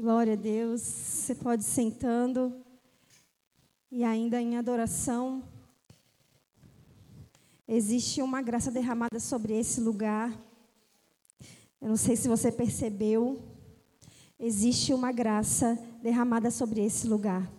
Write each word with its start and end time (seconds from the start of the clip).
Glória 0.00 0.34
a 0.34 0.36
Deus. 0.36 0.80
Você 0.80 1.34
pode 1.34 1.64
ir 1.64 1.66
sentando 1.66 2.54
e 3.90 4.04
ainda 4.04 4.40
em 4.40 4.56
adoração. 4.56 5.42
Existe 7.66 8.22
uma 8.22 8.40
graça 8.40 8.70
derramada 8.70 9.18
sobre 9.18 9.58
esse 9.58 9.80
lugar. 9.80 10.30
Eu 11.80 11.88
não 11.88 11.96
sei 11.96 12.14
se 12.14 12.28
você 12.28 12.52
percebeu. 12.52 13.42
Existe 14.38 14.94
uma 14.94 15.10
graça 15.10 15.76
derramada 16.00 16.48
sobre 16.48 16.80
esse 16.80 17.08
lugar. 17.08 17.50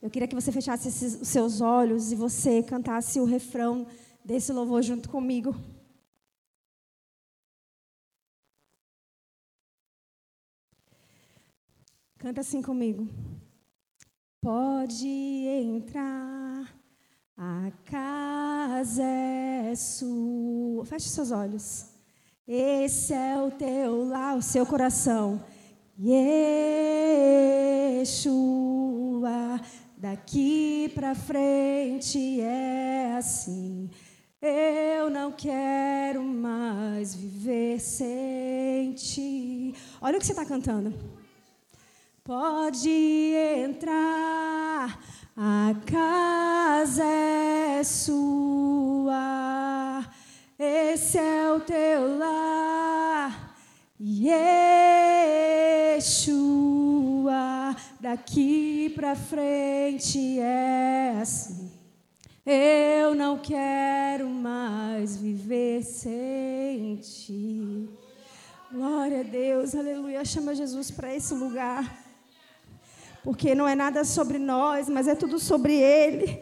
Eu 0.00 0.08
queria 0.08 0.26
que 0.26 0.34
você 0.34 0.50
fechasse 0.50 0.88
os 0.88 1.28
seus 1.28 1.60
olhos 1.60 2.12
e 2.12 2.14
você 2.14 2.62
cantasse 2.62 3.20
o 3.20 3.26
refrão 3.26 3.86
desse 4.24 4.54
louvor 4.54 4.80
junto 4.80 5.10
comigo. 5.10 5.54
Canta 12.20 12.42
assim 12.42 12.60
comigo. 12.60 13.08
Pode 14.42 15.08
entrar, 15.08 16.70
a 17.34 17.72
casa 17.86 19.02
é 19.02 19.74
sua. 19.74 20.84
Feche 20.84 21.08
seus 21.08 21.30
olhos. 21.30 21.86
Esse 22.46 23.14
é 23.14 23.40
o 23.40 23.50
teu 23.50 24.04
lá, 24.04 24.34
o 24.34 24.42
seu 24.42 24.66
coração. 24.66 25.42
Yeshua, 25.98 26.28
daqui 29.96 30.92
para 30.94 31.14
frente 31.14 32.38
é 32.38 33.14
assim. 33.16 33.88
Eu 34.42 35.08
não 35.08 35.32
quero 35.32 36.22
mais 36.22 37.14
viver 37.14 37.80
sem 37.80 38.92
ti. 38.92 39.74
Olha 40.02 40.18
o 40.18 40.20
que 40.20 40.26
você 40.26 40.32
está 40.32 40.44
cantando. 40.44 40.92
Pode 42.30 43.34
entrar, 43.66 45.02
a 45.36 45.74
casa 45.84 47.02
é 47.02 47.82
sua, 47.82 49.18
esse 50.56 51.18
é 51.18 51.52
o 51.52 51.58
teu 51.58 52.16
lar, 52.18 53.56
Yeshua, 54.00 54.54
daqui 57.98 58.90
para 58.90 59.16
frente 59.16 60.38
é 60.38 61.18
assim. 61.20 61.68
Eu 62.46 63.12
não 63.16 63.38
quero 63.38 64.30
mais 64.30 65.16
viver 65.16 65.82
sem 65.82 66.94
ti. 66.94 67.90
Glória 68.70 69.18
a 69.18 69.24
Deus, 69.24 69.74
aleluia. 69.74 70.24
Chama 70.24 70.54
Jesus 70.54 70.92
para 70.92 71.12
esse 71.12 71.34
lugar 71.34 72.08
porque 73.22 73.54
não 73.54 73.68
é 73.68 73.74
nada 73.74 74.04
sobre 74.04 74.38
nós, 74.38 74.88
mas 74.88 75.06
é 75.06 75.14
tudo 75.14 75.38
sobre 75.38 75.74
Ele. 75.74 76.40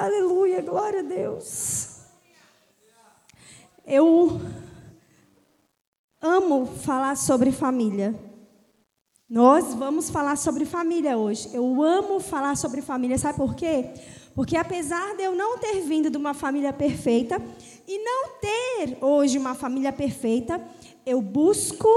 Aleluia, 0.00 0.62
glória 0.62 1.00
a 1.00 1.02
Deus. 1.02 2.00
Eu 3.86 4.40
amo 6.20 6.66
falar 6.66 7.16
sobre 7.16 7.52
família. 7.52 8.14
Nós 9.28 9.74
vamos 9.74 10.10
falar 10.10 10.36
sobre 10.36 10.64
família 10.64 11.16
hoje. 11.16 11.50
Eu 11.52 11.82
amo 11.82 12.18
falar 12.18 12.56
sobre 12.56 12.82
família, 12.82 13.16
sabe 13.18 13.38
por 13.38 13.54
quê? 13.54 13.90
Porque 14.34 14.56
apesar 14.56 15.16
de 15.16 15.22
eu 15.22 15.34
não 15.34 15.58
ter 15.58 15.80
vindo 15.82 16.10
de 16.10 16.16
uma 16.16 16.34
família 16.34 16.72
perfeita 16.72 17.40
e 17.86 17.98
não 18.02 18.30
ter 18.40 18.98
hoje 19.00 19.38
uma 19.38 19.54
família 19.54 19.92
perfeita, 19.92 20.60
eu 21.04 21.20
busco 21.20 21.88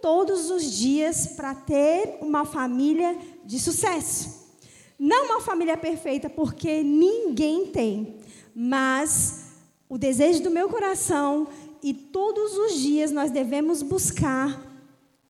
todos 0.00 0.50
os 0.50 0.64
dias 0.70 1.28
para 1.28 1.54
ter 1.54 2.18
uma 2.20 2.44
família 2.44 3.16
de 3.44 3.58
sucesso. 3.58 4.40
Não 4.98 5.26
uma 5.26 5.40
família 5.40 5.76
perfeita, 5.76 6.28
porque 6.28 6.82
ninguém 6.82 7.66
tem, 7.66 8.16
mas 8.54 9.46
o 9.88 9.96
desejo 9.96 10.42
do 10.42 10.50
meu 10.50 10.68
coração 10.68 11.48
e 11.82 11.94
todos 11.94 12.56
os 12.56 12.74
dias 12.74 13.10
nós 13.10 13.30
devemos 13.30 13.82
buscar 13.82 14.60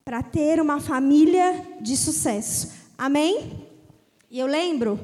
para 0.04 0.22
ter 0.22 0.60
uma 0.60 0.80
família 0.80 1.78
de 1.80 1.96
sucesso. 1.96 2.72
Amém? 2.98 3.66
E 4.28 4.38
eu 4.38 4.46
lembro, 4.46 4.98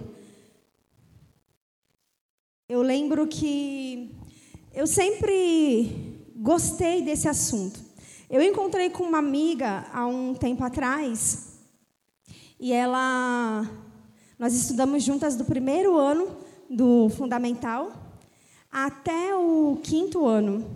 eu 2.69 2.83
lembro 2.83 3.27
que 3.29 4.11
eu 4.75 4.87
sempre 4.87 6.19
gostei 6.35 7.03
desse 7.03 7.29
assunto. 7.29 7.86
Eu 8.29 8.43
encontrei 8.43 8.91
com 8.91 9.05
uma 9.05 9.19
amiga 9.19 9.87
há 9.93 10.05
um 10.05 10.35
tempo 10.35 10.65
atrás 10.65 11.61
e 12.59 12.73
ela. 12.73 13.65
Nós 14.37 14.53
estudamos 14.53 15.05
juntas 15.05 15.37
do 15.37 15.45
primeiro 15.45 15.97
ano 15.97 16.37
do 16.69 17.09
fundamental 17.11 17.93
até 18.71 19.33
o 19.33 19.79
quinto 19.81 20.27
ano. 20.27 20.69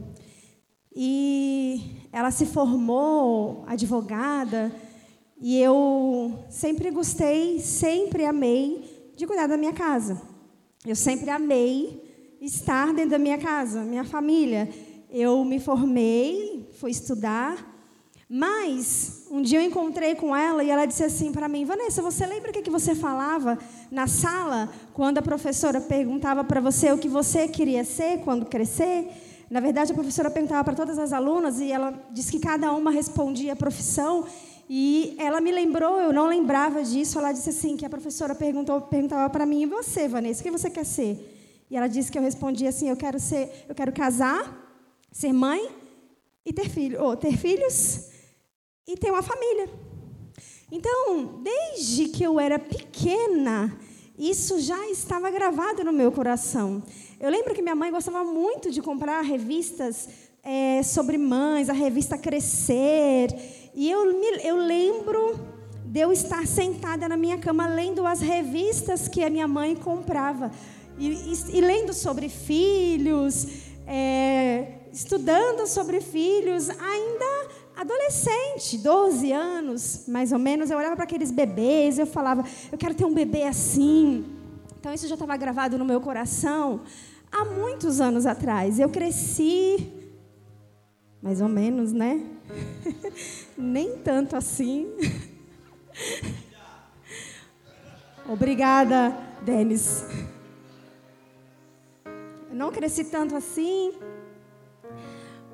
E 0.94 2.06
ela 2.12 2.30
se 2.30 2.46
formou 2.46 3.64
advogada 3.66 4.72
e 5.40 5.60
eu 5.60 6.44
sempre 6.48 6.88
gostei, 6.92 7.58
sempre 7.58 8.24
amei 8.24 9.12
de 9.16 9.26
cuidar 9.26 9.48
da 9.48 9.56
minha 9.56 9.72
casa. 9.72 10.22
Eu 10.86 10.94
sempre 10.94 11.28
amei 11.30 12.00
estar 12.40 12.94
dentro 12.94 13.10
da 13.10 13.18
minha 13.18 13.38
casa, 13.38 13.82
minha 13.82 14.04
família. 14.04 14.68
Eu 15.10 15.44
me 15.44 15.58
formei 15.58 16.49
foi 16.80 16.90
estudar. 16.90 17.76
Mas 18.26 19.26
um 19.30 19.42
dia 19.42 19.60
eu 19.60 19.64
encontrei 19.64 20.14
com 20.14 20.34
ela 20.34 20.64
e 20.64 20.70
ela 20.70 20.86
disse 20.86 21.04
assim 21.04 21.30
para 21.30 21.46
mim: 21.48 21.64
Vanessa, 21.64 22.00
você 22.00 22.24
lembra 22.24 22.50
o 22.50 22.54
que 22.54 22.70
você 22.70 22.94
falava 22.94 23.58
na 23.90 24.06
sala 24.06 24.70
quando 24.94 25.18
a 25.18 25.22
professora 25.22 25.80
perguntava 25.80 26.42
para 26.42 26.60
você 26.60 26.90
o 26.90 26.96
que 26.96 27.08
você 27.08 27.46
queria 27.48 27.84
ser 27.84 28.20
quando 28.20 28.46
crescer? 28.46 29.08
Na 29.50 29.60
verdade, 29.60 29.90
a 29.90 29.94
professora 29.94 30.30
perguntava 30.30 30.62
para 30.64 30.74
todas 30.74 30.96
as 30.96 31.12
alunas 31.12 31.58
e 31.58 31.70
ela 31.70 31.92
disse 32.12 32.30
que 32.30 32.38
cada 32.38 32.72
uma 32.72 32.90
respondia 32.90 33.52
a 33.52 33.56
profissão. 33.56 34.24
E 34.72 35.16
ela 35.18 35.40
me 35.40 35.50
lembrou, 35.50 36.00
eu 36.00 36.12
não 36.12 36.28
lembrava 36.28 36.84
disso. 36.84 37.18
Ela 37.18 37.32
disse 37.32 37.50
assim 37.50 37.76
que 37.76 37.84
a 37.84 37.90
professora 37.90 38.32
perguntou, 38.34 38.80
perguntava 38.80 39.28
para 39.28 39.44
mim: 39.44 39.62
"E 39.62 39.66
você, 39.66 40.06
Vanessa, 40.08 40.40
o 40.40 40.44
que 40.44 40.50
você 40.50 40.70
quer 40.70 40.86
ser?" 40.86 41.12
E 41.68 41.76
ela 41.76 41.88
disse 41.88 42.10
que 42.10 42.16
eu 42.16 42.22
respondia 42.22 42.68
assim: 42.68 42.88
"Eu 42.88 42.96
quero 42.96 43.18
ser, 43.18 43.66
eu 43.68 43.74
quero 43.74 43.92
casar, 43.92 44.40
ser 45.10 45.32
mãe 45.32 45.79
e 46.44 46.52
ter 46.52 46.68
filho, 46.68 47.02
ou 47.02 47.16
ter 47.16 47.36
filhos 47.36 48.08
e 48.86 48.96
ter 48.96 49.10
uma 49.10 49.22
família. 49.22 49.68
Então, 50.72 51.42
desde 51.42 52.08
que 52.08 52.22
eu 52.22 52.38
era 52.38 52.58
pequena, 52.58 53.76
isso 54.18 54.60
já 54.60 54.88
estava 54.88 55.30
gravado 55.30 55.82
no 55.84 55.92
meu 55.92 56.12
coração. 56.12 56.82
Eu 57.18 57.30
lembro 57.30 57.54
que 57.54 57.62
minha 57.62 57.74
mãe 57.74 57.90
gostava 57.90 58.22
muito 58.24 58.70
de 58.70 58.80
comprar 58.80 59.20
revistas 59.22 60.08
é, 60.42 60.82
sobre 60.82 61.18
mães, 61.18 61.68
a 61.68 61.72
revista 61.72 62.16
Crescer. 62.16 63.28
E 63.74 63.90
eu, 63.90 64.18
me, 64.18 64.26
eu 64.44 64.56
lembro 64.56 65.38
de 65.84 66.00
eu 66.00 66.12
estar 66.12 66.46
sentada 66.46 67.08
na 67.08 67.16
minha 67.16 67.38
cama 67.38 67.66
lendo 67.66 68.06
as 68.06 68.20
revistas 68.20 69.08
que 69.08 69.22
a 69.22 69.30
minha 69.30 69.48
mãe 69.48 69.74
comprava. 69.74 70.50
E, 70.98 71.08
e, 71.08 71.56
e 71.58 71.60
lendo 71.60 71.92
sobre 71.92 72.28
filhos, 72.28 73.46
é, 73.86 74.79
estudando 74.92 75.66
sobre 75.66 76.00
filhos, 76.00 76.68
ainda 76.70 77.48
adolescente, 77.76 78.76
12 78.78 79.32
anos, 79.32 80.04
mais 80.06 80.32
ou 80.32 80.38
menos, 80.38 80.70
eu 80.70 80.76
olhava 80.76 80.96
para 80.96 81.04
aqueles 81.04 81.30
bebês, 81.30 81.98
eu 81.98 82.06
falava, 82.06 82.44
eu 82.70 82.76
quero 82.76 82.94
ter 82.94 83.04
um 83.04 83.14
bebê 83.14 83.44
assim. 83.44 84.24
Então 84.78 84.92
isso 84.92 85.06
já 85.08 85.14
estava 85.14 85.36
gravado 85.36 85.78
no 85.78 85.84
meu 85.84 86.00
coração 86.00 86.80
há 87.30 87.44
muitos 87.44 88.00
anos 88.00 88.26
atrás. 88.26 88.78
Eu 88.78 88.88
cresci, 88.88 89.90
mais 91.22 91.40
ou 91.40 91.48
menos, 91.48 91.92
né? 91.92 92.22
Nem 93.56 93.96
tanto 93.98 94.36
assim. 94.36 94.88
Obrigada, 98.28 99.16
Denis. 99.42 100.04
Eu 102.04 102.54
não 102.54 102.70
cresci 102.70 103.04
tanto 103.04 103.34
assim. 103.36 103.92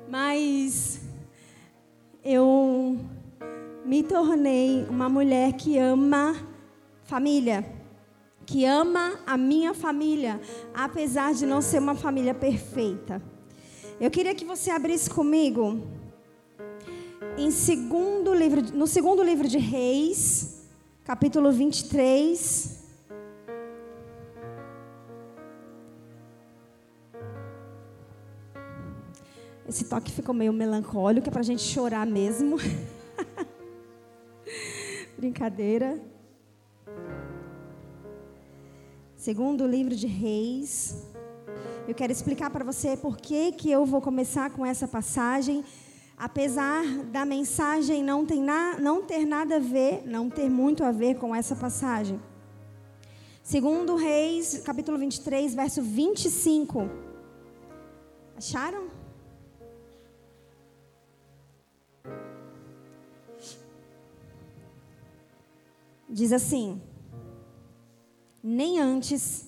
Mas 0.09 1.01
eu 2.23 2.97
me 3.83 4.03
tornei 4.03 4.85
uma 4.89 5.09
mulher 5.09 5.53
que 5.53 5.77
ama 5.77 6.35
família, 7.03 7.65
que 8.45 8.63
ama 8.63 9.19
a 9.25 9.37
minha 9.37 9.73
família, 9.73 10.39
apesar 10.73 11.33
de 11.33 11.45
não 11.45 11.61
ser 11.61 11.79
uma 11.79 11.95
família 11.95 12.33
perfeita. 12.33 13.21
Eu 13.99 14.09
queria 14.09 14.33
que 14.33 14.45
você 14.45 14.69
abrisse 14.69 15.09
comigo 15.09 15.81
em 17.37 17.51
segundo 17.51 18.33
livro, 18.33 18.61
no 18.73 18.87
segundo 18.87 19.21
livro 19.23 19.47
de 19.47 19.57
Reis, 19.57 20.67
capítulo 21.03 21.51
23. 21.51 22.76
Esse 29.67 29.83
toque 29.83 30.11
ficou 30.11 30.33
meio 30.33 30.53
melancólico, 30.53 31.27
é 31.27 31.31
para 31.31 31.41
a 31.41 31.43
gente 31.43 31.61
chorar 31.61 32.07
mesmo. 32.07 32.57
Brincadeira. 35.17 35.99
Segundo 39.17 39.65
o 39.65 39.67
livro 39.67 39.93
de 39.93 40.07
Reis. 40.07 41.05
Eu 41.85 41.93
quero 41.93 42.13
explicar 42.13 42.49
para 42.49 42.63
você 42.63 42.95
por 42.95 43.17
que, 43.17 43.51
que 43.51 43.69
eu 43.69 43.85
vou 43.85 43.99
começar 43.99 44.49
com 44.51 44.65
essa 44.65 44.87
passagem. 44.87 45.65
Apesar 46.17 46.85
da 47.11 47.25
mensagem 47.25 48.01
não 48.01 48.25
ter, 48.25 48.39
na, 48.39 48.79
não 48.79 49.03
ter 49.03 49.25
nada 49.25 49.57
a 49.57 49.59
ver, 49.59 50.01
não 50.05 50.29
ter 50.29 50.49
muito 50.49 50.83
a 50.83 50.91
ver 50.91 51.15
com 51.15 51.35
essa 51.35 51.55
passagem. 51.55 52.19
Segundo 53.43 53.95
Reis, 53.95 54.61
capítulo 54.63 54.97
23, 54.97 55.53
verso 55.53 55.81
25. 55.81 56.89
Acharam? 58.37 58.96
Diz 66.09 66.31
assim: 66.31 66.81
Nem 68.41 68.79
antes, 68.79 69.47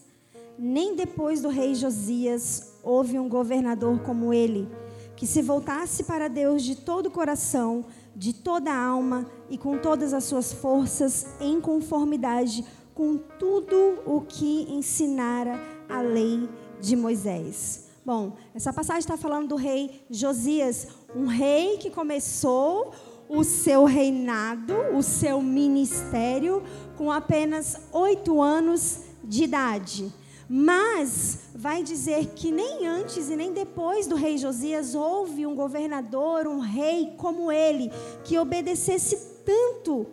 nem 0.57 0.95
depois 0.95 1.41
do 1.41 1.50
rei 1.50 1.73
Josias 1.73 2.73
houve 2.83 3.17
um 3.17 3.29
governador 3.29 4.00
como 4.01 4.33
ele, 4.33 4.67
que 5.15 5.25
se 5.25 5.41
voltasse 5.41 6.03
para 6.03 6.27
Deus 6.27 6.63
de 6.63 6.75
todo 6.75 7.07
o 7.07 7.11
coração, 7.11 7.85
de 8.15 8.33
toda 8.33 8.71
a 8.71 8.85
alma 8.85 9.25
e 9.50 9.57
com 9.57 9.77
todas 9.77 10.13
as 10.13 10.25
suas 10.25 10.51
forças, 10.51 11.27
em 11.39 11.61
conformidade 11.61 12.65
com 12.94 13.17
tudo 13.17 14.00
o 14.06 14.21
que 14.27 14.67
ensinara 14.69 15.57
a 15.88 16.01
lei 16.01 16.50
de 16.81 16.97
Moisés. 16.97 17.88
Bom, 18.06 18.33
essa 18.53 18.73
passagem 18.73 19.00
está 19.00 19.15
falando 19.15 19.47
do 19.47 19.56
rei 19.56 20.06
Josias, 20.09 20.88
um 21.15 21.25
rei 21.25 21.77
que 21.77 21.89
começou 21.89 22.91
o 23.30 23.44
seu 23.44 23.86
reinado, 23.86 24.76
o 24.96 25.04
seu 25.04 25.40
ministério, 25.40 26.64
com 26.98 27.12
apenas 27.12 27.78
oito 27.92 28.42
anos 28.42 29.02
de 29.24 29.44
idade. 29.44 30.12
Mas 30.50 31.42
vai 31.54 31.84
dizer 31.84 32.31
que 32.36 32.52
nem 32.52 32.88
antes 32.88 33.30
e 33.30 33.36
nem 33.36 33.54
depois 33.54 34.08
do 34.08 34.16
rei 34.16 34.40
Josias 34.40 34.96
houve 34.96 35.46
um 35.46 35.56
governador, 35.56 36.48
um 36.48 36.60
rei 36.60 37.14
como 37.18 37.52
ele, 37.52 37.92
que 38.24 38.40
obedecesse 38.40 39.44
tanto 39.46 40.08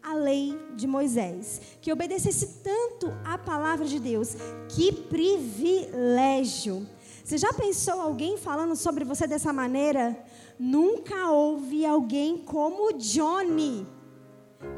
a 0.00 0.14
lei 0.14 0.56
de 0.76 0.86
Moisés, 0.86 1.60
que 1.80 1.92
obedecesse 1.92 2.62
tanto 2.62 3.12
a 3.24 3.36
palavra 3.36 3.84
de 3.84 3.98
Deus. 3.98 4.36
Que 4.68 4.92
privilégio! 4.92 6.86
Você 7.24 7.38
já 7.38 7.52
pensou 7.52 8.00
alguém 8.00 8.36
falando 8.36 8.76
sobre 8.76 9.04
você 9.04 9.26
dessa 9.26 9.52
maneira? 9.52 10.16
Nunca 10.64 11.28
houve 11.28 11.84
alguém 11.84 12.38
como 12.38 12.92
Johnny 12.92 13.84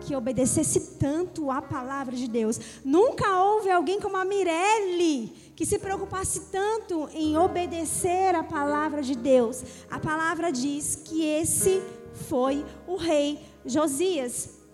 que 0.01 0.17
obedecesse 0.17 0.97
tanto 0.99 1.51
a 1.51 1.61
palavra 1.61 2.17
de 2.17 2.27
Deus. 2.27 2.59
Nunca 2.83 3.39
houve 3.43 3.71
alguém 3.71 4.01
como 4.01 4.17
a 4.17 4.25
Mirelle 4.25 5.27
que 5.55 5.67
se 5.67 5.79
preocupasse 5.79 6.47
tanto 6.51 7.07
em 7.13 7.37
obedecer 7.37 8.35
a 8.35 8.43
palavra 8.43 9.03
de 9.03 9.15
Deus. 9.15 9.63
A 9.91 10.01
palavra 10.01 10.51
diz 10.51 10.97
que 10.97 11.23
esse 11.23 11.83
foi 12.31 12.65
o 12.87 12.97
rei 12.97 13.39
Josias. 13.67 14.65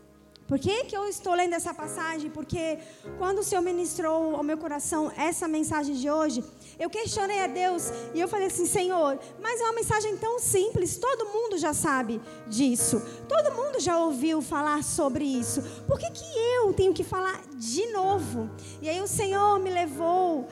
Por 0.46 0.60
que, 0.60 0.84
que 0.84 0.96
eu 0.96 1.08
estou 1.08 1.34
lendo 1.34 1.54
essa 1.54 1.74
passagem? 1.74 2.30
Porque 2.30 2.78
quando 3.18 3.38
o 3.38 3.42
Senhor 3.44 3.62
ministrou 3.62 4.36
ao 4.36 4.44
meu 4.44 4.58
coração 4.58 5.10
essa 5.16 5.48
mensagem 5.48 5.96
de 5.96 6.08
hoje, 6.08 6.42
eu 6.80 6.88
questionei 6.88 7.40
a 7.40 7.46
Deus 7.46 7.92
e 8.14 8.20
eu 8.20 8.26
falei 8.26 8.46
assim: 8.46 8.64
Senhor, 8.64 9.18
mas 9.38 9.60
é 9.60 9.64
uma 9.64 9.74
mensagem 9.74 10.16
tão 10.16 10.38
simples, 10.38 10.96
todo 10.96 11.26
mundo 11.26 11.58
já 11.58 11.74
sabe 11.74 12.20
disso, 12.48 13.02
todo 13.28 13.54
mundo 13.54 13.78
já 13.78 13.98
ouviu 13.98 14.40
falar 14.40 14.82
sobre 14.82 15.24
isso, 15.24 15.62
por 15.86 15.98
que, 15.98 16.10
que 16.10 16.38
eu 16.56 16.72
tenho 16.72 16.94
que 16.94 17.04
falar 17.04 17.42
de 17.54 17.86
novo? 17.92 18.48
E 18.80 18.88
aí 18.88 19.00
o 19.00 19.06
Senhor 19.06 19.60
me 19.60 19.70
levou 19.70 20.48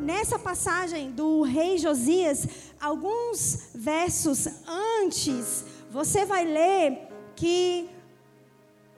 nessa 0.00 0.38
passagem 0.38 1.10
do 1.10 1.42
rei 1.42 1.76
Josias, 1.78 2.46
alguns 2.80 3.70
versos 3.74 4.46
antes, 5.02 5.64
você 5.90 6.24
vai 6.24 6.44
ler 6.44 7.08
que 7.34 7.90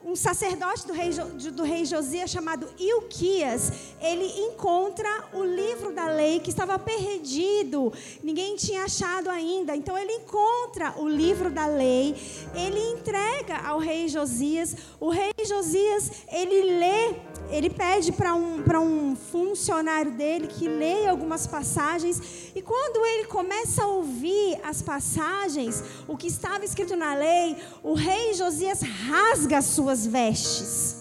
um 0.04 0.14
sacerdote 0.14 0.86
do 0.86 0.92
rei, 0.92 1.10
do 1.10 1.62
rei 1.62 1.84
Josias 1.86 2.30
chamado 2.30 2.68
Ilquias, 2.78 3.72
ele 4.02 4.26
encontra 4.46 5.08
o 5.32 5.42
livro 5.42 5.92
da 5.92 6.06
lei 6.08 6.40
que 6.40 6.50
estava 6.50 6.78
perdido, 6.78 7.90
ninguém 8.22 8.54
tinha 8.54 8.84
achado 8.84 9.30
ainda. 9.30 9.74
Então 9.74 9.96
ele 9.96 10.12
encontra 10.12 10.94
o 10.98 11.08
livro 11.08 11.50
da 11.50 11.66
lei, 11.66 12.14
ele 12.54 12.80
entrega 12.92 13.56
ao 13.58 13.78
rei 13.78 14.06
Josias. 14.08 14.76
O 15.00 15.08
rei 15.08 15.32
Josias, 15.46 16.10
ele 16.30 16.78
lê, 16.78 17.14
ele 17.50 17.70
pede 17.70 18.12
para 18.12 18.34
um, 18.34 18.62
um 18.82 19.16
funcionário 19.16 20.12
dele 20.12 20.48
que 20.48 20.68
leia 20.68 21.10
algumas 21.10 21.46
passagens, 21.46 22.52
e 22.54 22.60
quando 22.60 23.04
ele 23.06 23.24
começa 23.24 23.82
a 23.82 23.86
ouvir 23.86 24.58
as 24.62 24.82
passagens, 24.82 25.82
o 26.06 26.16
que 26.16 26.26
estava 26.26 26.64
escrito 26.64 26.94
na 26.94 27.14
lei, 27.14 27.56
o 27.82 27.94
rei 27.94 28.34
Josias 28.34 28.80
rasga 28.82 29.58
as 29.58 29.64
suas 29.66 29.93
suas 29.94 30.06
vestes, 30.06 30.96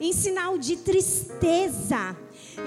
em 0.00 0.12
sinal 0.12 0.58
de 0.58 0.76
tristeza, 0.76 2.16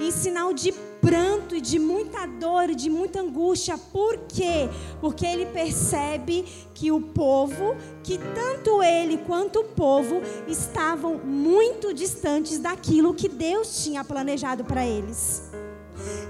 em 0.00 0.10
sinal 0.10 0.52
de 0.54 0.72
pranto 1.00 1.54
e 1.54 1.60
de 1.60 1.78
muita 1.78 2.26
dor 2.26 2.70
e 2.70 2.74
de 2.74 2.88
muita 2.88 3.20
angústia. 3.20 3.76
Por 3.76 4.18
quê? 4.28 4.68
Porque 5.00 5.26
ele 5.26 5.46
percebe 5.46 6.44
que 6.74 6.90
o 6.90 7.00
povo, 7.00 7.76
que 8.02 8.18
tanto 8.18 8.82
ele 8.82 9.18
quanto 9.18 9.60
o 9.60 9.64
povo 9.64 10.22
estavam 10.46 11.18
muito 11.18 11.92
distantes 11.92 12.58
daquilo 12.58 13.14
que 13.14 13.28
Deus 13.28 13.84
tinha 13.84 14.02
planejado 14.02 14.64
para 14.64 14.86
eles. 14.86 15.42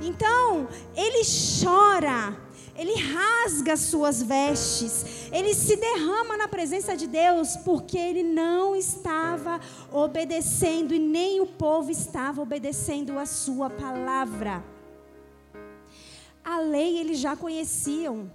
Então, 0.03 0.67
ele 0.97 1.23
chora 1.63 2.37
ele 2.79 2.95
rasga 2.95 3.77
suas 3.77 4.23
vestes, 4.23 5.05
ele 5.33 5.53
se 5.53 5.75
derrama 5.75 6.37
na 6.37 6.47
presença 6.47 6.97
de 6.97 7.09
Deus, 7.09 7.57
porque 7.65 7.99
ele 7.99 8.23
não 8.23 8.77
estava 8.77 9.61
obedecendo 9.93 10.95
e 10.95 10.99
nem 10.99 11.41
o 11.41 11.47
povo 11.47 11.91
estava 11.91 12.41
obedecendo 12.41 13.19
a 13.19 13.27
sua 13.27 13.69
palavra. 13.69 14.65
A 16.45 16.61
lei 16.61 16.99
eles 16.99 17.19
já 17.19 17.37
conheciam, 17.37 18.31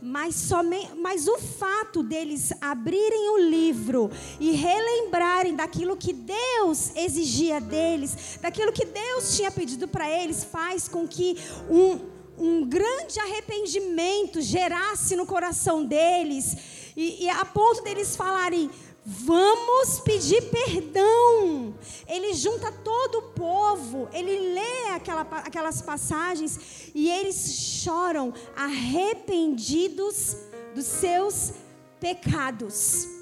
mas, 0.00 0.34
somente, 0.34 0.94
mas 0.96 1.26
o 1.26 1.38
fato 1.38 2.02
deles 2.02 2.52
abrirem 2.60 3.30
o 3.30 3.38
livro 3.38 4.10
e 4.38 4.50
relembrarem 4.50 5.54
daquilo 5.54 5.96
que 5.96 6.12
Deus 6.12 6.94
exigia 6.94 7.60
deles, 7.60 8.38
daquilo 8.42 8.72
que 8.72 8.84
Deus 8.84 9.36
tinha 9.36 9.50
pedido 9.50 9.88
para 9.88 10.10
eles, 10.10 10.44
faz 10.44 10.86
com 10.86 11.08
que 11.08 11.38
um, 11.70 12.11
um 12.38 12.66
grande 12.66 13.18
arrependimento 13.20 14.40
gerasse 14.40 15.16
no 15.16 15.26
coração 15.26 15.84
deles, 15.84 16.56
e, 16.96 17.24
e 17.24 17.28
a 17.28 17.44
ponto 17.44 17.82
deles 17.82 18.16
falarem: 18.16 18.70
Vamos 19.04 20.00
pedir 20.00 20.42
perdão. 20.50 21.74
Ele 22.06 22.34
junta 22.34 22.70
todo 22.70 23.18
o 23.18 23.22
povo, 23.32 24.08
ele 24.12 24.54
lê 24.54 24.90
aquela, 24.90 25.22
aquelas 25.22 25.82
passagens 25.82 26.90
e 26.94 27.10
eles 27.10 27.54
choram 27.82 28.32
arrependidos 28.54 30.36
dos 30.74 30.86
seus 30.86 31.52
pecados 31.98 33.21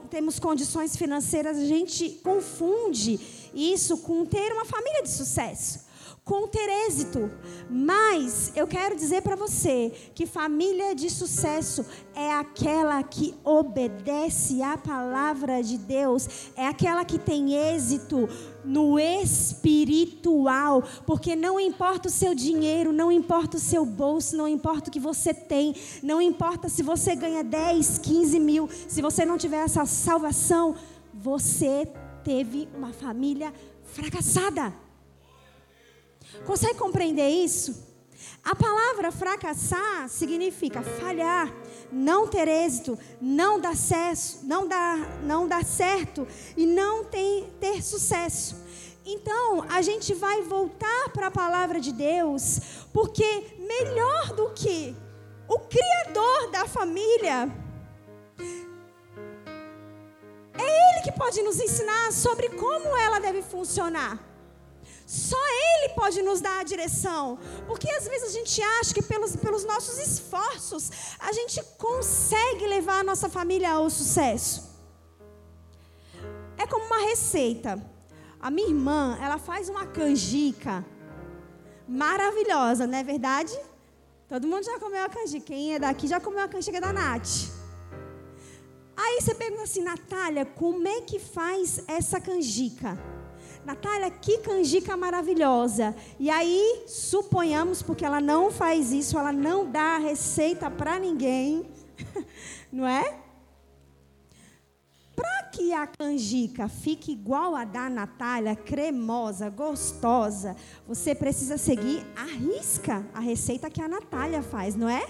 temos 0.10 0.40
condições 0.40 0.96
financeiras, 0.96 1.58
a 1.58 1.66
gente 1.66 2.10
confunde 2.24 3.20
isso 3.54 3.98
com 4.00 4.26
ter 4.26 4.52
uma 4.52 4.66
família 4.66 5.04
de 5.04 5.10
sucesso 5.10 5.92
com 6.24 6.48
ter 6.48 6.70
êxito. 6.88 7.32
Mas 7.70 8.52
eu 8.56 8.68
quero 8.68 8.96
dizer 8.96 9.22
para 9.22 9.36
você 9.36 9.92
que 10.14 10.26
família 10.26 10.94
de 10.94 11.10
sucesso 11.10 11.86
é 12.16 12.32
aquela 12.32 13.02
que 13.04 13.34
obedece 13.44 14.62
à 14.62 14.78
palavra 14.78 15.64
de 15.64 15.78
Deus, 15.78 16.52
é 16.56 16.68
aquela 16.68 17.04
que 17.04 17.18
tem 17.18 17.54
êxito 17.54 18.30
no 18.64 19.00
espiritual, 19.00 20.84
porque 21.06 21.36
não 21.36 21.60
importa 21.60 22.08
o 22.08 22.12
seu 22.12 22.36
dinheiro, 22.36 22.92
não 22.92 23.12
importa 23.12 23.58
o 23.58 23.60
seu 23.60 23.86
bolso, 23.86 24.36
não 24.36 24.48
importa 24.48 24.90
o 24.90 24.94
que 24.94 25.00
você 25.00 25.34
tem, 25.34 25.76
não 26.02 26.22
importa 26.22 26.70
se 26.70 26.84
você 26.84 27.16
ganha 27.16 27.44
10, 27.44 27.98
15 28.00 28.40
mil, 28.40 28.70
se 28.88 29.02
você 29.02 29.26
não 29.26 29.38
tiver 29.38 29.64
essa 29.64 29.86
salvação, 29.86 30.76
você 31.14 31.88
teve 32.24 32.68
uma 32.76 32.94
família 32.94 33.54
fracassada. 33.84 34.74
Consegue 36.46 36.76
compreender 36.76 37.28
isso? 37.30 37.92
A 38.44 38.56
palavra 38.56 39.12
fracassar 39.12 40.10
significa 40.10 40.82
falhar, 40.82 41.52
não 41.92 42.28
ter 42.28 42.48
êxito, 42.48 42.98
não 43.20 43.60
dar, 43.60 43.76
sucesso, 43.76 44.40
não 44.44 44.68
dar, 44.68 44.98
não 45.24 45.48
dar 45.48 45.66
certo 45.66 46.28
e 46.56 46.66
não 46.66 47.04
ter, 47.04 47.52
ter 47.60 47.84
sucesso. 47.84 48.56
Então, 49.06 49.66
a 49.70 49.82
gente 49.82 50.14
vai 50.14 50.42
voltar 50.44 51.10
para 51.10 51.28
a 51.28 51.32
palavra 51.32 51.80
de 51.80 51.92
Deus, 51.92 52.60
porque 52.94 53.58
melhor 53.58 54.34
do 54.34 54.52
que 54.52 54.96
o 55.48 55.60
Criador 55.60 56.52
da 56.52 56.66
família, 56.66 57.52
é 60.54 60.94
Ele 60.94 61.04
que 61.04 61.12
pode 61.12 61.42
nos 61.42 61.60
ensinar 61.60 62.12
sobre 62.12 62.50
como 62.50 62.96
ela 62.96 63.20
deve 63.20 63.42
funcionar. 63.42 64.31
Só 65.12 65.36
Ele 65.36 65.90
pode 65.94 66.22
nos 66.22 66.40
dar 66.40 66.62
a 66.62 66.64
direção. 66.64 67.38
Porque 67.68 67.90
às 67.92 68.08
vezes 68.08 68.30
a 68.30 68.32
gente 68.32 68.62
acha 68.62 68.94
que 68.94 69.02
pelos, 69.02 69.36
pelos 69.36 69.66
nossos 69.66 69.98
esforços 70.00 70.90
a 71.20 71.34
gente 71.34 71.62
consegue 71.78 72.66
levar 72.66 73.00
a 73.02 73.04
nossa 73.04 73.28
família 73.28 73.74
ao 73.74 73.90
sucesso. 73.90 74.70
É 76.58 76.66
como 76.66 76.86
uma 76.86 77.02
receita. 77.10 77.78
A 78.40 78.50
minha 78.50 78.70
irmã, 78.70 79.18
ela 79.22 79.38
faz 79.38 79.68
uma 79.68 79.86
canjica 79.86 80.86
maravilhosa, 81.86 82.88
não 82.88 82.98
é 82.98 83.04
verdade? 83.04 83.54
Todo 84.30 84.48
mundo 84.48 84.64
já 84.64 84.80
comeu 84.80 85.04
a 85.04 85.10
canjica. 85.10 85.48
Quem 85.48 85.76
é 85.76 85.80
daqui 85.80 86.08
já 86.08 86.22
comeu 86.22 86.42
a 86.46 86.48
canjica 86.48 86.80
da 86.80 86.94
Nath. 86.94 87.52
Aí 88.96 89.20
você 89.20 89.36
pergunta 89.36 89.64
assim, 89.64 89.84
Natália, 89.84 90.46
como 90.46 90.88
é 90.88 91.02
que 91.02 91.20
faz 91.20 91.84
essa 91.86 92.22
canjica? 92.22 92.98
Natália, 93.66 94.10
que 94.10 94.40
canjica 94.40 94.98
maravilhosa. 94.98 95.96
E 96.20 96.30
aí, 96.30 96.84
suponhamos, 96.88 97.82
porque 97.82 98.04
ela 98.04 98.20
não 98.20 98.52
faz 98.52 98.92
isso, 98.92 99.18
ela 99.18 99.32
não 99.32 99.70
dá 99.70 99.96
a 99.96 100.00
receita 100.00 100.70
para 100.70 101.00
ninguém, 101.00 101.70
não 102.72 102.88
é? 102.88 103.20
Para 105.16 105.44
que 105.52 105.74
a 105.74 105.86
canjica 105.86 106.68
fique 106.68 107.12
igual 107.12 107.56
a 107.56 107.64
da 107.64 107.90
Natália, 107.90 108.56
cremosa, 108.56 109.50
gostosa, 109.50 110.56
você 110.88 111.14
precisa 111.14 111.58
seguir 111.58 112.06
a 112.16 112.24
risca, 112.24 113.06
a 113.14 113.20
receita 113.20 113.70
que 113.70 113.82
a 113.82 113.88
Natália 113.88 114.42
faz, 114.42 114.76
não 114.76 114.90
é? 114.90 115.06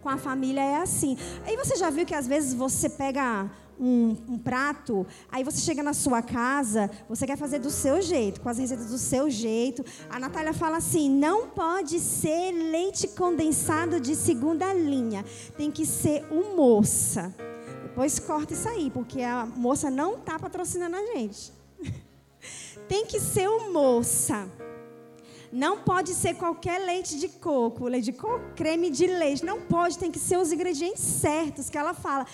Com 0.00 0.08
a 0.08 0.16
família 0.16 0.62
é 0.62 0.76
assim. 0.76 1.16
Aí 1.44 1.56
você 1.56 1.76
já 1.76 1.90
viu 1.90 2.06
que 2.06 2.14
às 2.14 2.26
vezes 2.26 2.54
você 2.54 2.88
pega 2.88 3.50
um, 3.82 4.16
um, 4.28 4.38
prato, 4.38 5.04
aí 5.30 5.42
você 5.42 5.58
chega 5.60 5.82
na 5.82 5.92
sua 5.92 6.22
casa, 6.22 6.88
você 7.08 7.26
quer 7.26 7.36
fazer 7.36 7.58
do 7.58 7.70
seu 7.70 8.00
jeito, 8.00 8.40
com 8.40 8.48
as 8.48 8.58
receitas 8.58 8.86
do 8.86 8.98
seu 8.98 9.28
jeito. 9.28 9.84
A 10.08 10.20
Natália 10.20 10.54
fala 10.54 10.76
assim: 10.76 11.10
não 11.10 11.48
pode 11.48 11.98
ser 11.98 12.52
leite 12.52 13.08
condensado 13.08 13.98
de 13.98 14.14
segunda 14.14 14.72
linha, 14.72 15.24
tem 15.56 15.70
que 15.70 15.84
ser 15.84 16.24
o 16.30 16.56
moça. 16.56 17.34
Depois 17.82 18.20
corta 18.20 18.54
isso 18.54 18.68
aí, 18.68 18.88
porque 18.88 19.20
a 19.20 19.44
moça 19.44 19.90
não 19.90 20.14
está 20.14 20.38
patrocinando 20.38 20.94
a 20.94 21.06
gente. 21.14 21.52
tem 22.88 23.04
que 23.04 23.18
ser 23.18 23.48
o 23.48 23.72
moça. 23.72 24.48
Não 25.52 25.76
pode 25.80 26.14
ser 26.14 26.34
qualquer 26.34 26.78
leite 26.78 27.18
de 27.18 27.28
coco, 27.28 27.86
leite 27.86 28.06
de 28.06 28.12
coco, 28.12 28.54
creme 28.56 28.88
de 28.88 29.06
leite. 29.06 29.44
Não 29.44 29.60
pode, 29.60 29.98
tem 29.98 30.10
que 30.10 30.18
ser 30.18 30.38
os 30.38 30.50
ingredientes 30.50 31.02
certos 31.02 31.68
que 31.68 31.76
ela 31.76 31.92
fala. 31.92 32.26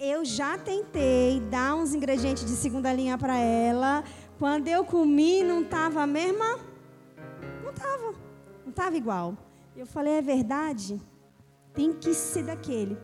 Eu 0.00 0.24
já 0.24 0.56
tentei 0.56 1.40
dar 1.50 1.74
uns 1.74 1.92
ingredientes 1.92 2.44
de 2.44 2.52
segunda 2.52 2.92
linha 2.92 3.18
para 3.18 3.36
ela. 3.36 4.04
Quando 4.38 4.68
eu 4.68 4.84
comi, 4.84 5.42
não 5.42 5.62
estava 5.62 6.02
a 6.02 6.06
mesma. 6.06 6.60
Não 7.64 7.70
estava. 7.72 8.14
Não 8.62 8.70
estava 8.70 8.96
igual. 8.96 9.36
Eu 9.76 9.86
falei, 9.86 10.14
é 10.14 10.22
verdade? 10.22 11.02
Tem 11.74 11.92
que 11.92 12.14
ser 12.14 12.44
daquele. 12.44 12.96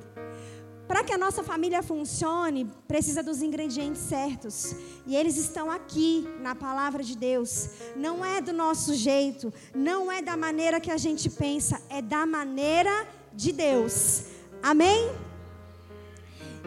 Para 0.86 1.02
que 1.02 1.12
a 1.12 1.18
nossa 1.18 1.42
família 1.42 1.82
funcione, 1.82 2.70
precisa 2.86 3.24
dos 3.24 3.42
ingredientes 3.42 4.00
certos. 4.00 4.76
E 5.04 5.16
eles 5.16 5.36
estão 5.36 5.68
aqui 5.72 6.28
na 6.42 6.54
palavra 6.54 7.02
de 7.02 7.16
Deus. 7.16 7.70
Não 7.96 8.24
é 8.24 8.40
do 8.40 8.52
nosso 8.52 8.94
jeito, 8.94 9.52
não 9.74 10.12
é 10.12 10.22
da 10.22 10.36
maneira 10.36 10.78
que 10.78 10.92
a 10.92 10.96
gente 10.96 11.28
pensa, 11.28 11.82
é 11.88 12.00
da 12.00 12.24
maneira 12.24 13.08
de 13.32 13.50
Deus. 13.50 14.26
Amém? 14.62 15.10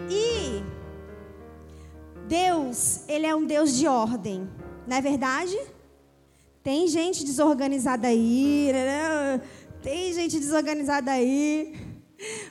E 0.09 0.63
Deus, 2.27 3.01
ele 3.07 3.25
é 3.25 3.35
um 3.35 3.45
Deus 3.45 3.75
de 3.75 3.87
ordem, 3.87 4.47
não 4.85 4.97
é 4.97 5.01
verdade? 5.01 5.57
Tem 6.61 6.87
gente 6.87 7.23
desorganizada 7.23 8.07
aí, 8.07 8.69
né? 8.71 9.41
tem 9.81 10.13
gente 10.13 10.39
desorganizada 10.39 11.11
aí. 11.11 11.73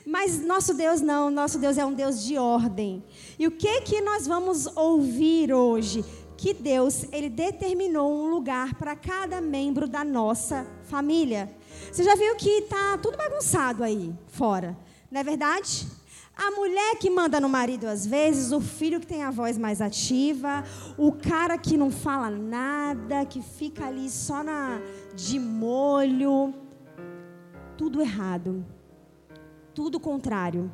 Mas 0.05 0.43
nosso 0.43 0.73
Deus 0.73 1.01
não, 1.01 1.29
nosso 1.29 1.59
Deus 1.59 1.77
é 1.77 1.85
um 1.85 1.93
Deus 1.93 2.23
de 2.23 2.37
ordem. 2.37 3.03
E 3.37 3.45
o 3.47 3.51
que 3.51 3.81
que 3.81 4.01
nós 4.01 4.25
vamos 4.25 4.65
ouvir 4.75 5.53
hoje? 5.53 6.03
Que 6.35 6.53
Deus, 6.53 7.05
ele 7.11 7.29
determinou 7.29 8.11
um 8.11 8.29
lugar 8.29 8.75
para 8.75 8.95
cada 8.95 9.39
membro 9.39 9.87
da 9.87 10.03
nossa 10.03 10.65
família. 10.83 11.49
Você 11.91 12.03
já 12.03 12.15
viu 12.15 12.35
que 12.35 12.63
tá 12.63 12.97
tudo 12.97 13.17
bagunçado 13.17 13.83
aí 13.83 14.13
fora, 14.27 14.77
não 15.11 15.21
é 15.21 15.23
verdade? 15.23 15.87
A 16.37 16.51
mulher 16.51 16.97
que 16.97 17.09
manda 17.09 17.41
no 17.41 17.49
marido 17.49 17.87
às 17.87 18.05
vezes, 18.05 18.51
o 18.51 18.61
filho 18.61 18.99
que 18.99 19.07
tem 19.07 19.23
a 19.23 19.31
voz 19.31 19.57
mais 19.57 19.81
ativa, 19.81 20.63
o 20.95 21.11
cara 21.11 21.57
que 21.57 21.75
não 21.75 21.89
fala 21.89 22.29
nada, 22.29 23.25
que 23.25 23.41
fica 23.41 23.87
ali 23.87 24.07
só 24.07 24.43
na 24.43 24.79
de 25.15 25.39
molho, 25.39 26.53
tudo 27.75 28.01
errado. 28.01 28.63
Tudo 29.73 29.99
contrário. 29.99 30.71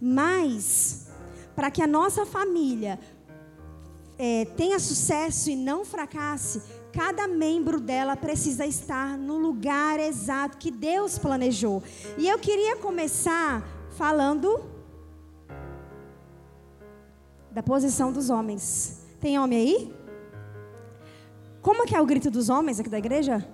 Mas 0.00 1.08
para 1.54 1.70
que 1.70 1.82
a 1.82 1.86
nossa 1.86 2.24
família 2.24 2.98
é, 4.18 4.46
tenha 4.56 4.78
sucesso 4.78 5.50
e 5.50 5.56
não 5.56 5.84
fracasse, 5.84 6.62
cada 6.90 7.28
membro 7.28 7.78
dela 7.78 8.16
precisa 8.16 8.64
estar 8.64 9.18
no 9.18 9.36
lugar 9.36 10.00
exato 10.00 10.56
que 10.56 10.70
Deus 10.70 11.18
planejou. 11.18 11.82
E 12.16 12.26
eu 12.26 12.38
queria 12.38 12.76
começar 12.76 13.62
falando 13.90 14.71
da 17.52 17.62
posição 17.62 18.12
dos 18.12 18.30
homens. 18.30 19.04
Tem 19.20 19.38
homem 19.38 19.58
aí? 19.58 19.94
Como 21.60 21.84
que 21.86 21.94
é 21.94 22.00
o 22.00 22.06
grito 22.06 22.30
dos 22.30 22.48
homens 22.48 22.80
aqui 22.80 22.88
da 22.88 22.96
igreja? 22.98 23.46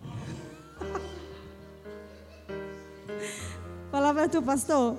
Palavra 3.90 4.28
tu, 4.28 4.40
pastor. 4.40 4.96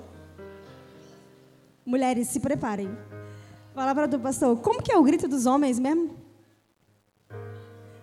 Mulheres, 1.86 2.28
se 2.28 2.42
preparem. 2.42 2.90
Palavra 3.74 4.06
do 4.08 4.20
pastor. 4.20 4.60
Como 4.60 4.84
que 4.84 4.92
é 4.92 4.98
o 4.98 5.04
grito 5.04 5.28
dos 5.28 5.46
homens 5.46 5.80
mesmo? 5.80 6.18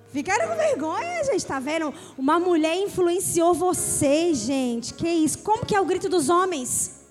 Ficaram 0.08 0.48
com 0.48 0.54
vergonha, 0.54 1.24
gente, 1.24 1.44
tá 1.44 1.58
vendo? 1.58 1.92
Uma 2.16 2.38
mulher 2.38 2.76
influenciou 2.76 3.52
vocês, 3.52 4.38
gente. 4.38 4.94
Que 4.94 5.08
isso? 5.08 5.40
Como 5.40 5.66
que 5.66 5.74
é 5.74 5.80
o 5.80 5.84
grito 5.84 6.08
dos 6.08 6.30
homens? 6.30 7.04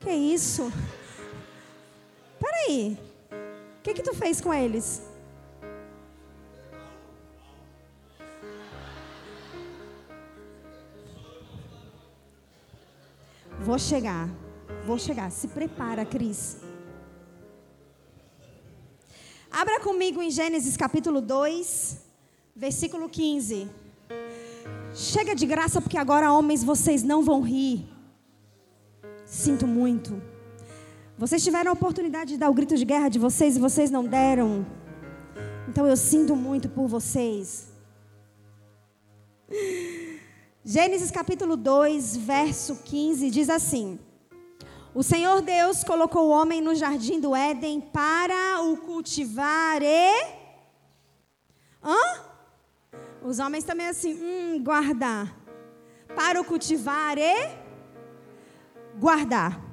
Que 0.00 0.10
isso? 0.10 0.72
Peraí. 2.60 2.98
O 3.78 3.82
que 3.82 3.94
que 3.94 4.02
tu 4.02 4.14
fez 4.14 4.40
com 4.40 4.52
eles? 4.52 5.02
Vou 13.60 13.78
chegar. 13.78 14.28
Vou 14.84 14.98
chegar. 14.98 15.30
Se 15.30 15.48
prepara, 15.48 16.04
Cris. 16.04 16.58
Abra 19.50 19.80
comigo 19.80 20.22
em 20.22 20.30
Gênesis 20.30 20.76
capítulo 20.76 21.20
2, 21.20 21.98
versículo 22.54 23.08
15. 23.08 23.68
Chega 24.94 25.34
de 25.34 25.46
graça, 25.46 25.80
porque 25.80 25.98
agora, 25.98 26.32
homens, 26.32 26.62
vocês 26.62 27.02
não 27.02 27.22
vão 27.22 27.40
rir. 27.40 27.88
Sinto 29.24 29.66
muito. 29.66 30.29
Vocês 31.20 31.44
tiveram 31.44 31.72
a 31.72 31.74
oportunidade 31.74 32.30
de 32.32 32.38
dar 32.38 32.48
o 32.48 32.54
grito 32.54 32.74
de 32.74 32.84
guerra 32.86 33.10
de 33.10 33.18
vocês 33.18 33.54
e 33.54 33.60
vocês 33.60 33.90
não 33.90 34.06
deram. 34.06 34.64
Então 35.68 35.86
eu 35.86 35.94
sinto 35.94 36.34
muito 36.34 36.66
por 36.66 36.88
vocês. 36.88 37.68
Gênesis 40.64 41.10
capítulo 41.10 41.58
2, 41.58 42.16
verso 42.16 42.76
15 42.76 43.30
diz 43.30 43.50
assim: 43.50 43.98
O 44.94 45.02
Senhor 45.02 45.42
Deus 45.42 45.84
colocou 45.84 46.28
o 46.28 46.30
homem 46.30 46.62
no 46.62 46.74
jardim 46.74 47.20
do 47.20 47.36
Éden 47.36 47.82
para 47.82 48.62
o 48.62 48.78
cultivar 48.78 49.82
e. 49.82 50.24
Hã? 51.84 52.02
Os 53.22 53.38
homens 53.38 53.64
também 53.64 53.88
assim, 53.88 54.14
hum, 54.14 54.64
guardar. 54.64 55.36
Para 56.16 56.40
o 56.40 56.44
cultivar 56.44 57.18
e 57.18 57.34
guardar. 58.98 59.69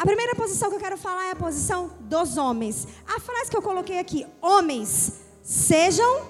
A 0.00 0.06
primeira 0.06 0.34
posição 0.34 0.70
que 0.70 0.76
eu 0.76 0.80
quero 0.80 0.96
falar 0.96 1.26
é 1.26 1.32
a 1.32 1.36
posição 1.36 1.90
dos 2.00 2.38
homens. 2.38 2.88
A 3.06 3.20
frase 3.20 3.50
que 3.50 3.56
eu 3.58 3.60
coloquei 3.60 3.98
aqui: 3.98 4.26
homens, 4.40 5.20
sejam 5.42 6.26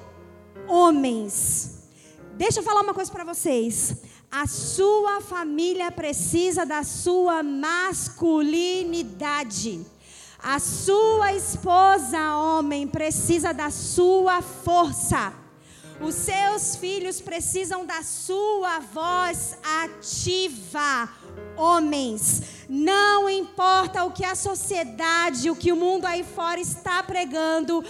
homens. 0.67 1.85
Deixa 2.33 2.59
eu 2.59 2.65
falar 2.65 2.81
uma 2.81 2.93
coisa 2.93 3.13
para 3.13 3.23
vocês. 3.23 3.95
A 4.29 4.49
sua 4.49 5.21
família 5.21 5.93
precisa 5.93 6.67
da 6.67 6.83
sua 6.83 7.45
masculinidade. 7.45 9.87
A 10.43 10.59
sua 10.59 11.33
esposa, 11.35 12.39
homem, 12.39 12.89
precisa 12.89 13.55
da 13.55 13.71
sua 13.71 14.43
força. 14.43 15.33
Os 16.01 16.17
seus 16.17 16.75
filhos 16.75 17.21
precisam 17.21 17.87
da 17.87 18.03
sua 18.03 18.81
voz 18.81 19.57
ativa. 19.85 21.09
Homens, 21.61 22.43
não 22.69 23.29
importa 23.29 24.05
o 24.05 24.13
que 24.13 24.25
a 24.25 24.35
sociedade, 24.35 25.51
o 25.51 25.55
que 25.55 25.71
o 25.71 25.77
mundo 25.77 26.07
aí 26.07 26.25
fora 26.25 26.59
está 26.59 27.03
pregando, 27.03 27.85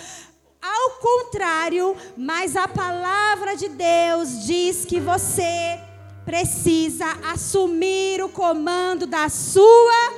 ao 0.61 0.91
contrário, 1.00 1.97
mas 2.17 2.57
a 2.57 2.67
palavra 2.67 3.57
de 3.57 3.69
Deus 3.69 4.45
diz 4.45 4.85
que 4.85 4.99
você 4.99 5.81
precisa 6.25 7.07
assumir 7.33 8.23
o 8.23 8.29
comando 8.29 9.07
da 9.07 9.29
sua 9.29 10.15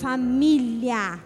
família. 0.00 1.22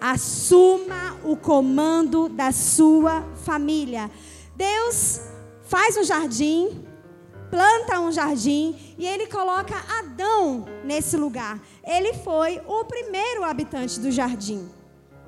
Assuma 0.00 1.16
o 1.24 1.36
comando 1.36 2.28
da 2.28 2.50
sua 2.50 3.22
família. 3.44 4.10
Deus 4.56 5.20
faz 5.62 5.96
um 5.96 6.04
jardim, 6.04 6.84
planta 7.52 8.00
um 8.00 8.10
jardim 8.10 8.74
e 8.96 9.06
ele 9.06 9.26
coloca 9.26 9.74
Adão 9.98 10.64
nesse 10.82 11.18
lugar. 11.18 11.60
Ele 11.84 12.14
foi 12.14 12.62
o 12.66 12.82
primeiro 12.86 13.44
habitante 13.44 14.00
do 14.00 14.10
jardim. 14.10 14.70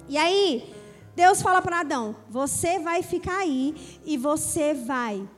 E 0.09 0.17
aí, 0.17 0.75
Deus 1.15 1.43
fala 1.43 1.61
para 1.61 1.81
Adão: 1.81 2.17
você 2.31 2.79
vai 2.79 3.03
ficar 3.03 3.41
aí 3.41 4.01
e 4.07 4.17
você 4.17 4.73
vai 4.73 5.29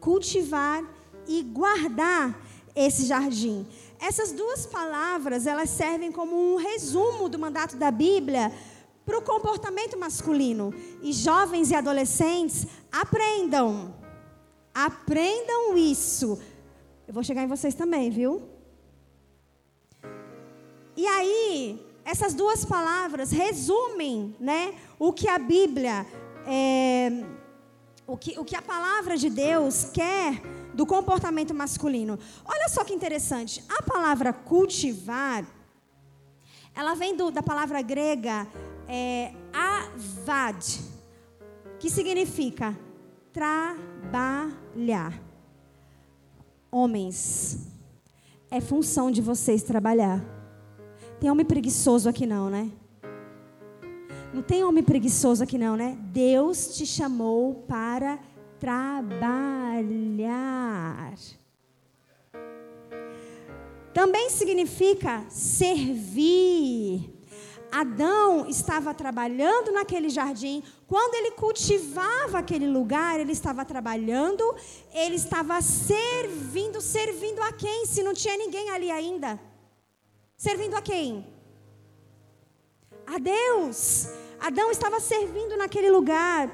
cultivar 0.00 0.82
e 1.28 1.44
guardar 1.44 2.36
esse 2.74 3.06
jardim. 3.06 3.64
Essas 4.00 4.32
duas 4.32 4.66
palavras, 4.66 5.46
elas 5.46 5.70
servem 5.70 6.10
como 6.10 6.34
um 6.34 6.56
resumo 6.56 7.28
do 7.28 7.38
mandato 7.38 7.76
da 7.76 7.92
Bíblia 7.92 8.52
para 9.06 9.16
o 9.16 9.22
comportamento 9.22 9.96
masculino. 9.96 10.74
E 11.02 11.12
jovens 11.12 11.70
e 11.70 11.76
adolescentes, 11.76 12.66
aprendam. 12.90 14.01
Aprendam 14.74 15.76
isso. 15.76 16.40
Eu 17.06 17.12
vou 17.12 17.22
chegar 17.22 17.42
em 17.42 17.46
vocês 17.46 17.74
também, 17.74 18.10
viu? 18.10 18.42
E 20.96 21.06
aí, 21.06 21.84
essas 22.04 22.34
duas 22.34 22.64
palavras 22.64 23.30
resumem 23.30 24.36
né, 24.38 24.74
o 24.98 25.12
que 25.12 25.28
a 25.28 25.38
Bíblia, 25.38 26.06
é, 26.46 27.24
o, 28.06 28.16
que, 28.16 28.38
o 28.38 28.44
que 28.44 28.56
a 28.56 28.62
palavra 28.62 29.16
de 29.16 29.30
Deus 29.30 29.84
quer 29.92 30.40
do 30.74 30.86
comportamento 30.86 31.54
masculino. 31.54 32.18
Olha 32.44 32.68
só 32.68 32.84
que 32.84 32.94
interessante. 32.94 33.64
A 33.68 33.82
palavra 33.82 34.32
cultivar, 34.32 35.44
ela 36.74 36.94
vem 36.94 37.16
do, 37.16 37.30
da 37.30 37.42
palavra 37.42 37.82
grega 37.82 38.46
é, 38.88 39.32
avad, 39.52 40.64
que 41.78 41.90
significa 41.90 42.78
trabalhar. 43.32 44.61
Homens, 46.70 47.68
é 48.50 48.60
função 48.60 49.10
de 49.10 49.20
vocês 49.20 49.62
trabalhar. 49.62 50.24
Tem 51.20 51.30
homem 51.30 51.44
preguiçoso 51.44 52.08
aqui 52.08 52.26
não, 52.26 52.48
né? 52.50 52.70
Não 54.32 54.42
tem 54.42 54.64
homem 54.64 54.82
preguiçoso 54.82 55.44
aqui 55.44 55.58
não, 55.58 55.76
né? 55.76 55.98
Deus 56.12 56.74
te 56.76 56.86
chamou 56.86 57.54
para 57.68 58.18
trabalhar. 58.58 59.12
Também 63.92 64.30
significa 64.30 65.22
servir. 65.28 67.11
Adão 67.72 68.46
estava 68.46 68.92
trabalhando 68.92 69.72
naquele 69.72 70.10
jardim. 70.10 70.62
Quando 70.86 71.14
ele 71.14 71.30
cultivava 71.30 72.38
aquele 72.38 72.66
lugar, 72.66 73.18
ele 73.18 73.32
estava 73.32 73.64
trabalhando, 73.64 74.44
ele 74.92 75.14
estava 75.14 75.60
servindo. 75.62 76.82
Servindo 76.82 77.40
a 77.40 77.50
quem? 77.52 77.86
Se 77.86 78.02
não 78.02 78.12
tinha 78.12 78.36
ninguém 78.36 78.68
ali 78.68 78.90
ainda. 78.90 79.40
Servindo 80.36 80.74
a 80.76 80.82
quem? 80.82 81.26
A 83.06 83.18
Deus. 83.18 84.06
Adão 84.38 84.70
estava 84.70 85.00
servindo 85.00 85.56
naquele 85.56 85.90
lugar. 85.90 86.50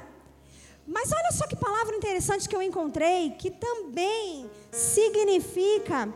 Mas 0.87 1.11
olha 1.11 1.31
só 1.33 1.45
que 1.47 1.55
palavra 1.55 1.97
interessante 1.97 2.47
que 2.47 2.55
eu 2.55 2.61
encontrei, 2.61 3.31
que 3.31 3.51
também 3.51 4.49
significa 4.71 6.11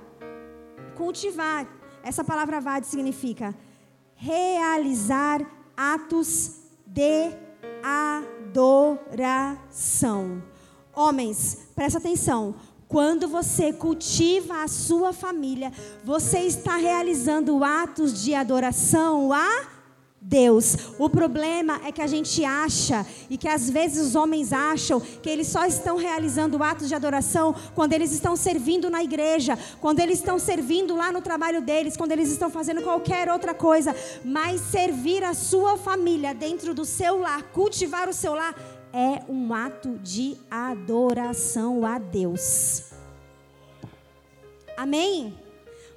cultivar. 0.95 1.67
Essa 2.01 2.23
palavra 2.23 2.61
vade 2.61 2.87
significa 2.87 3.53
realizar 4.23 5.45
atos 5.75 6.61
de 6.87 7.29
adoração. 8.53 10.41
Homens, 10.95 11.67
presta 11.75 11.97
atenção. 11.97 12.55
Quando 12.87 13.27
você 13.27 13.73
cultiva 13.73 14.63
a 14.63 14.67
sua 14.69 15.11
família, 15.11 15.73
você 16.05 16.39
está 16.39 16.77
realizando 16.77 17.61
atos 17.65 18.23
de 18.23 18.33
adoração 18.33 19.33
a 19.33 19.67
Deus. 20.23 20.77
O 20.97 21.09
problema 21.09 21.81
é 21.85 21.91
que 21.91 22.01
a 22.01 22.07
gente 22.07 22.43
acha, 22.45 23.05
e 23.29 23.37
que 23.37 23.47
às 23.47 23.69
vezes 23.69 24.07
os 24.07 24.15
homens 24.15 24.53
acham, 24.53 24.99
que 24.99 25.29
eles 25.29 25.47
só 25.47 25.65
estão 25.65 25.97
realizando 25.97 26.63
atos 26.63 26.87
de 26.87 26.95
adoração 26.95 27.53
quando 27.75 27.93
eles 27.93 28.11
estão 28.11 28.35
servindo 28.35 28.89
na 28.89 29.03
igreja, 29.03 29.57
quando 29.81 29.99
eles 29.99 30.19
estão 30.19 30.39
servindo 30.39 30.95
lá 30.95 31.11
no 31.11 31.21
trabalho 31.21 31.61
deles, 31.61 31.97
quando 31.97 32.13
eles 32.13 32.31
estão 32.31 32.49
fazendo 32.49 32.81
qualquer 32.81 33.29
outra 33.29 33.53
coisa. 33.53 33.95
Mas 34.23 34.61
servir 34.61 35.23
a 35.23 35.33
sua 35.33 35.77
família 35.77 36.33
dentro 36.33 36.73
do 36.73 36.85
seu 36.85 37.19
lar, 37.19 37.43
cultivar 37.51 38.07
o 38.07 38.13
seu 38.13 38.33
lar, 38.33 38.55
é 38.93 39.21
um 39.27 39.53
ato 39.53 39.99
de 39.99 40.37
adoração 40.49 41.85
a 41.85 41.97
Deus. 41.97 42.91
Amém? 44.77 45.42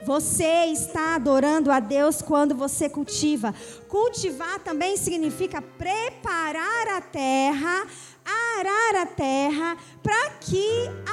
Você 0.05 0.67
está 0.67 1.15
adorando 1.15 1.71
a 1.71 1.81
Deus 1.81 2.21
quando 2.21 2.55
você 2.55 2.89
cultiva. 2.89 3.55
Cultivar 3.89 4.61
também 4.61 4.97
significa 4.97 5.63
preparar 5.63 6.89
a 6.97 7.01
terra, 7.01 7.87
arar 8.25 9.03
a 9.03 9.07
terra, 9.07 9.77
para 10.03 10.31
que 10.41 10.67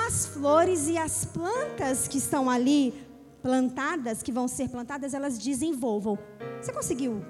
as 0.05 0.25
flores 0.27 0.87
e 0.87 0.97
as 0.97 1.25
plantas 1.25 2.07
que 2.07 2.17
estão 2.17 2.49
ali 2.49 2.93
plantadas, 3.41 4.21
que 4.21 4.31
vão 4.31 4.47
ser 4.47 4.69
plantadas, 4.69 5.13
elas 5.13 5.37
desenvolvam. 5.37 6.17
Você 6.61 6.71
conseguiu 6.71 7.23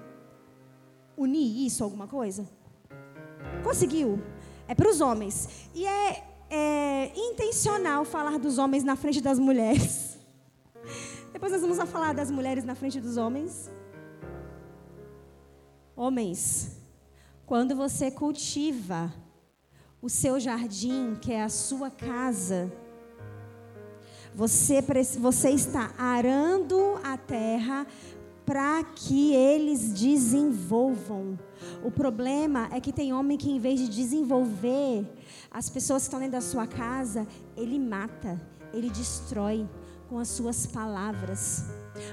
unir 1.17 1.65
isso 1.65 1.83
a 1.83 1.85
alguma 1.85 2.07
coisa? 2.07 2.47
Conseguiu? 3.63 4.21
É 4.67 4.75
para 4.75 4.89
os 4.89 5.01
homens. 5.01 5.69
E 5.73 5.85
é, 5.85 6.23
é 6.49 7.11
intencional 7.15 8.05
falar 8.05 8.37
dos 8.37 8.57
homens 8.57 8.83
na 8.83 8.95
frente 8.95 9.21
das 9.21 9.39
mulheres. 9.39 10.12
Depois 11.33 11.51
nós 11.51 11.61
vamos 11.61 11.79
falar 11.89 12.13
das 12.13 12.29
mulheres 12.29 12.63
na 12.63 12.75
frente 12.75 13.01
dos 13.01 13.17
homens. 13.17 13.69
Homens, 15.95 16.77
quando 17.43 17.75
você 17.75 18.11
cultiva 18.11 19.11
o 19.99 20.07
seu 20.09 20.39
jardim, 20.39 21.15
que 21.19 21.33
é 21.33 21.41
a 21.41 21.49
sua 21.49 21.89
casa, 21.89 22.71
você, 24.35 24.79
você 25.19 25.49
está 25.49 25.91
arando 25.97 26.99
a 27.03 27.17
terra 27.17 27.87
para 28.45 28.83
que 28.83 29.33
eles 29.33 29.91
desenvolvam. 29.91 31.39
O 31.83 31.89
problema 31.89 32.69
é 32.71 32.79
que 32.79 32.93
tem 32.93 33.11
homem 33.11 33.39
que, 33.39 33.49
em 33.49 33.59
vez 33.59 33.79
de 33.79 33.89
desenvolver 33.89 35.03
as 35.49 35.67
pessoas 35.67 36.03
que 36.03 36.07
estão 36.07 36.19
dentro 36.19 36.33
da 36.33 36.41
sua 36.41 36.67
casa, 36.67 37.25
ele 37.57 37.79
mata, 37.79 38.39
ele 38.71 38.91
destrói 38.91 39.67
com 40.13 40.19
as 40.19 40.27
suas 40.27 40.67
palavras, 40.67 41.63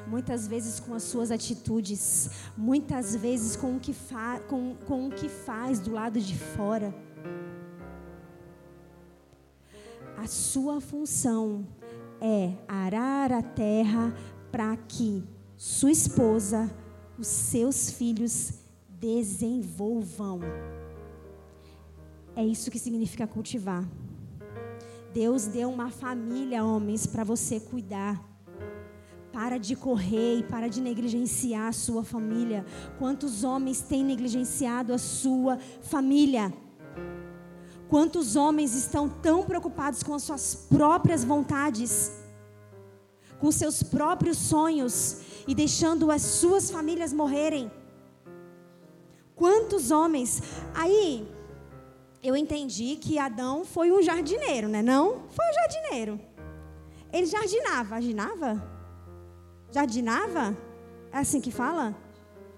muitas 0.07 0.49
vezes 0.49 0.81
com 0.81 0.95
as 0.95 1.03
suas 1.03 1.31
atitudes, 1.31 2.31
muitas 2.57 3.15
vezes 3.15 3.57
com 3.57 3.77
o 3.77 3.79
que, 3.79 3.93
fa 3.93 4.41
com, 4.49 4.75
com 4.87 5.09
o 5.09 5.11
que 5.11 5.29
faz 5.29 5.79
do 5.79 5.93
lado 5.93 6.19
de 6.19 6.35
fora. 6.35 6.95
A 10.17 10.27
sua 10.27 10.81
função 10.81 11.67
é 12.23 12.55
arar 12.67 13.33
a 13.33 13.43
terra 13.43 14.17
para 14.51 14.75
que 14.79 15.23
sua 15.59 15.91
esposa, 15.91 16.75
os 17.19 17.27
seus 17.27 17.91
filhos 17.91 18.61
desenvolvam. 18.89 20.41
É 22.35 22.43
isso 22.43 22.71
que 22.71 22.79
significa 22.79 23.27
cultivar. 23.27 23.87
Deus 25.13 25.47
deu 25.47 25.69
uma 25.69 25.91
família, 25.91 26.65
homens, 26.65 27.07
para 27.07 27.25
você 27.25 27.59
cuidar. 27.59 28.23
Para 29.33 29.59
de 29.59 29.75
correr 29.75 30.39
e 30.39 30.43
para 30.43 30.69
de 30.69 30.81
negligenciar 30.81 31.69
a 31.69 31.73
sua 31.73 32.05
família. 32.05 32.65
Quantos 32.99 33.45
homens 33.45 33.81
têm 33.81 34.05
negligenciado 34.05 34.93
a 34.93 34.99
sua 34.99 35.59
família? 35.83 36.53
Quantos 37.89 38.37
homens 38.37 38.75
estão 38.75 39.09
tão 39.09 39.43
preocupados 39.43 40.03
com 40.03 40.15
as 40.15 40.23
suas 40.23 40.55
próprias 40.55 41.25
vontades, 41.25 42.13
com 43.41 43.51
seus 43.51 43.83
próprios 43.83 44.39
sonhos 44.39 45.23
e 45.47 45.55
deixando 45.55 46.11
as 46.11 46.23
suas 46.23 46.71
famílias 46.71 47.13
morrerem? 47.13 47.71
Quantos 49.35 49.91
homens? 49.91 50.41
Aí 50.75 51.27
eu 52.23 52.37
entendi 52.37 52.97
que 52.97 53.19
Adão 53.19 53.65
foi 53.65 53.91
um 53.91 54.03
jardineiro, 54.03 54.69
né? 54.69 54.83
Não? 54.83 55.29
Foi 55.31 55.45
um 55.47 55.55
jardineiro. 55.55 56.21
Ele 57.13 57.27
jardinava, 57.27 58.01
jardinava? 58.01 58.71
Jardinava? 59.71 60.59
É 61.13 61.19
assim 61.19 61.41
que 61.41 61.51
fala? 61.51 61.95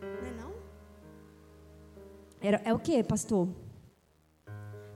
Não 0.00 0.28
é 0.28 0.42
não? 0.42 0.52
Era, 2.40 2.60
é 2.64 2.74
o 2.74 2.78
que, 2.78 3.02
pastor? 3.02 3.48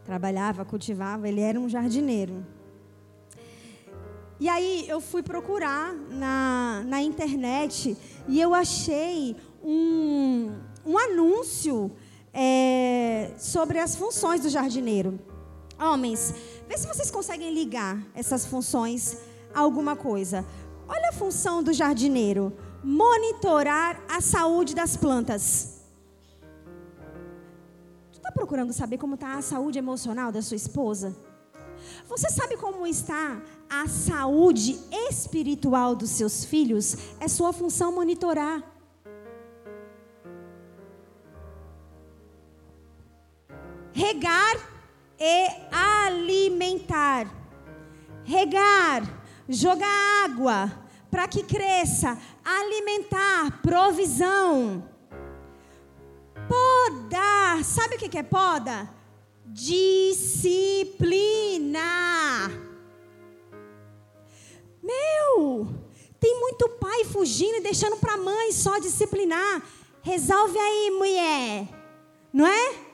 trabalhava, 0.07 0.65
cultivava, 0.65 1.29
ele 1.29 1.41
era 1.41 1.59
um 1.59 1.69
jardineiro. 1.69 2.47
E 4.39 4.49
aí 4.49 4.89
eu 4.89 5.01
fui 5.01 5.23
procurar 5.23 5.95
na, 5.95 6.85
na 6.87 7.03
internet 7.03 7.97
e 8.29 8.41
eu 8.41 8.55
achei 8.55 9.35
um, 9.65 10.53
um 10.85 10.97
anúncio 10.97 11.91
é, 12.39 13.31
sobre 13.39 13.79
as 13.79 13.97
funções 13.97 14.43
do 14.43 14.51
jardineiro. 14.51 15.19
Homens, 15.81 16.35
vê 16.69 16.77
se 16.77 16.87
vocês 16.87 17.11
conseguem 17.11 17.53
ligar 17.53 17.99
essas 18.15 18.45
funções 18.45 19.17
a 19.55 19.61
alguma 19.61 19.97
coisa. 19.97 20.45
Olha 20.87 21.09
a 21.09 21.13
função 21.13 21.63
do 21.63 21.73
jardineiro: 21.73 22.53
monitorar 22.85 23.99
a 24.07 24.21
saúde 24.21 24.75
das 24.75 24.97
plantas 24.97 25.77
está 28.13 28.33
procurando 28.33 28.73
saber 28.73 28.99
como 28.99 29.15
está 29.15 29.39
a 29.39 29.43
saúde 29.43 29.79
emocional 29.79 30.33
da 30.33 30.43
sua 30.43 30.57
esposa? 30.57 31.17
Você 32.09 32.29
sabe 32.29 32.57
como 32.57 32.87
está 32.87 33.41
a 33.71 33.87
saúde 33.87 34.79
espiritual 35.09 35.95
dos 35.95 36.11
seus 36.11 36.45
filhos? 36.45 36.97
É 37.21 37.29
sua 37.29 37.53
função 37.53 37.93
monitorar. 37.93 38.76
Regar 43.97 44.57
e 45.19 45.49
alimentar. 45.73 47.27
Regar, 48.25 49.03
jogar 49.49 50.25
água 50.25 50.71
para 51.11 51.27
que 51.27 51.43
cresça, 51.43 52.19
alimentar, 52.45 53.63
provisão 53.63 54.85
Podar. 56.49 57.65
Sabe 57.65 57.97
o 57.97 57.99
que 57.99 58.17
é 58.19 58.23
poda? 58.23 58.89
Disciplina. 59.47 60.21
Meu, 64.83 65.67
tem 66.21 66.39
muito 66.41 66.69
pai 66.81 67.05
fugindo 67.05 67.57
e 67.57 67.63
deixando 67.63 67.97
para 67.97 68.15
a 68.15 68.19
mãe 68.19 68.53
só 68.53 68.79
disciplinar. 68.79 69.63
Resolve 70.03 70.59
aí, 70.59 70.91
mulher. 70.91 71.69
Não 72.33 72.47
é? 72.47 72.86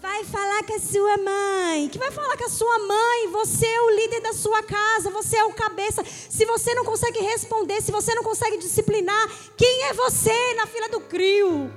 Vai 0.00 0.24
falar 0.24 0.64
com 0.64 0.74
a 0.74 0.78
sua 0.78 1.18
mãe. 1.18 1.88
Que 1.90 1.98
vai 1.98 2.10
falar 2.10 2.34
com 2.34 2.44
a 2.44 2.48
sua 2.48 2.78
mãe? 2.78 3.28
Você 3.32 3.66
é 3.66 3.80
o 3.82 3.90
líder 3.90 4.20
da 4.20 4.32
sua 4.32 4.62
casa, 4.62 5.10
você 5.10 5.36
é 5.36 5.44
o 5.44 5.52
cabeça. 5.52 6.02
Se 6.04 6.46
você 6.46 6.72
não 6.72 6.86
consegue 6.86 7.20
responder, 7.20 7.82
se 7.82 7.92
você 7.92 8.14
não 8.14 8.22
consegue 8.22 8.56
disciplinar, 8.56 9.28
quem 9.58 9.82
é 9.84 9.92
você 9.92 10.54
na 10.54 10.66
fila 10.66 10.88
do 10.88 11.00
crio? 11.00 11.70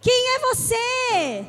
Quem 0.00 0.34
é 0.34 0.38
você? 0.38 1.46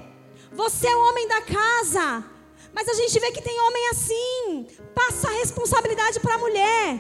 Você 0.52 0.88
é 0.88 0.96
o 0.96 1.08
homem 1.08 1.26
da 1.30 1.42
casa. 1.42 2.26
Mas 2.74 2.90
a 2.90 2.94
gente 2.96 3.18
vê 3.18 3.32
que 3.32 3.42
tem 3.42 3.58
homem 3.62 3.88
assim. 3.92 4.68
Passa 4.94 5.30
a 5.30 5.38
responsabilidade 5.40 6.20
para 6.20 6.36
a 6.36 6.38
mulher. 6.38 7.00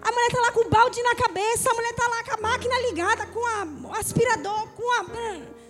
A 0.00 0.12
mulher 0.12 0.28
está 0.28 0.40
lá 0.40 0.52
com 0.52 0.60
o 0.60 0.70
balde 0.70 1.02
na 1.02 1.16
cabeça, 1.16 1.68
a 1.68 1.74
mulher 1.74 1.90
está 1.90 2.06
lá 2.06 2.22
com 2.22 2.34
a 2.34 2.48
máquina 2.48 2.80
ligada, 2.82 3.26
com 3.26 3.40
o 3.88 3.92
aspirador, 3.94 4.68
com 4.68 4.88
a. 4.92 5.67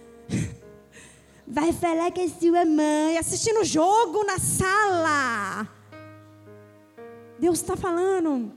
Vai 1.51 1.73
falar 1.73 2.11
que 2.11 2.21
é 2.21 2.29
sua 2.29 2.63
mãe, 2.67 3.17
assistindo 3.17 3.61
o 3.61 3.65
jogo 3.65 4.23
na 4.23 4.39
sala. 4.39 5.67
Deus 7.39 7.61
está 7.61 7.75
falando. 7.75 8.53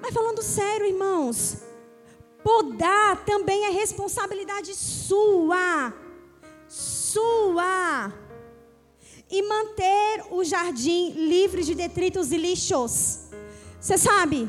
Mas 0.00 0.14
falando 0.14 0.42
sério, 0.42 0.86
irmãos. 0.86 1.58
Podar 2.42 3.26
também 3.26 3.66
é 3.66 3.70
responsabilidade 3.70 4.74
sua. 4.74 5.92
Sua. 6.66 8.10
E 9.30 9.42
manter 9.42 10.24
o 10.30 10.42
jardim 10.42 11.10
livre 11.10 11.62
de 11.62 11.74
detritos 11.74 12.32
e 12.32 12.38
lixos. 12.38 13.24
Você 13.78 13.98
sabe 13.98 14.48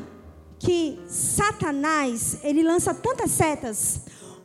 que 0.58 0.98
Satanás, 1.06 2.38
ele 2.42 2.62
lança 2.62 2.94
tantas 2.94 3.32
setas. 3.32 4.00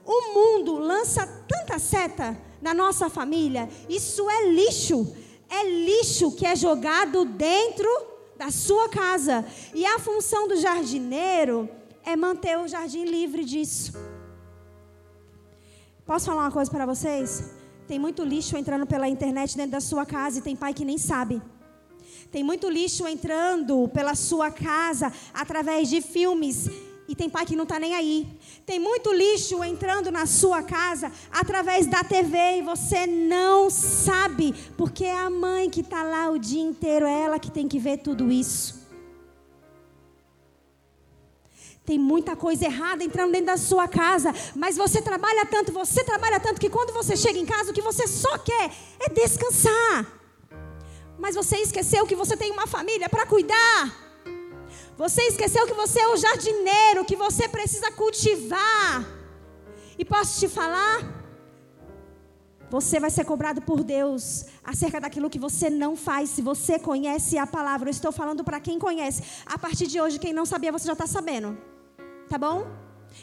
O 0.06 0.34
mundo 0.34 0.78
lança 0.78 1.26
tanta 1.48 1.80
seta 1.80 2.38
na 2.62 2.74
nossa 2.74 3.10
família. 3.10 3.68
Isso 3.90 4.30
é 4.30 4.50
lixo. 4.50 5.16
É 5.50 5.64
lixo 5.64 6.32
que 6.32 6.46
é 6.46 6.56
jogado 6.56 7.26
dentro 7.26 7.90
da 8.38 8.52
sua 8.52 8.88
casa. 8.90 9.46
E 9.74 9.86
a 9.86 9.98
função 10.00 10.48
do 10.48 10.56
jardineiro 10.56 11.70
é 12.04 12.16
manter 12.16 12.58
o 12.58 12.68
jardim 12.68 13.06
livre 13.06 13.44
disso. 13.44 13.94
Posso 16.06 16.28
falar 16.28 16.42
uma 16.42 16.52
coisa 16.52 16.70
para 16.70 16.86
vocês? 16.86 17.52
Tem 17.88 17.98
muito 17.98 18.24
lixo 18.24 18.56
entrando 18.56 18.86
pela 18.86 19.08
internet 19.08 19.58
dentro 19.58 19.72
da 19.72 19.82
sua 19.82 20.06
casa 20.06 20.38
e 20.38 20.42
tem 20.42 20.56
pai 20.56 20.74
que 20.74 20.86
nem 20.86 21.00
sabe. 21.00 21.42
Tem 22.32 22.44
muito 22.44 22.70
lixo 22.70 23.08
entrando 23.08 23.88
pela 23.90 24.14
sua 24.14 24.52
casa 24.52 25.12
através 25.34 25.90
de 25.90 26.02
filmes 26.02 26.70
e 27.08 27.16
tem 27.16 27.30
pai 27.30 27.46
que 27.46 27.56
não 27.56 27.64
está 27.64 27.80
nem 27.80 27.94
aí. 27.94 28.28
Tem 28.66 28.80
muito 28.80 29.14
lixo 29.14 29.64
entrando 29.64 30.12
na 30.12 30.26
sua 30.26 30.64
casa 30.64 31.12
através 31.32 31.86
da 31.86 32.04
TV 32.04 32.58
e 32.58 32.62
você 32.62 33.06
não 33.06 33.70
sabe, 33.70 34.54
porque 34.78 35.06
é 35.06 35.18
a 35.18 35.30
mãe 35.30 35.70
que 35.70 35.82
está 35.82 36.04
lá 36.04 36.30
o 36.30 36.40
dia 36.40 36.62
inteiro, 36.62 37.06
é 37.06 37.22
ela 37.22 37.40
que 37.40 37.52
tem 37.52 37.68
que 37.68 37.80
ver 37.80 37.98
tudo 37.98 38.32
isso. 38.32 38.86
Tem 41.86 42.00
muita 42.00 42.36
coisa 42.36 42.66
errada 42.66 43.04
entrando 43.04 43.32
dentro 43.32 43.48
da 43.48 43.58
sua 43.58 43.88
casa, 43.88 44.34
mas 44.56 44.76
você 44.76 45.02
trabalha 45.04 45.46
tanto, 45.46 45.72
você 45.72 46.04
trabalha 46.04 46.40
tanto 46.40 46.60
que 46.60 46.70
quando 46.70 46.92
você 46.92 47.16
chega 47.16 47.38
em 47.38 47.46
casa, 47.46 47.70
o 47.70 47.74
que 47.74 47.82
você 47.82 48.08
só 48.08 48.40
quer 48.40 48.72
é 49.00 49.10
descansar. 49.10 50.12
Mas 51.20 51.36
você 51.36 51.58
esqueceu 51.58 52.08
que 52.08 52.16
você 52.16 52.36
tem 52.36 52.52
uma 52.52 52.66
família 52.66 53.08
para 53.08 53.28
cuidar. 53.28 54.05
Você 54.98 55.22
esqueceu 55.24 55.68
que 55.68 55.74
você 55.74 56.00
é 56.00 56.08
o 56.08 56.16
jardineiro, 56.16 57.04
que 57.04 57.16
você 57.16 57.50
precisa 57.50 57.92
cultivar. 57.92 59.06
E 59.98 60.06
posso 60.06 60.40
te 60.40 60.48
falar? 60.48 61.26
Você 62.70 63.00
vai 63.00 63.10
ser 63.10 63.26
cobrado 63.26 63.62
por 63.62 63.84
Deus 63.84 64.46
acerca 64.64 65.00
daquilo 65.00 65.30
que 65.30 65.38
você 65.38 65.70
não 65.70 65.96
faz. 65.96 66.30
Se 66.30 66.42
você 66.42 66.80
conhece 66.80 67.38
a 67.38 67.46
palavra, 67.46 67.90
eu 67.90 67.92
estou 67.92 68.12
falando 68.12 68.44
para 68.44 68.60
quem 68.60 68.80
conhece. 68.80 69.22
A 69.46 69.58
partir 69.58 69.88
de 69.88 70.00
hoje, 70.00 70.18
quem 70.18 70.34
não 70.34 70.46
sabia, 70.46 70.72
você 70.72 70.88
já 70.88 70.94
está 70.94 71.08
sabendo. 71.08 71.58
Tá 72.30 72.38
bom? 72.38 72.66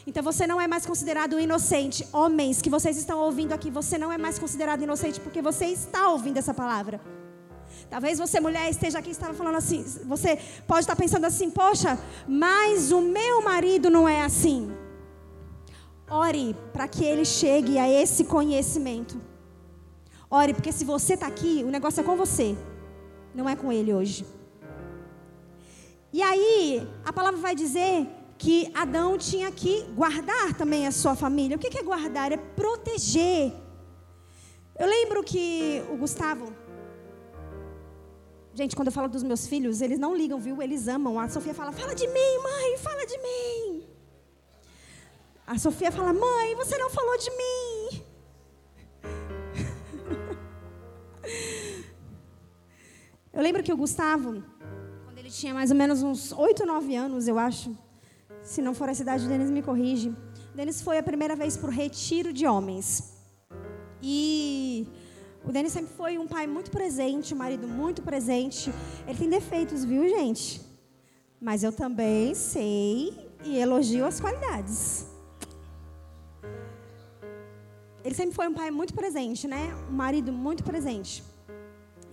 Então 0.07 0.23
você 0.23 0.47
não 0.47 0.59
é 0.61 0.67
mais 0.67 0.85
considerado 0.85 1.39
inocente. 1.39 2.07
Homens 2.13 2.61
que 2.61 2.69
vocês 2.69 2.97
estão 2.97 3.19
ouvindo 3.19 3.51
aqui, 3.51 3.69
você 3.69 3.97
não 3.97 4.11
é 4.11 4.17
mais 4.17 4.39
considerado 4.39 4.81
inocente 4.81 5.19
porque 5.19 5.41
você 5.41 5.65
está 5.65 6.09
ouvindo 6.09 6.37
essa 6.37 6.53
palavra. 6.53 7.01
Talvez 7.89 8.17
você, 8.17 8.39
mulher, 8.39 8.69
esteja 8.69 8.99
aqui 8.99 9.09
e 9.09 9.11
estava 9.11 9.33
falando 9.33 9.55
assim. 9.55 9.83
Você 10.05 10.37
pode 10.67 10.81
estar 10.81 10.95
pensando 10.95 11.25
assim: 11.25 11.49
poxa, 11.49 11.99
mas 12.27 12.91
o 12.91 13.01
meu 13.01 13.41
marido 13.41 13.89
não 13.89 14.07
é 14.07 14.21
assim. 14.23 14.71
Ore 16.09 16.55
para 16.71 16.87
que 16.87 17.03
ele 17.03 17.25
chegue 17.25 17.77
a 17.77 17.89
esse 17.89 18.25
conhecimento. 18.25 19.19
Ore, 20.29 20.53
porque 20.53 20.71
se 20.71 20.83
você 20.83 21.13
está 21.13 21.27
aqui, 21.27 21.63
o 21.65 21.69
negócio 21.69 22.01
é 22.01 22.03
com 22.03 22.15
você, 22.15 22.57
não 23.33 23.47
é 23.47 23.55
com 23.55 23.71
ele 23.71 23.93
hoje. 23.93 24.25
E 26.11 26.21
aí, 26.21 26.87
a 27.05 27.11
palavra 27.11 27.39
vai 27.39 27.55
dizer 27.55 28.07
que 28.37 28.69
Adão 28.73 29.17
tinha 29.17 29.51
que 29.51 29.83
guardar 29.95 30.53
também 30.53 30.85
a 30.85 30.91
sua 30.91 31.15
família. 31.15 31.55
O 31.55 31.59
que 31.59 31.77
é 31.77 31.81
guardar? 31.81 32.31
É 32.31 32.37
proteger. 32.37 33.53
Eu 34.77 34.87
lembro 34.87 35.23
que 35.23 35.83
o 35.91 35.97
Gustavo, 35.97 36.51
Gente, 38.55 38.75
quando 38.75 38.89
eu 38.89 38.91
falo 38.91 39.09
dos 39.09 39.23
meus 39.23 39.47
filhos, 39.47 39.81
eles 39.81 39.97
não 39.97 40.15
ligam, 40.15 40.39
viu? 40.39 40.61
Eles 40.61 40.87
amam. 40.87 41.19
A 41.19 41.27
Sofia 41.27 41.53
fala: 41.55 41.71
Fala 41.71 41.95
de 41.95 42.07
mim, 42.07 42.37
mãe, 42.43 42.77
fala 42.77 43.05
de 43.05 43.17
mim. 43.17 43.83
A 45.47 45.57
Sofia 45.57 45.91
fala: 45.91 46.13
Mãe, 46.13 46.55
você 46.55 46.77
não 46.77 46.89
falou 46.89 47.17
de 47.17 47.31
mim. 47.31 48.03
Eu 53.33 53.41
lembro 53.41 53.63
que 53.63 53.73
o 53.73 53.77
Gustavo, 53.77 54.43
quando 55.05 55.17
ele 55.17 55.31
tinha 55.31 55.55
mais 55.55 55.71
ou 55.71 55.77
menos 55.77 56.03
uns 56.03 56.31
8, 56.31 56.67
9 56.67 56.95
anos, 56.95 57.27
eu 57.27 57.39
acho, 57.39 57.75
se 58.43 58.61
não 58.61 58.75
for 58.75 58.87
a 58.87 58.93
cidade, 58.93 59.27
Denis 59.27 59.49
me 59.49 59.63
corrige. 59.63 60.13
Denis 60.53 60.83
foi 60.83 60.99
a 60.99 61.03
primeira 61.03 61.35
vez 61.35 61.57
para 61.57 61.69
o 61.69 61.71
retiro 61.71 62.31
de 62.31 62.45
homens. 62.45 63.17
E 64.03 64.87
o 65.45 65.51
Denis 65.51 65.73
sempre 65.73 65.93
foi 65.93 66.17
um 66.17 66.27
pai 66.27 66.47
muito 66.47 66.71
presente, 66.71 67.33
um 67.33 67.37
marido 67.37 67.67
muito 67.67 68.01
presente. 68.01 68.71
Ele 69.07 69.17
tem 69.17 69.29
defeitos, 69.29 69.83
viu, 69.83 70.07
gente? 70.07 70.61
Mas 71.39 71.63
eu 71.63 71.71
também 71.71 72.33
sei 72.33 73.13
e 73.43 73.57
elogio 73.57 74.05
as 74.05 74.21
qualidades. 74.21 75.05
Ele 78.03 78.15
sempre 78.15 78.35
foi 78.35 78.47
um 78.47 78.53
pai 78.53 78.71
muito 78.71 78.93
presente, 78.93 79.47
né? 79.47 79.75
Um 79.89 79.93
marido 79.93 80.31
muito 80.31 80.63
presente. 80.63 81.23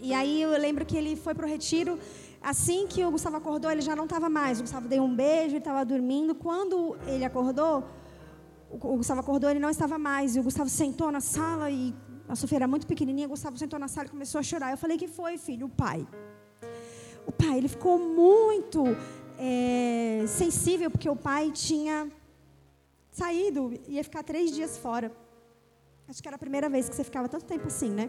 E 0.00 0.12
aí 0.12 0.42
eu 0.42 0.50
lembro 0.50 0.84
que 0.84 0.96
ele 0.96 1.14
foi 1.14 1.34
para 1.34 1.46
o 1.46 1.48
retiro. 1.48 1.98
Assim 2.42 2.86
que 2.88 3.04
o 3.04 3.10
Gustavo 3.10 3.36
acordou, 3.36 3.70
ele 3.70 3.82
já 3.82 3.94
não 3.94 4.04
estava 4.04 4.28
mais. 4.28 4.58
O 4.58 4.62
Gustavo 4.62 4.88
deu 4.88 5.02
um 5.02 5.14
beijo, 5.14 5.50
ele 5.50 5.58
estava 5.58 5.84
dormindo. 5.84 6.34
Quando 6.34 6.96
ele 7.06 7.24
acordou, 7.24 7.84
o 8.70 8.96
Gustavo 8.96 9.20
acordou, 9.20 9.50
ele 9.50 9.60
não 9.60 9.70
estava 9.70 9.98
mais. 9.98 10.34
E 10.34 10.40
o 10.40 10.42
Gustavo 10.42 10.70
sentou 10.70 11.12
na 11.12 11.20
sala 11.20 11.70
e 11.70 11.94
a 12.30 12.36
Sofia 12.36 12.58
era 12.58 12.68
muito 12.68 12.86
pequenininha, 12.86 13.26
Gustavo 13.26 13.58
sentou 13.58 13.76
na 13.76 13.88
sala 13.88 14.06
e 14.06 14.10
começou 14.10 14.38
a 14.38 14.42
chorar. 14.42 14.70
Eu 14.70 14.76
falei, 14.76 14.96
que 14.96 15.08
foi, 15.08 15.36
filho? 15.36 15.66
O 15.66 15.68
pai. 15.68 16.06
O 17.26 17.32
pai, 17.32 17.58
ele 17.58 17.66
ficou 17.66 17.98
muito 17.98 18.84
é, 19.36 20.24
sensível, 20.28 20.88
porque 20.92 21.10
o 21.10 21.16
pai 21.16 21.50
tinha 21.50 22.08
saído, 23.10 23.72
ia 23.88 24.04
ficar 24.04 24.22
três 24.22 24.52
dias 24.52 24.78
fora. 24.78 25.12
Acho 26.08 26.22
que 26.22 26.28
era 26.28 26.36
a 26.36 26.38
primeira 26.38 26.68
vez 26.68 26.88
que 26.88 26.94
você 26.94 27.02
ficava 27.02 27.28
tanto 27.28 27.46
tempo 27.46 27.66
assim, 27.66 27.90
né? 27.90 28.08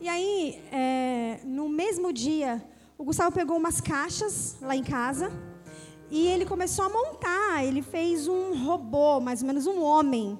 E 0.00 0.08
aí, 0.08 0.58
é, 0.72 1.40
no 1.44 1.68
mesmo 1.68 2.10
dia, 2.14 2.66
o 2.96 3.04
Gustavo 3.04 3.30
pegou 3.30 3.58
umas 3.58 3.78
caixas 3.78 4.56
lá 4.62 4.74
em 4.74 4.82
casa 4.82 5.30
e 6.10 6.26
ele 6.28 6.46
começou 6.46 6.86
a 6.86 6.88
montar. 6.88 7.62
Ele 7.62 7.82
fez 7.82 8.26
um 8.26 8.64
robô, 8.64 9.20
mais 9.20 9.42
ou 9.42 9.46
menos 9.46 9.66
um 9.66 9.82
homem 9.82 10.38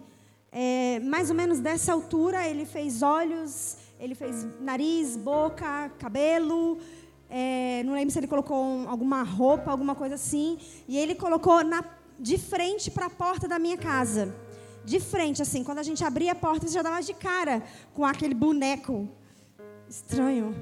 é, 0.53 0.99
mais 1.01 1.31
ou 1.31 1.37
menos 1.37 1.61
dessa 1.61 1.93
altura, 1.93 2.47
ele 2.47 2.65
fez 2.67 3.03
olhos, 3.03 3.77
ele 4.01 4.15
fez 4.15 4.47
nariz, 4.61 5.17
boca, 5.17 5.91
cabelo. 5.99 6.79
É, 7.29 7.83
não 7.85 7.93
lembro 7.93 8.11
se 8.11 8.19
ele 8.19 8.27
colocou 8.27 8.57
um, 8.65 8.89
alguma 8.89 9.23
roupa, 9.23 9.71
alguma 9.71 9.95
coisa 9.95 10.17
assim. 10.17 10.59
E 10.89 10.99
ele 10.99 11.15
colocou 11.15 11.63
na, 11.63 11.85
de 12.19 12.37
frente 12.37 12.91
para 12.91 13.07
a 13.07 13.11
porta 13.11 13.47
da 13.47 13.59
minha 13.59 13.77
casa. 13.77 14.35
De 14.85 14.99
frente, 14.99 15.41
assim. 15.41 15.63
Quando 15.63 15.79
a 15.79 15.85
gente 15.85 16.05
abria 16.05 16.33
a 16.33 16.35
porta, 16.35 16.67
você 16.67 16.75
já 16.75 16.83
dava 16.83 17.01
de 17.01 17.15
cara 17.15 17.63
com 17.95 18.05
aquele 18.05 18.35
boneco. 18.35 19.09
Estranho. 19.89 20.55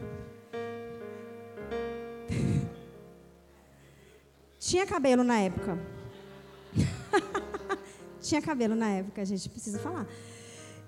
Tinha 4.58 4.84
cabelo 4.84 5.24
na 5.24 5.38
época. 5.40 5.78
Tinha 8.28 8.42
cabelo 8.42 8.74
na 8.74 8.90
época, 8.90 9.22
a 9.22 9.24
gente 9.24 9.48
precisa 9.48 9.78
falar. 9.78 10.06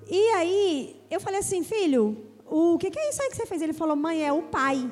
E 0.07 0.29
aí, 0.33 1.03
eu 1.11 1.19
falei 1.21 1.41
assim, 1.41 1.65
filho, 1.65 2.03
o 2.45 2.77
que, 2.77 2.91
que 2.91 2.99
é 2.99 3.09
isso 3.09 3.23
aí 3.23 3.31
que 3.31 3.37
você 3.37 3.47
fez? 3.47 3.63
Ele 3.63 3.73
falou, 3.73 3.97
mãe, 3.97 4.23
é 4.23 4.31
o 4.31 4.43
pai. 4.43 4.91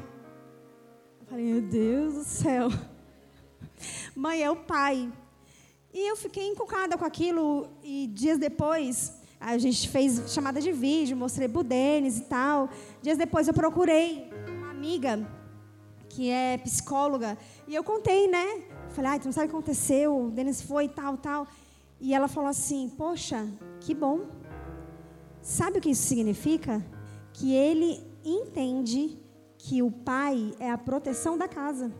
Eu 1.20 1.26
falei, 1.26 1.44
meu 1.44 1.60
Deus 1.60 2.14
do 2.14 2.24
céu. 2.24 2.68
Mãe, 4.16 4.42
é 4.42 4.50
o 4.50 4.56
pai. 4.56 5.12
E 5.92 6.08
eu 6.08 6.16
fiquei 6.16 6.46
encucada 6.46 6.96
com 6.96 7.04
aquilo, 7.04 7.68
e 7.82 8.06
dias 8.06 8.38
depois, 8.38 9.12
a 9.38 9.58
gente 9.58 9.88
fez 9.90 10.32
chamada 10.32 10.58
de 10.58 10.72
vídeo, 10.72 11.16
mostrei 11.16 11.48
pro 11.48 11.62
Denis 11.62 12.18
e 12.18 12.22
tal. 12.22 12.70
Dias 13.02 13.18
depois 13.18 13.46
eu 13.46 13.54
procurei 13.54 14.30
uma 14.48 14.70
amiga 14.70 15.28
que 16.08 16.30
é 16.30 16.56
psicóloga, 16.58 17.36
e 17.66 17.74
eu 17.74 17.84
contei, 17.84 18.26
né? 18.26 18.62
Falei, 18.90 19.10
ai, 19.10 19.20
tu 19.20 19.26
não 19.26 19.32
sabe 19.32 19.46
o 19.46 19.50
que 19.50 19.56
aconteceu, 19.56 20.26
o 20.26 20.30
Denis 20.30 20.62
foi 20.62 20.86
e 20.86 20.88
tal, 20.88 21.16
tal. 21.18 21.46
E 22.00 22.14
ela 22.14 22.28
falou 22.28 22.50
assim: 22.50 22.88
Poxa, 22.96 23.46
que 23.80 23.94
bom. 23.94 24.26
Sabe 25.40 25.78
o 25.78 25.80
que 25.80 25.90
isso 25.90 26.02
significa? 26.02 26.84
Que 27.32 27.54
ele 27.54 28.02
entende 28.24 29.18
que 29.56 29.82
o 29.82 29.90
pai 29.90 30.54
é 30.58 30.70
a 30.70 30.78
proteção 30.78 31.36
da 31.36 31.48
casa. 31.48 31.92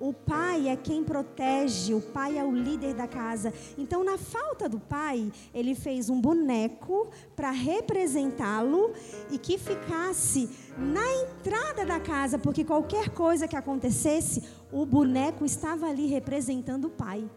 O 0.00 0.12
pai 0.12 0.68
é 0.68 0.74
quem 0.74 1.04
protege, 1.04 1.94
o 1.94 2.00
pai 2.00 2.36
é 2.36 2.44
o 2.44 2.50
líder 2.50 2.92
da 2.92 3.06
casa. 3.06 3.54
Então, 3.78 4.02
na 4.02 4.18
falta 4.18 4.68
do 4.68 4.80
pai, 4.80 5.30
ele 5.54 5.76
fez 5.76 6.10
um 6.10 6.20
boneco 6.20 7.08
para 7.36 7.52
representá-lo 7.52 8.92
e 9.30 9.38
que 9.38 9.56
ficasse 9.56 10.50
na 10.76 11.06
entrada 11.22 11.86
da 11.86 12.00
casa, 12.00 12.36
porque 12.36 12.64
qualquer 12.64 13.10
coisa 13.10 13.46
que 13.46 13.54
acontecesse, 13.54 14.42
o 14.72 14.84
boneco 14.84 15.44
estava 15.44 15.86
ali 15.86 16.06
representando 16.06 16.86
o 16.86 16.90
pai. 16.90 17.30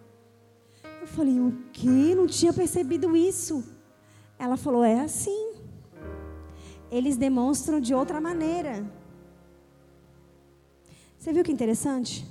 Eu 1.01 1.07
falei, 1.07 1.39
o 1.39 1.51
quê? 1.71 2.15
Não 2.15 2.27
tinha 2.27 2.51
percebido 2.51 3.15
isso. 3.15 3.63
Ela 4.37 4.57
falou, 4.57 4.83
é 4.83 4.99
assim. 4.99 5.53
Eles 6.91 7.17
demonstram 7.17 7.79
de 7.79 7.93
outra 7.93 8.19
maneira. 8.19 8.85
Você 11.17 11.33
viu 11.33 11.43
que 11.43 11.51
interessante? 11.51 12.25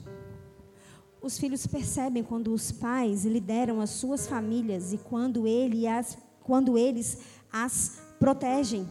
Os 1.21 1.39
filhos 1.39 1.67
percebem 1.67 2.23
quando 2.23 2.53
os 2.53 2.71
pais 2.71 3.25
lideram 3.25 3.81
as 3.81 3.91
suas 3.91 4.27
famílias 4.27 4.93
e 4.93 4.99
quando, 4.99 5.47
ele 5.47 5.87
as, 5.87 6.19
quando 6.43 6.77
eles 6.77 7.19
as 7.51 8.03
protegem. 8.19 8.87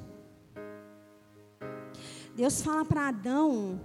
Deus 2.35 2.61
fala 2.61 2.83
para 2.83 3.07
Adão 3.07 3.79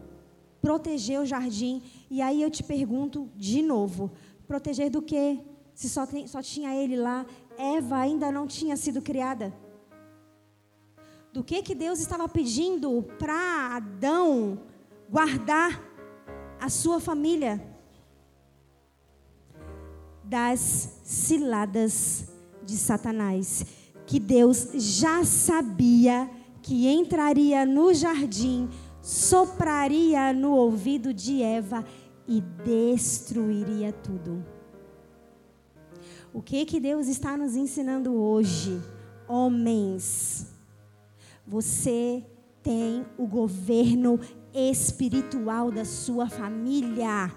proteger 0.60 1.20
o 1.20 1.26
jardim. 1.26 1.82
E 2.10 2.22
aí 2.22 2.42
eu 2.42 2.50
te 2.50 2.62
pergunto 2.62 3.28
de 3.36 3.62
novo: 3.62 4.10
proteger 4.46 4.90
do 4.90 5.02
quê? 5.02 5.38
Se 5.78 5.88
só, 5.88 6.04
tem, 6.04 6.26
só 6.26 6.42
tinha 6.42 6.74
ele 6.74 6.96
lá, 6.96 7.24
Eva 7.56 7.98
ainda 7.98 8.32
não 8.32 8.48
tinha 8.48 8.76
sido 8.76 9.00
criada. 9.00 9.54
Do 11.32 11.44
que 11.44 11.62
que 11.62 11.72
Deus 11.72 12.00
estava 12.00 12.28
pedindo 12.28 13.04
para 13.16 13.76
Adão 13.76 14.58
guardar 15.08 15.80
a 16.60 16.68
sua 16.68 16.98
família 16.98 17.64
das 20.24 20.98
ciladas 21.04 22.26
de 22.64 22.76
Satanás, 22.76 23.64
que 24.04 24.18
Deus 24.18 24.70
já 24.74 25.24
sabia 25.24 26.28
que 26.60 26.88
entraria 26.88 27.64
no 27.64 27.94
jardim, 27.94 28.68
sopraria 29.00 30.32
no 30.32 30.56
ouvido 30.56 31.14
de 31.14 31.40
Eva 31.40 31.84
e 32.26 32.40
destruiria 32.40 33.92
tudo. 33.92 34.57
O 36.38 36.40
que 36.40 36.64
que 36.64 36.78
Deus 36.78 37.08
está 37.08 37.36
nos 37.36 37.56
ensinando 37.56 38.14
hoje? 38.14 38.80
Homens, 39.26 40.46
você 41.44 42.24
tem 42.62 43.04
o 43.18 43.26
governo 43.26 44.20
espiritual 44.54 45.72
da 45.72 45.84
sua 45.84 46.28
família. 46.28 47.28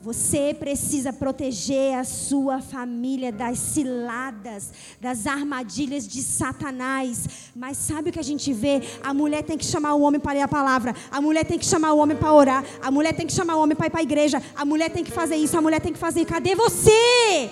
Você 0.00 0.54
precisa 0.58 1.12
proteger 1.12 1.94
a 1.98 2.04
sua 2.04 2.60
família 2.60 3.32
das 3.32 3.58
ciladas, 3.58 4.70
das 5.00 5.26
armadilhas 5.26 6.06
de 6.06 6.22
Satanás. 6.22 7.50
Mas 7.56 7.78
sabe 7.78 8.10
o 8.10 8.12
que 8.12 8.18
a 8.18 8.22
gente 8.24 8.52
vê? 8.52 8.82
A 9.02 9.14
mulher 9.14 9.42
tem 9.42 9.56
que 9.56 9.64
chamar 9.64 9.94
o 9.94 10.02
homem 10.02 10.20
para 10.20 10.34
ler 10.34 10.42
a 10.42 10.48
palavra, 10.48 10.94
a 11.10 11.20
mulher 11.20 11.44
tem 11.44 11.58
que 11.58 11.64
chamar 11.64 11.92
o 11.92 11.98
homem 11.98 12.16
para 12.16 12.32
orar, 12.32 12.64
a 12.82 12.90
mulher 12.90 13.14
tem 13.14 13.26
que 13.26 13.32
chamar 13.32 13.56
o 13.56 13.62
homem 13.62 13.74
para 13.74 13.86
ir 13.86 13.90
para 13.90 14.00
a 14.00 14.02
igreja, 14.02 14.42
a 14.54 14.64
mulher 14.64 14.90
tem 14.90 15.02
que 15.02 15.10
fazer 15.10 15.36
isso, 15.36 15.56
a 15.56 15.62
mulher 15.62 15.80
tem 15.80 15.92
que 15.92 15.98
fazer. 15.98 16.24
Cadê 16.26 16.54
você? 16.54 17.50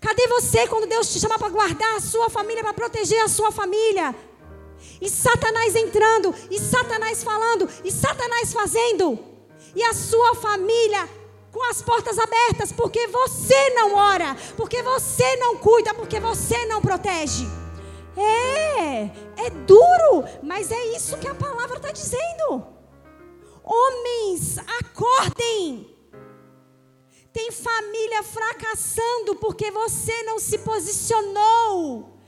Cadê 0.00 0.28
você 0.28 0.66
quando 0.68 0.86
Deus 0.86 1.10
te 1.10 1.18
chama 1.18 1.38
para 1.38 1.48
guardar 1.48 1.96
a 1.96 2.00
sua 2.00 2.28
família, 2.28 2.62
para 2.62 2.74
proteger 2.74 3.22
a 3.22 3.28
sua 3.28 3.50
família? 3.50 4.14
E 5.00 5.08
Satanás 5.08 5.74
entrando, 5.74 6.34
e 6.50 6.60
Satanás 6.60 7.24
falando, 7.24 7.68
e 7.82 7.90
Satanás 7.90 8.52
fazendo 8.52 9.33
e 9.74 9.82
a 9.82 9.92
sua 9.92 10.34
família 10.36 11.08
com 11.50 11.62
as 11.70 11.80
portas 11.80 12.18
abertas, 12.18 12.72
porque 12.72 13.06
você 13.06 13.70
não 13.70 13.94
ora, 13.94 14.36
porque 14.56 14.82
você 14.82 15.36
não 15.36 15.56
cuida, 15.56 15.94
porque 15.94 16.18
você 16.18 16.66
não 16.66 16.80
protege. 16.80 17.46
É, 18.16 19.02
é 19.46 19.50
duro, 19.64 20.24
mas 20.42 20.70
é 20.70 20.96
isso 20.96 21.16
que 21.18 21.28
a 21.28 21.34
palavra 21.34 21.76
está 21.76 21.92
dizendo. 21.92 22.66
Homens, 23.62 24.58
acordem. 24.80 25.90
Tem 27.32 27.50
família 27.50 28.22
fracassando 28.22 29.36
porque 29.36 29.70
você 29.70 30.22
não 30.24 30.38
se 30.38 30.58
posicionou. 30.58 32.18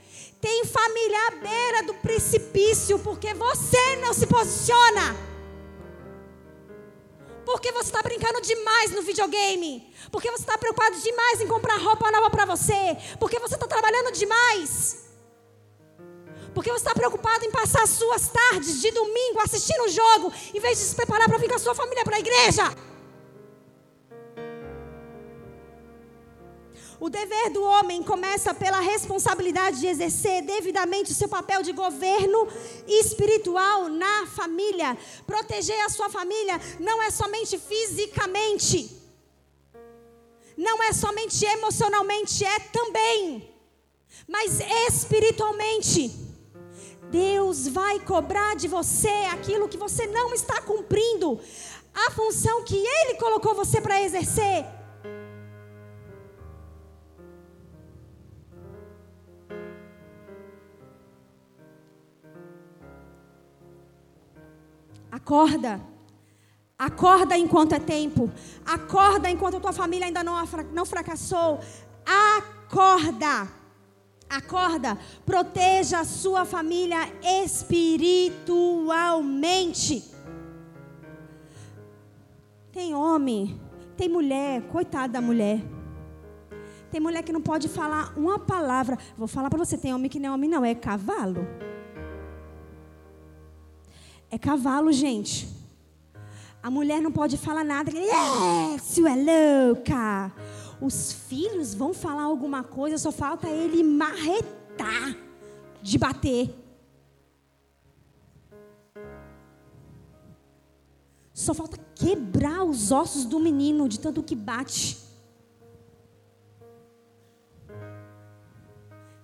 Tem 0.41 0.65
família 0.65 1.27
à 1.27 1.31
beira 1.31 1.83
do 1.83 1.93
precipício 1.95 2.99
porque 2.99 3.33
você 3.33 3.95
não 3.97 4.13
se 4.13 4.25
posiciona. 4.27 5.15
Porque 7.47 7.71
você 7.71 7.85
está 7.85 8.03
brincando 8.03 8.41
demais 8.41 8.91
no 8.91 9.01
videogame. 9.01 9.89
Porque 10.11 10.29
você 10.29 10.43
está 10.43 10.57
preocupado 10.57 10.99
demais 10.99 11.39
em 11.39 11.47
comprar 11.47 11.77
roupa 11.77 12.11
nova 12.11 12.29
para 12.29 12.45
você. 12.45 12.97
Porque 13.21 13.39
você 13.39 13.55
está 13.55 13.65
trabalhando 13.65 14.11
demais. 14.11 15.07
Porque 16.53 16.69
você 16.69 16.83
está 16.83 16.93
preocupado 16.93 17.45
em 17.45 17.51
passar 17.51 17.83
as 17.83 17.91
suas 17.91 18.27
tardes 18.27 18.81
de 18.81 18.91
domingo 18.91 19.39
assistindo 19.39 19.85
o 19.85 19.87
jogo, 19.87 20.33
em 20.53 20.59
vez 20.59 20.77
de 20.77 20.83
se 20.83 20.95
preparar 20.95 21.29
para 21.29 21.37
vir 21.37 21.47
com 21.47 21.55
a 21.55 21.59
sua 21.59 21.73
família 21.73 22.03
para 22.03 22.17
a 22.17 22.19
igreja. 22.19 22.63
O 26.99 27.09
dever 27.09 27.51
do 27.51 27.63
homem 27.63 28.01
começa 28.01 28.53
pela 28.55 28.79
responsabilidade 28.79 29.79
de 29.79 29.87
exercer 29.87 30.41
devidamente 30.41 31.11
o 31.11 31.15
seu 31.15 31.29
papel 31.29 31.61
de 31.61 31.71
governo 31.71 32.47
espiritual 32.87 33.87
na 33.87 34.25
família. 34.25 34.97
Proteger 35.25 35.79
a 35.85 35.89
sua 35.89 36.09
família 36.09 36.59
não 36.79 37.01
é 37.03 37.11
somente 37.11 37.59
fisicamente, 37.59 38.99
não 40.57 40.81
é 40.81 40.91
somente 40.91 41.45
emocionalmente, 41.45 42.43
é 42.43 42.59
também, 42.59 43.47
mas 44.27 44.59
espiritualmente. 44.87 46.11
Deus 47.11 47.67
vai 47.67 47.99
cobrar 47.99 48.55
de 48.55 48.67
você 48.67 49.07
aquilo 49.31 49.69
que 49.69 49.77
você 49.77 50.07
não 50.07 50.33
está 50.33 50.61
cumprindo, 50.61 51.39
a 51.93 52.11
função 52.11 52.63
que 52.63 52.75
Ele 52.75 53.13
colocou 53.19 53.53
você 53.53 53.79
para 53.79 54.01
exercer. 54.01 54.76
Acorda. 65.27 65.81
Acorda 66.79 67.37
enquanto 67.37 67.73
é 67.73 67.79
tempo. 67.79 68.31
Acorda 68.65 69.29
enquanto 69.29 69.57
a 69.57 69.59
tua 69.59 69.73
família 69.73 70.07
ainda 70.07 70.23
não, 70.23 70.35
não 70.71 70.85
fracassou. 70.85 71.59
Acorda. 72.05 73.49
Acorda. 74.29 74.97
Proteja 75.25 75.99
a 75.99 76.05
sua 76.05 76.45
família 76.45 76.99
espiritualmente. 77.43 80.09
Tem 82.71 82.95
homem, 82.95 83.59
tem 83.97 84.07
mulher, 84.07 84.61
coitada 84.69 85.11
da 85.11 85.19
mulher. 85.19 85.61
Tem 86.89 87.01
mulher 87.01 87.21
que 87.21 87.33
não 87.33 87.41
pode 87.41 87.67
falar 87.67 88.13
uma 88.15 88.39
palavra. 88.39 88.97
Vou 89.17 89.27
falar 89.27 89.49
para 89.49 89.59
você, 89.59 89.77
tem 89.77 89.93
homem 89.93 90.09
que 90.09 90.21
não 90.21 90.29
é 90.29 90.31
homem, 90.31 90.49
não, 90.49 90.63
é 90.63 90.73
cavalo. 90.73 91.45
É 94.29 94.37
cavalo, 94.37 94.91
gente. 94.91 95.47
A 96.61 96.69
mulher 96.69 97.01
não 97.01 97.11
pode 97.11 97.37
falar 97.37 97.63
nada. 97.63 97.91
Se 98.81 99.01
é 99.05 99.15
louca. 99.15 100.33
Os 100.81 101.11
filhos 101.11 101.73
vão 101.73 101.93
falar 101.93 102.23
alguma 102.23 102.63
coisa, 102.63 102.97
só 102.97 103.11
falta 103.11 103.47
ele 103.47 103.83
marretar 103.83 105.15
de 105.81 105.97
bater. 105.97 106.53
Só 111.33 111.53
falta 111.53 111.77
quebrar 111.95 112.63
os 112.63 112.91
ossos 112.91 113.23
do 113.23 113.39
menino 113.39 113.87
de 113.87 113.99
tanto 113.99 114.21
que 114.21 114.35
bate. 114.35 114.97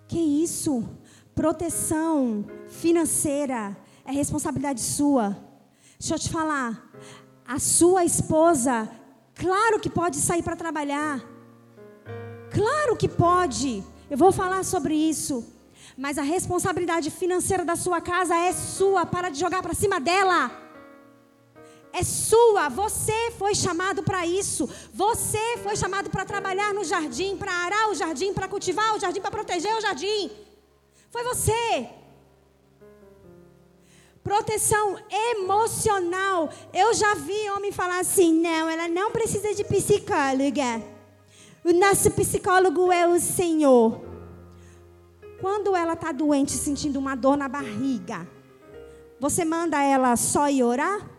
Que 0.07 0.19
isso? 0.19 0.87
Proteção 1.35 2.45
financeira 2.67 3.75
é 4.05 4.11
responsabilidade 4.11 4.81
sua. 4.81 5.37
Deixa 5.99 6.15
eu 6.15 6.19
te 6.19 6.29
falar. 6.29 6.91
A 7.45 7.59
sua 7.59 8.03
esposa, 8.03 8.89
claro 9.35 9.79
que 9.79 9.89
pode 9.89 10.17
sair 10.17 10.43
para 10.43 10.55
trabalhar. 10.55 11.21
Claro 12.51 12.95
que 12.95 13.07
pode. 13.07 13.83
Eu 14.09 14.17
vou 14.17 14.31
falar 14.31 14.63
sobre 14.63 14.93
isso. 14.93 15.45
Mas 15.97 16.17
a 16.17 16.23
responsabilidade 16.23 17.09
financeira 17.09 17.63
da 17.63 17.75
sua 17.75 18.01
casa 18.01 18.35
é 18.35 18.51
sua. 18.51 19.05
Para 19.05 19.29
de 19.29 19.39
jogar 19.39 19.61
para 19.61 19.73
cima 19.73 19.99
dela. 19.99 20.51
É 21.91 22.03
sua. 22.03 22.69
Você 22.69 23.31
foi 23.37 23.55
chamado 23.55 24.03
para 24.03 24.25
isso. 24.25 24.69
Você 24.93 25.57
foi 25.63 25.75
chamado 25.75 26.09
para 26.09 26.25
trabalhar 26.25 26.73
no 26.73 26.83
jardim, 26.83 27.37
para 27.37 27.51
arar 27.51 27.89
o 27.89 27.95
jardim, 27.95 28.33
para 28.33 28.47
cultivar 28.47 28.95
o 28.95 28.99
jardim, 28.99 29.21
para 29.21 29.31
proteger 29.31 29.75
o 29.75 29.81
jardim. 29.81 30.31
Foi 31.11 31.23
você. 31.23 32.02
Proteção 34.23 34.97
emocional. 35.31 36.49
Eu 36.73 36.93
já 36.93 37.13
vi 37.15 37.49
homem 37.49 37.71
falar 37.71 37.99
assim: 37.99 38.33
não, 38.41 38.69
ela 38.69 38.87
não 38.87 39.11
precisa 39.11 39.53
de 39.53 39.63
psicóloga. 39.65 40.81
O 41.63 41.73
nosso 41.73 42.09
psicólogo 42.11 42.91
é 42.91 43.05
o 43.05 43.19
Senhor. 43.19 44.01
Quando 45.41 45.75
ela 45.75 45.93
está 45.93 46.13
doente, 46.13 46.53
sentindo 46.53 46.97
uma 46.97 47.15
dor 47.15 47.35
na 47.35 47.49
barriga, 47.49 48.25
você 49.19 49.43
manda 49.43 49.81
ela 49.83 50.15
só 50.15 50.49
ir 50.49 50.63
orar? 50.63 51.09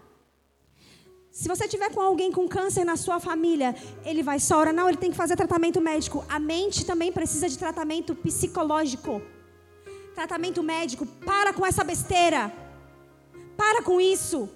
Se 1.31 1.47
você 1.49 1.69
tiver 1.69 1.91
com 1.91 2.01
alguém 2.01 2.33
com 2.33 2.49
câncer 2.49 2.85
na 2.85 2.97
sua 2.97 3.21
família, 3.21 3.75
ele 4.05 4.23
vai 4.23 4.39
só 4.39 4.61
orar? 4.61 4.73
Não, 4.73 4.89
ele 4.89 4.97
tem 4.97 5.11
que 5.11 5.17
fazer 5.17 5.37
tratamento 5.37 5.79
médico. 5.79 6.25
A 6.29 6.39
mente 6.39 6.87
também 6.87 7.13
precisa 7.13 7.49
de 7.49 7.59
tratamento 7.59 8.15
psicológico. 8.15 9.21
Tratamento 10.15 10.63
médico. 10.63 11.05
Para 11.05 11.53
com 11.53 11.67
essa 11.67 11.85
besteira. 11.85 12.64
Para 13.57 13.83
com 13.83 14.01
isso. 14.01 14.49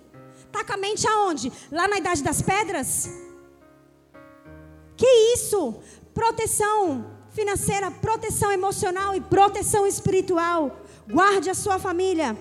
Taca 0.50 0.74
a 0.74 0.76
mente 0.76 1.06
aonde? 1.06 1.52
Lá 1.70 1.86
na 1.86 1.98
idade 1.98 2.22
das 2.22 2.40
pedras? 2.42 3.08
Que 4.96 5.06
isso? 5.34 5.80
Proteção 6.14 7.18
financeira, 7.30 7.90
proteção 7.90 8.50
emocional 8.50 9.14
e 9.14 9.20
proteção 9.20 9.86
espiritual. 9.86 10.80
Guarde 11.08 11.50
a 11.50 11.54
sua 11.54 11.78
família. 11.78 12.36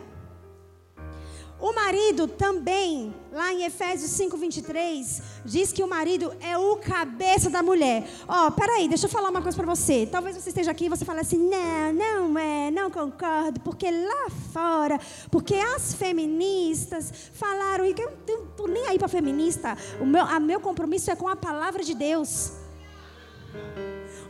O 1.59 1.73
marido 1.73 2.27
também, 2.27 3.15
lá 3.31 3.51
em 3.51 3.63
Efésios 3.63 4.11
5, 4.11 4.37
23, 4.37 5.21
diz 5.43 5.73
que 5.73 5.81
o 5.81 5.87
marido 5.87 6.31
é 6.39 6.55
o 6.55 6.75
cabeça 6.75 7.49
da 7.49 7.63
mulher. 7.63 8.07
Ó, 8.27 8.47
oh, 8.47 8.51
peraí, 8.51 8.87
deixa 8.87 9.07
eu 9.07 9.09
falar 9.09 9.29
uma 9.29 9.41
coisa 9.41 9.57
para 9.57 9.65
você. 9.65 10.07
Talvez 10.11 10.35
você 10.35 10.49
esteja 10.49 10.69
aqui 10.69 10.85
e 10.85 10.89
você 10.89 11.03
fale 11.03 11.21
assim: 11.21 11.49
não, 11.49 11.93
não 11.93 12.37
é, 12.37 12.69
não 12.69 12.91
concordo, 12.91 13.59
porque 13.61 13.89
lá 13.89 14.29
fora, 14.53 14.99
porque 15.31 15.55
as 15.55 15.93
feministas 15.95 17.11
falaram, 17.33 17.85
e 17.85 17.95
eu 17.97 18.13
não 18.27 18.43
estou 18.49 18.67
nem 18.67 18.85
aí 18.87 18.99
para 18.99 19.07
feminista, 19.07 19.75
o 19.99 20.05
meu, 20.05 20.25
a 20.25 20.39
meu 20.39 20.59
compromisso 20.59 21.09
é 21.09 21.15
com 21.15 21.27
a 21.27 21.35
palavra 21.35 21.83
de 21.83 21.95
Deus. 21.95 22.51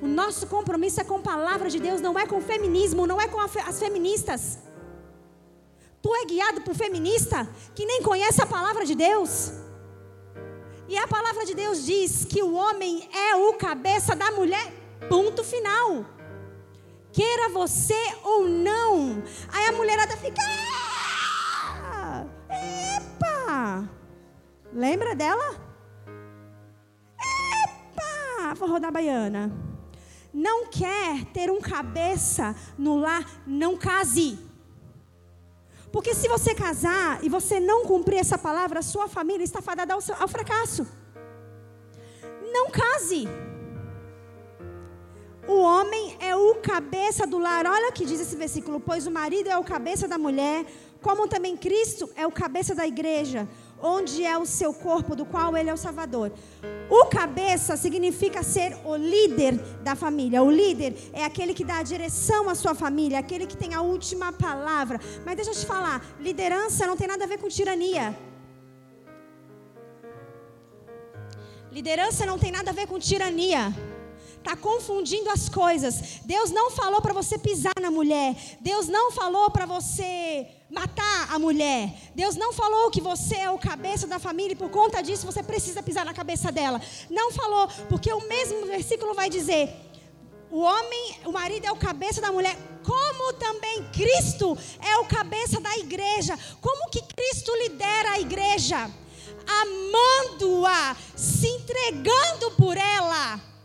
O 0.02 0.08
nosso 0.08 0.48
compromisso 0.48 1.02
é 1.02 1.04
com 1.04 1.16
a 1.16 1.20
palavra 1.20 1.70
de 1.70 1.80
Deus, 1.80 2.00
não 2.00 2.18
é 2.18 2.26
com 2.26 2.38
o 2.38 2.42
feminismo, 2.42 3.06
não 3.06 3.20
é 3.20 3.28
com 3.28 3.42
as 3.42 3.80
feministas. 3.80 4.60
Tu 6.08 6.16
é 6.16 6.24
guiado 6.24 6.62
por 6.62 6.74
feminista 6.74 7.46
que 7.76 7.86
nem 7.86 8.02
conhece 8.02 8.42
a 8.42 8.46
palavra 8.46 8.86
de 8.86 8.96
Deus. 8.96 9.52
E 10.88 10.98
a 10.98 11.06
palavra 11.06 11.46
de 11.46 11.54
Deus 11.54 11.86
diz 11.86 12.24
que 12.24 12.42
o 12.42 12.54
homem 12.54 13.10
é 13.14 13.36
o 13.36 13.52
cabeça 13.56 14.16
da 14.16 14.32
mulher. 14.32 14.72
Ponto 15.10 15.44
final. 15.44 16.06
Queira 17.12 17.50
você 17.50 18.02
ou 18.24 18.48
não. 18.48 19.22
Aí 19.52 19.68
a 19.68 19.74
mulherada 19.74 20.16
fica. 20.16 20.42
Ah, 21.84 22.24
epa! 22.96 23.90
Lembra 24.72 25.14
dela? 25.14 25.68
forró 28.56 28.80
da 28.80 28.90
baiana, 28.90 29.52
não 30.34 30.68
quer 30.68 31.26
ter 31.26 31.52
um 31.52 31.60
cabeça 31.60 32.56
no 32.78 32.98
lar, 32.98 33.24
não 33.46 33.78
case. 33.78 34.47
Porque 35.92 36.14
se 36.14 36.28
você 36.28 36.54
casar 36.54 37.24
e 37.24 37.30
você 37.30 37.60
não 37.60 37.86
cumprir 37.86 38.20
essa 38.20 38.38
palavra, 38.38 38.82
sua 38.82 39.08
família 39.08 39.44
está 39.44 39.62
fadada 39.62 39.94
ao, 39.94 40.00
ao 40.20 40.28
fracasso. 40.28 40.86
Não 42.52 42.70
case. 42.70 43.28
O 45.48 45.60
homem 45.62 46.18
é 46.20 46.36
o 46.36 46.56
cabeça 46.56 47.26
do 47.26 47.38
lar. 47.38 47.66
Olha 47.66 47.90
o 47.90 47.94
que 47.94 48.06
diz 48.06 48.20
esse 48.20 48.36
versículo: 48.36 48.80
pois 48.80 49.08
o 49.08 49.12
marido 49.12 49.50
é 49.50 49.58
o 49.58 49.64
cabeça 49.64 50.08
da 50.08 50.18
mulher, 50.18 50.66
como 51.02 51.28
também 51.28 51.56
Cristo 51.56 52.10
é 52.16 52.28
o 52.28 52.32
cabeça 52.32 52.76
da 52.76 52.86
igreja, 52.86 53.48
onde 53.82 54.24
é 54.24 54.38
o 54.38 54.46
seu 54.46 54.74
corpo, 54.74 55.16
do 55.16 55.26
qual 55.26 55.56
ele 55.56 55.70
é 55.70 55.74
o 55.74 55.78
Salvador. 55.78 56.32
O 56.90 57.06
cabeça 57.06 57.76
significa 57.76 58.44
ser 58.44 58.76
o 58.86 58.96
líder 58.96 59.58
da 59.84 59.96
família. 59.96 60.42
O 60.42 60.52
líder 60.52 60.96
é 61.14 61.24
aquele 61.24 61.54
que 61.54 61.64
dá 61.64 61.78
a 61.80 61.84
direção 61.84 62.50
à 62.50 62.56
sua 62.56 62.74
família, 62.74 63.20
aquele 63.20 63.46
que 63.46 63.58
tem 63.58 63.74
a 63.74 63.82
última 63.82 64.32
palavra. 64.32 65.00
Mas 65.26 65.36
deixa 65.36 65.52
eu 65.52 65.56
te 65.56 65.66
falar: 65.66 66.06
liderança 66.20 66.88
não 66.88 66.96
tem 66.96 67.08
nada 67.08 67.24
a 67.26 67.28
ver 67.28 67.38
com 67.38 67.48
tirania. 67.48 68.18
Liderança 71.72 72.26
não 72.26 72.40
tem 72.40 72.52
nada 72.52 72.72
a 72.72 72.74
ver 72.74 72.88
com 72.88 72.98
tirania 72.98 73.74
está 74.48 74.56
confundindo 74.56 75.30
as 75.30 75.50
coisas. 75.50 76.22
Deus 76.24 76.50
não 76.52 76.72
falou 76.72 77.02
para 77.02 77.14
você 77.14 77.38
pisar 77.38 77.74
na 77.82 77.92
mulher. 77.92 78.34
Deus 78.62 78.88
não 78.88 79.12
falou 79.12 79.52
para 79.52 79.66
você 79.66 80.48
matar 80.70 81.34
a 81.34 81.38
mulher. 81.38 81.94
Deus 82.16 82.38
não 82.38 82.54
falou 82.54 82.90
que 82.90 83.02
você 83.02 83.36
é 83.36 83.52
o 83.52 83.58
cabeça 83.58 84.08
da 84.08 84.20
família 84.20 84.54
e 84.54 84.56
por 84.56 84.70
conta 84.70 85.02
disso 85.02 85.26
você 85.26 85.44
precisa 85.44 85.84
pisar 85.84 86.06
na 86.06 86.14
cabeça 86.14 86.50
dela. 86.50 86.82
Não 87.10 87.32
falou, 87.34 87.68
porque 87.90 88.12
o 88.14 88.26
mesmo 88.30 88.66
versículo 88.66 89.14
vai 89.14 89.30
dizer: 89.30 89.70
o 90.50 90.60
homem, 90.60 91.20
o 91.26 91.32
marido 91.34 91.66
é 91.66 91.72
o 91.72 91.76
cabeça 91.76 92.22
da 92.22 92.32
mulher, 92.32 92.58
como 92.84 93.34
também 93.34 93.84
Cristo 93.92 94.58
é 94.82 94.98
o 95.00 95.06
cabeça 95.06 95.60
da 95.60 95.76
igreja. 95.78 96.40
Como 96.62 96.90
que 96.90 97.02
Cristo 97.02 97.52
lidera 97.64 98.12
a 98.12 98.20
igreja? 98.22 98.90
Amando-a, 99.62 100.96
se 101.16 101.48
entregando 101.48 102.52
por 102.52 102.78
ela. 102.78 103.57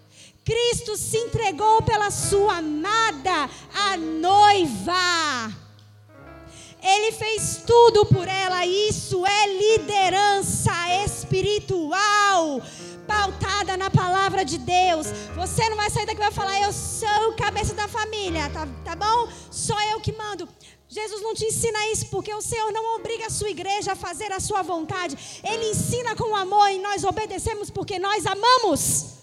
Cristo 0.45 0.97
se 0.97 1.17
entregou 1.19 1.83
pela 1.83 2.11
sua 2.11 2.57
amada, 2.59 3.49
a 3.73 3.97
noiva. 3.97 5.63
Ele 6.83 7.13
fez 7.13 7.63
tudo 7.65 8.05
por 8.07 8.27
ela. 8.27 8.67
Isso 8.67 9.25
é 9.25 9.47
liderança 9.47 10.73
espiritual, 11.05 12.61
pautada 13.07 13.77
na 13.77 13.89
palavra 13.89 14.45
de 14.45 14.59
Deus. 14.59 15.07
Você 15.37 15.69
não 15.69 15.77
vai 15.77 15.91
sair 15.91 16.07
daqui 16.07 16.21
e 16.21 16.25
vai 16.25 16.33
falar, 16.33 16.61
eu 16.61 16.73
sou 16.73 17.31
o 17.31 17.37
cabeça 17.37 17.73
da 17.75 17.87
família, 17.87 18.51
tá, 18.51 18.67
tá 18.85 18.97
bom? 18.97 19.29
Só 19.49 19.81
eu 19.91 20.01
que 20.01 20.13
mando. 20.13 20.49
Jesus 20.89 21.23
não 21.23 21.35
te 21.35 21.47
ensina 21.47 21.87
isso 21.93 22.07
porque 22.11 22.35
o 22.35 22.43
Senhor 22.43 22.71
não 22.73 22.97
obriga 22.97 23.27
a 23.27 23.31
sua 23.31 23.49
igreja 23.49 23.93
a 23.93 23.97
fazer 23.97 24.31
a 24.33 24.41
sua 24.41 24.63
vontade. 24.63 25.41
Ele 25.43 25.71
ensina 25.71 26.17
com 26.17 26.35
amor 26.35 26.69
e 26.69 26.79
nós 26.79 27.05
obedecemos 27.05 27.71
porque 27.71 27.99
nós 27.99 28.27
amamos. 28.27 29.22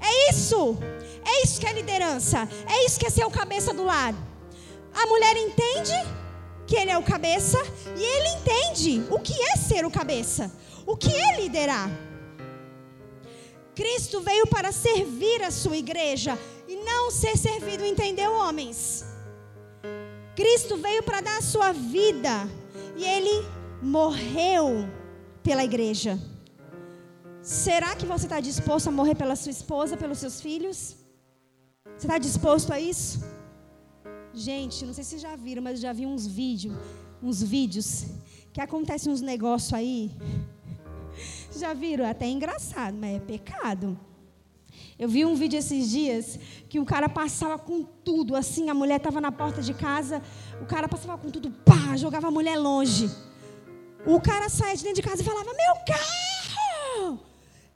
É 0.00 0.30
isso. 0.30 0.78
É 1.24 1.42
isso 1.44 1.60
que 1.60 1.66
é 1.66 1.72
liderança. 1.72 2.48
É 2.66 2.84
isso 2.84 2.98
que 2.98 3.06
é 3.06 3.10
ser 3.10 3.24
o 3.24 3.30
cabeça 3.30 3.72
do 3.72 3.84
lar. 3.84 4.14
A 4.94 5.06
mulher 5.06 5.36
entende 5.36 5.94
que 6.66 6.76
ele 6.76 6.90
é 6.90 6.98
o 6.98 7.02
cabeça 7.02 7.58
e 7.96 8.02
ele 8.02 8.28
entende 8.28 9.04
o 9.10 9.18
que 9.18 9.34
é 9.42 9.56
ser 9.56 9.84
o 9.84 9.90
cabeça, 9.90 10.50
o 10.86 10.96
que 10.96 11.12
é 11.14 11.40
liderar. 11.40 11.90
Cristo 13.74 14.20
veio 14.20 14.46
para 14.46 14.72
servir 14.72 15.42
a 15.42 15.50
sua 15.50 15.76
igreja 15.76 16.38
e 16.68 16.76
não 16.76 17.10
ser 17.10 17.36
servido, 17.36 17.84
entendeu, 17.84 18.32
homens? 18.32 19.04
Cristo 20.36 20.76
veio 20.76 21.02
para 21.02 21.20
dar 21.20 21.38
a 21.38 21.42
sua 21.42 21.72
vida 21.72 22.48
e 22.96 23.04
ele 23.04 23.44
morreu 23.82 24.88
pela 25.42 25.64
igreja. 25.64 26.18
Será 27.50 27.96
que 27.96 28.06
você 28.06 28.26
está 28.26 28.38
disposto 28.38 28.86
a 28.86 28.92
morrer 28.92 29.16
pela 29.16 29.34
sua 29.34 29.50
esposa, 29.50 29.96
pelos 29.96 30.18
seus 30.18 30.40
filhos? 30.40 30.94
Você 31.84 32.06
está 32.06 32.16
disposto 32.16 32.72
a 32.72 32.78
isso? 32.78 33.24
Gente, 34.32 34.86
não 34.86 34.94
sei 34.94 35.02
se 35.02 35.18
já 35.18 35.34
viram, 35.34 35.60
mas 35.60 35.74
eu 35.74 35.82
já 35.82 35.92
vi 35.92 36.06
uns 36.06 36.24
vídeos, 36.24 36.76
uns 37.20 37.42
vídeos 37.42 38.04
que 38.52 38.60
acontecem 38.60 39.12
uns 39.12 39.20
negócios 39.20 39.72
aí. 39.72 40.12
Já 41.52 41.74
viram? 41.74 42.04
É 42.04 42.10
até 42.10 42.28
engraçado, 42.28 42.96
mas 42.96 43.16
é 43.16 43.18
pecado. 43.18 43.98
Eu 44.96 45.08
vi 45.08 45.24
um 45.24 45.34
vídeo 45.34 45.58
esses 45.58 45.90
dias 45.90 46.38
que 46.68 46.78
o 46.78 46.84
cara 46.84 47.08
passava 47.08 47.58
com 47.58 47.82
tudo, 47.82 48.36
assim, 48.36 48.70
a 48.70 48.74
mulher 48.74 48.98
estava 48.98 49.20
na 49.20 49.32
porta 49.32 49.60
de 49.60 49.74
casa, 49.74 50.22
o 50.62 50.66
cara 50.66 50.88
passava 50.88 51.18
com 51.18 51.28
tudo, 51.32 51.50
pá, 51.50 51.96
jogava 51.96 52.28
a 52.28 52.30
mulher 52.30 52.56
longe. 52.56 53.10
O 54.06 54.20
cara 54.20 54.48
saía 54.48 54.76
de 54.76 54.84
dentro 54.84 55.02
de 55.02 55.08
casa 55.08 55.20
e 55.20 55.24
falava: 55.24 55.50
Meu 55.52 55.74
carro! 55.84 56.29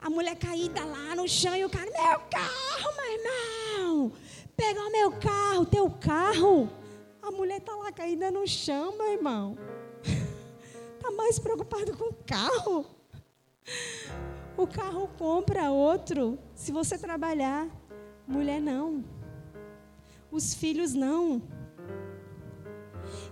A 0.05 0.11
mulher 0.11 0.36
caída 0.36 0.84
lá 0.84 1.16
no 1.16 1.26
chão 1.26 1.57
e 1.57 1.64
o 1.64 1.70
cara, 1.70 1.86
meu 1.90 2.20
carro, 2.28 2.94
meu 2.94 3.12
irmão. 3.18 4.12
Pega 4.55 4.78
o 4.82 4.92
meu 4.92 5.12
carro, 5.12 5.64
teu 5.64 5.88
carro. 5.88 6.68
A 7.22 7.30
mulher 7.30 7.57
está 7.57 7.74
lá 7.74 7.90
caída 7.90 8.30
no 8.30 8.46
chão, 8.46 8.98
meu 8.98 9.12
irmão. 9.12 9.57
Está 10.94 11.09
mais 11.16 11.38
preocupado 11.38 11.96
com 11.96 12.11
o 12.11 12.16
carro. 12.26 12.84
O 14.59 14.66
carro 14.66 15.09
compra 15.16 15.70
outro. 15.70 16.38
Se 16.55 16.70
você 16.70 16.98
trabalhar, 16.98 17.66
mulher 18.28 18.61
não. 18.61 19.02
Os 20.30 20.52
filhos 20.52 20.92
não. 20.92 21.40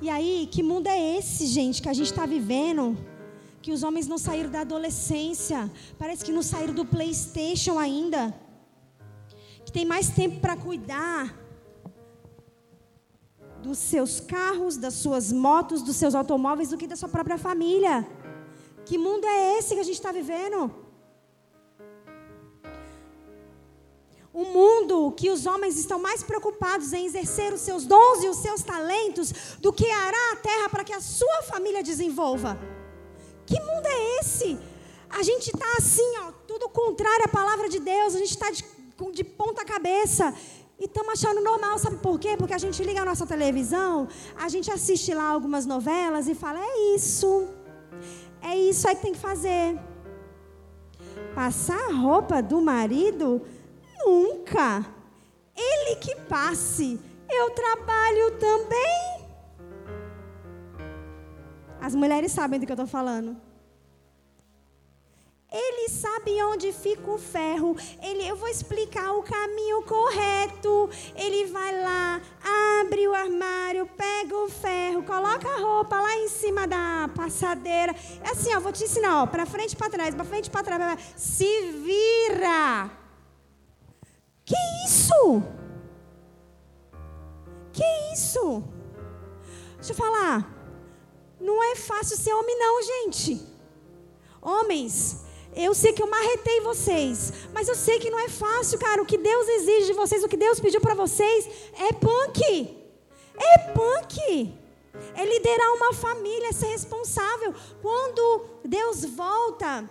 E 0.01 0.09
aí, 0.09 0.49
que 0.51 0.63
mundo 0.63 0.87
é 0.87 1.19
esse, 1.19 1.47
gente, 1.49 1.83
que 1.83 1.89
a 1.91 1.93
gente 1.93 2.11
está 2.11 2.25
vivendo? 2.25 2.97
Que 3.63 3.71
os 3.71 3.83
homens 3.85 4.09
não 4.09 4.19
saíram 4.19 4.51
da 4.51 4.61
adolescência, 4.61 5.71
parece 5.97 6.25
que 6.25 6.33
não 6.33 6.43
saíram 6.43 6.75
do 6.75 6.85
PlayStation 6.85 7.79
ainda, 7.79 8.35
que 9.65 9.71
tem 9.71 9.85
mais 9.85 10.09
tempo 10.09 10.41
para 10.41 10.57
cuidar 10.57 11.39
dos 13.63 13.79
seus 13.79 14.19
carros, 14.19 14.77
das 14.77 14.95
suas 14.95 15.31
motos, 15.31 15.83
dos 15.83 15.95
seus 15.95 16.17
automóveis 16.17 16.71
do 16.71 16.77
que 16.77 16.89
da 16.89 16.97
sua 16.97 17.09
própria 17.09 17.39
família. 17.39 18.05
Que 18.85 18.99
mundo 18.99 19.25
é 19.25 19.59
esse 19.59 19.75
que 19.75 19.81
a 19.81 19.85
gente 19.85 19.95
está 19.95 20.11
vivendo? 20.11 20.83
Um 24.35 24.47
mundo 24.47 25.13
que 25.13 25.31
os 25.31 25.47
homens 25.47 25.79
estão 25.79 26.01
mais 26.01 26.23
preocupados 26.25 26.93
em 26.93 27.07
exercer 27.07 27.53
os 27.53 27.61
seus 27.61 27.85
dons 27.87 28.25
e 28.25 28.29
os 28.29 28.39
seus 28.39 28.63
talentos 28.63 29.33
do 29.61 29.73
que 29.73 29.89
arar 29.89 30.33
a 30.33 30.37
terra 30.37 30.69
para 30.69 30.83
que 30.83 30.93
a 30.93 31.01
sua 31.01 31.43
família 31.43 31.83
desenvolva. 31.83 32.59
Que 33.53 33.61
mundo 33.61 33.87
é 33.87 34.21
esse? 34.21 34.59
A 35.11 35.23
gente 35.23 35.49
está 35.51 35.67
assim, 35.77 36.11
ó, 36.23 36.33
tudo 36.47 36.71
contrário 36.71 37.27
à 37.27 37.29
palavra 37.29 37.69
de 37.69 37.79
Deus, 37.79 38.15
a 38.15 38.19
gente 38.19 38.31
está 38.31 38.51
de, 38.51 38.65
de 39.13 39.23
ponta 39.23 39.63
cabeça. 39.63 40.35
E 40.81 40.87
estamos 40.87 41.13
achando 41.13 41.43
normal, 41.43 41.79
sabe 41.79 41.97
por 41.99 42.19
quê? 42.19 42.35
Porque 42.35 42.55
a 42.55 42.59
gente 42.59 42.83
liga 42.83 43.03
a 43.03 43.05
nossa 43.05 43.27
televisão, 43.27 44.09
a 44.37 44.49
gente 44.49 44.71
assiste 44.71 45.13
lá 45.13 45.25
algumas 45.25 45.67
novelas 45.67 46.29
e 46.29 46.35
fala: 46.35 46.61
é 46.65 46.95
isso, 46.95 47.47
é 48.41 48.57
isso 48.57 48.89
aí 48.89 48.97
que 48.97 49.03
tem 49.03 49.13
que 49.13 49.19
fazer. 49.19 49.79
Passar 51.35 51.91
a 51.91 51.93
roupa 51.93 52.43
do 52.43 52.59
marido? 52.63 53.43
Nunca. 54.07 54.87
Ele 55.55 55.97
que 55.97 56.17
passe. 56.23 56.99
Eu 57.29 57.51
trabalho 57.51 58.31
também. 58.39 59.22
As 61.83 61.97
mulheres 61.97 62.31
sabem 62.31 62.61
do 62.61 62.65
que 62.65 62.71
eu 62.71 62.75
estou 62.75 62.87
falando. 62.87 63.37
Ele 65.51 65.89
sabe 65.89 66.41
onde 66.45 66.73
fica 66.73 67.11
o 67.11 67.19
ferro. 67.19 67.77
Ele, 68.01 68.23
eu 68.27 68.37
vou 68.37 68.49
explicar 68.49 69.13
o 69.15 69.23
caminho 69.25 69.83
correto. 69.83 70.89
Ele 71.17 71.47
vai 71.47 71.83
lá, 71.83 72.21
abre 72.81 73.09
o 73.09 73.13
armário, 73.13 73.85
pega 73.97 74.37
o 74.37 74.49
ferro, 74.49 75.03
coloca 75.03 75.49
a 75.49 75.59
roupa 75.59 76.01
lá 76.01 76.17
em 76.19 76.29
cima 76.29 76.69
da 76.69 77.11
passadeira. 77.17 77.93
É 78.23 78.31
assim, 78.31 78.55
ó, 78.55 78.61
vou 78.61 78.73
te 78.73 78.85
ensinar, 78.85 79.21
ó, 79.21 79.27
para 79.27 79.45
frente, 79.45 79.75
para 79.75 79.91
trás, 79.91 80.15
para 80.15 80.25
frente, 80.25 80.49
para 80.49 80.63
trás. 80.63 81.01
Se 81.17 81.73
vira. 81.85 82.91
Que 84.45 84.55
isso? 84.87 85.43
Que 87.73 87.85
isso? 88.15 88.63
Deixa 89.79 89.93
eu 89.93 89.97
falar. 89.97 90.62
Não 91.43 91.63
é 91.63 91.75
fácil 91.75 92.17
ser 92.17 92.33
homem, 92.33 92.57
não, 92.59 92.83
gente. 92.83 93.45
Homens, 94.41 95.25
eu 95.55 95.75
sei 95.75 95.93
que 95.93 96.03
eu 96.03 96.07
marretei 96.07 96.61
vocês, 96.61 97.33
mas 97.53 97.69
eu 97.69 97.75
sei 97.75 97.99
que 97.99 98.11
não 98.11 98.19
é 98.19 98.29
fácil, 98.29 98.79
cara. 98.79 99.03
O 99.03 99.07
que 99.07 99.19
Deus 99.19 99.49
exige 99.49 99.87
de 99.89 99.93
vocês, 99.93 100.23
o 100.23 100.29
que 100.29 100.37
Deus 100.37 100.61
pediu 100.61 100.81
para 100.81 100.95
vocês, 100.95 101.49
é 101.79 101.93
punk. 101.93 102.43
É 103.37 103.59
punk. 103.59 104.55
É 105.15 105.25
liderar 105.25 105.73
uma 105.75 105.93
família, 105.93 106.49
é 106.49 106.53
ser 106.53 106.69
responsável. 106.69 107.55
Quando 107.81 108.47
Deus 108.65 109.05
volta, 109.05 109.89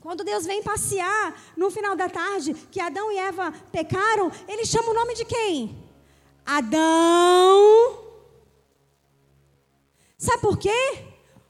Quando 0.00 0.22
Deus 0.22 0.44
vem 0.44 0.62
passear 0.62 1.34
no 1.56 1.70
final 1.70 1.96
da 1.96 2.10
tarde, 2.10 2.52
que 2.70 2.78
Adão 2.78 3.10
e 3.10 3.16
Eva 3.16 3.50
pecaram, 3.72 4.30
ele 4.46 4.66
chama 4.66 4.90
o 4.90 4.94
nome 4.94 5.14
de 5.14 5.24
quem? 5.24 5.82
Adão. 6.44 8.03
Sabe 10.16 10.40
por 10.40 10.58
quê? 10.58 11.06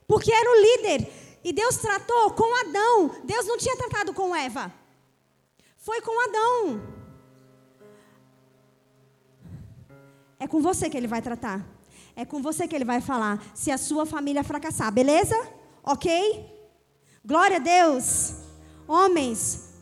Porque 0.07 0.31
era 0.31 0.49
o 0.49 0.61
líder. 0.61 1.11
E 1.43 1.53
Deus 1.53 1.77
tratou 1.77 2.31
com 2.31 2.59
Adão. 2.61 3.21
Deus 3.23 3.45
não 3.45 3.57
tinha 3.57 3.77
tratado 3.77 4.13
com 4.13 4.35
Eva. 4.35 4.73
Foi 5.77 6.01
com 6.01 6.23
Adão. 6.27 6.81
É 10.39 10.47
com 10.47 10.61
você 10.61 10.89
que 10.89 10.97
ele 10.97 11.07
vai 11.07 11.21
tratar. 11.21 11.65
É 12.15 12.25
com 12.25 12.41
você 12.41 12.67
que 12.67 12.75
ele 12.75 12.85
vai 12.85 13.01
falar. 13.01 13.43
Se 13.53 13.71
a 13.71 13.77
sua 13.77 14.05
família 14.05 14.43
fracassar, 14.43 14.91
beleza? 14.91 15.35
Ok? 15.83 16.09
Glória 17.23 17.57
a 17.57 17.59
Deus. 17.59 18.33
Homens. 18.87 19.73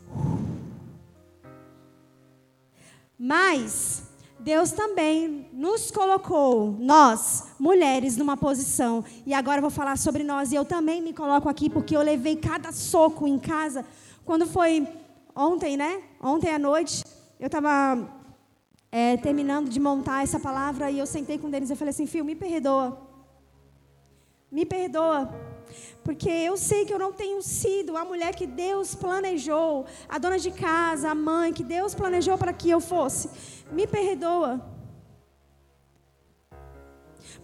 Mas 3.18 4.04
Deus 4.44 4.74
também 4.74 5.48
nos 5.54 5.90
colocou, 5.90 6.76
nós, 6.78 7.48
mulheres, 7.58 8.18
numa 8.18 8.36
posição. 8.36 9.04
E 9.26 9.34
agora 9.34 9.60
eu 9.60 9.62
vou 9.62 9.72
falar 9.72 9.98
sobre 9.98 10.22
nós. 10.22 10.52
E 10.52 10.56
eu 10.56 10.66
também 10.66 11.02
me 11.02 11.14
coloco 11.14 11.48
aqui 11.48 11.70
porque 11.70 11.96
eu 11.96 12.02
levei 12.02 12.36
cada 12.36 12.74
soco 12.74 13.26
em 13.26 13.40
casa. 13.40 13.86
Quando 14.26 14.46
foi 14.46 14.86
ontem, 15.34 15.78
né? 15.78 16.04
Ontem 16.22 16.54
à 16.54 16.60
noite, 16.60 17.06
eu 17.40 17.46
estava 17.46 18.06
é, 18.92 19.16
terminando 19.16 19.70
de 19.70 19.80
montar 19.80 20.24
essa 20.24 20.40
palavra 20.40 20.92
e 20.92 21.00
eu 21.00 21.06
sentei 21.06 21.38
com 21.38 21.50
Denis 21.50 21.70
e 21.70 21.76
falei 21.78 21.92
assim: 21.92 22.06
Filho, 22.06 22.26
me 22.26 22.36
perdoa. 22.36 23.02
Me 24.52 24.66
perdoa 24.66 25.34
porque 26.04 26.30
eu 26.30 26.56
sei 26.58 26.86
que 26.86 26.94
eu 26.94 27.00
não 27.00 27.14
tenho 27.14 27.42
sido 27.42 27.96
a 27.96 28.04
mulher 28.04 28.36
que 28.36 28.46
Deus 28.46 28.94
planejou, 28.94 29.86
a 30.08 30.18
dona 30.18 30.38
de 30.38 30.52
casa, 30.52 31.10
a 31.10 31.16
mãe 31.16 31.54
que 31.54 31.64
Deus 31.64 31.96
planejou 31.96 32.38
para 32.38 32.52
que 32.52 32.70
eu 32.70 32.82
fosse. 32.82 33.30
Me 33.72 33.88
perdoa. 33.88 34.74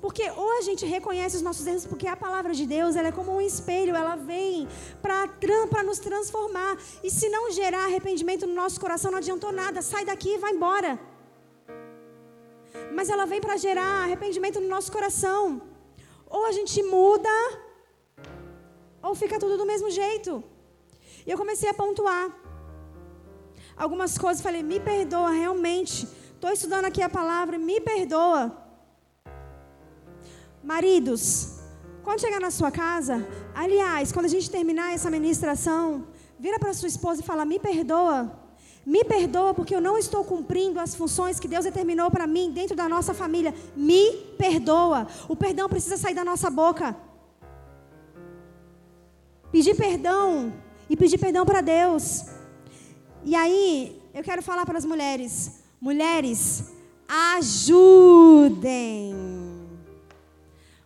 Porque 0.02 0.30
ou 0.32 0.58
a 0.58 0.62
gente 0.62 0.86
reconhece 0.86 1.36
os 1.38 1.42
nossos 1.42 1.66
erros, 1.68 1.86
porque 1.86 2.08
a 2.08 2.16
palavra 2.16 2.54
de 2.54 2.66
Deus 2.66 2.96
ela 2.96 3.10
é 3.10 3.12
como 3.12 3.32
um 3.36 3.42
espelho, 3.42 3.96
ela 3.96 4.16
vem 4.16 4.68
para 5.02 5.84
nos 5.84 6.00
transformar. 6.00 6.78
E 7.04 7.10
se 7.10 7.28
não 7.30 7.52
gerar 7.52 7.86
arrependimento 7.86 8.46
no 8.48 8.54
nosso 8.54 8.80
coração, 8.80 9.12
não 9.12 9.18
adiantou 9.20 9.52
nada, 9.52 9.82
sai 9.82 10.06
daqui 10.06 10.36
e 10.36 10.38
vai 10.38 10.52
embora. 10.52 11.00
Mas 12.94 13.10
ela 13.10 13.26
vem 13.26 13.42
para 13.42 13.58
gerar 13.58 14.04
arrependimento 14.04 14.60
no 14.60 14.68
nosso 14.68 14.92
coração. 14.92 15.62
Ou 16.30 16.46
a 16.46 16.52
gente 16.52 16.82
muda, 16.84 17.30
ou 19.02 19.16
fica 19.16 19.40
tudo 19.40 19.58
do 19.58 19.66
mesmo 19.66 19.90
jeito. 19.90 20.44
E 21.26 21.32
eu 21.32 21.38
comecei 21.38 21.70
a 21.70 21.74
pontuar 21.74 22.30
algumas 23.78 24.18
coisas. 24.18 24.42
Falei, 24.42 24.64
me 24.64 24.80
perdoa, 24.80 25.32
realmente. 25.32 26.08
Estou 26.34 26.52
estudando 26.52 26.86
aqui 26.86 27.02
a 27.02 27.10
palavra, 27.10 27.58
me 27.58 27.80
perdoa. 27.82 28.56
Maridos, 30.64 31.60
quando 32.04 32.22
chegar 32.22 32.40
na 32.40 32.52
sua 32.52 32.72
casa, 32.72 33.28
aliás, 33.54 34.12
quando 34.12 34.26
a 34.26 34.30
gente 34.30 34.50
terminar 34.50 34.94
essa 34.94 35.10
ministração, 35.10 36.08
vira 36.38 36.60
para 36.60 36.74
sua 36.74 36.88
esposa 36.88 37.22
e 37.22 37.26
fala: 37.26 37.46
Me 37.46 37.60
perdoa. 37.60 38.38
Me 38.86 39.04
perdoa 39.04 39.54
porque 39.54 39.76
eu 39.76 39.82
não 39.82 39.98
estou 39.98 40.24
cumprindo 40.24 40.80
as 40.80 40.96
funções 40.96 41.40
que 41.40 41.48
Deus 41.48 41.66
determinou 41.66 42.10
para 42.10 42.26
mim 42.26 42.52
dentro 42.52 42.76
da 42.76 42.90
nossa 42.90 43.14
família. 43.14 43.54
Me 43.76 44.14
perdoa. 44.38 45.08
O 45.28 45.36
perdão 45.36 45.70
precisa 45.70 45.98
sair 45.98 46.16
da 46.16 46.26
nossa 46.26 46.50
boca. 46.50 46.96
Pedir 49.52 49.76
perdão 49.76 50.54
e 50.90 50.96
pedir 50.96 51.18
perdão 51.18 51.46
para 51.46 51.60
Deus. 51.62 52.24
E 53.26 53.36
aí, 53.36 54.02
eu 54.14 54.24
quero 54.24 54.42
falar 54.44 54.66
para 54.66 54.78
as 54.78 54.86
mulheres: 54.86 55.64
mulheres, 55.82 56.72
ajudem. 57.08 59.16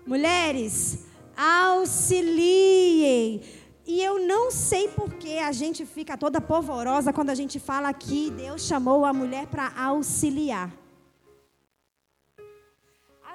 Mulheres, 0.05 1.05
auxiliem. 1.36 3.41
E 3.86 4.01
eu 4.01 4.26
não 4.26 4.49
sei 4.49 4.88
por 4.88 5.11
que 5.14 5.39
a 5.39 5.51
gente 5.51 5.86
fica 5.86 6.18
toda 6.18 6.39
polvorosa 6.39 7.11
quando 7.11 7.32
a 7.32 7.36
gente 7.36 7.59
fala 7.59 7.93
que 7.93 8.32
Deus 8.32 8.61
chamou 8.61 9.03
a 9.03 9.11
mulher 9.11 9.45
para 9.47 9.74
auxiliar. 9.78 10.72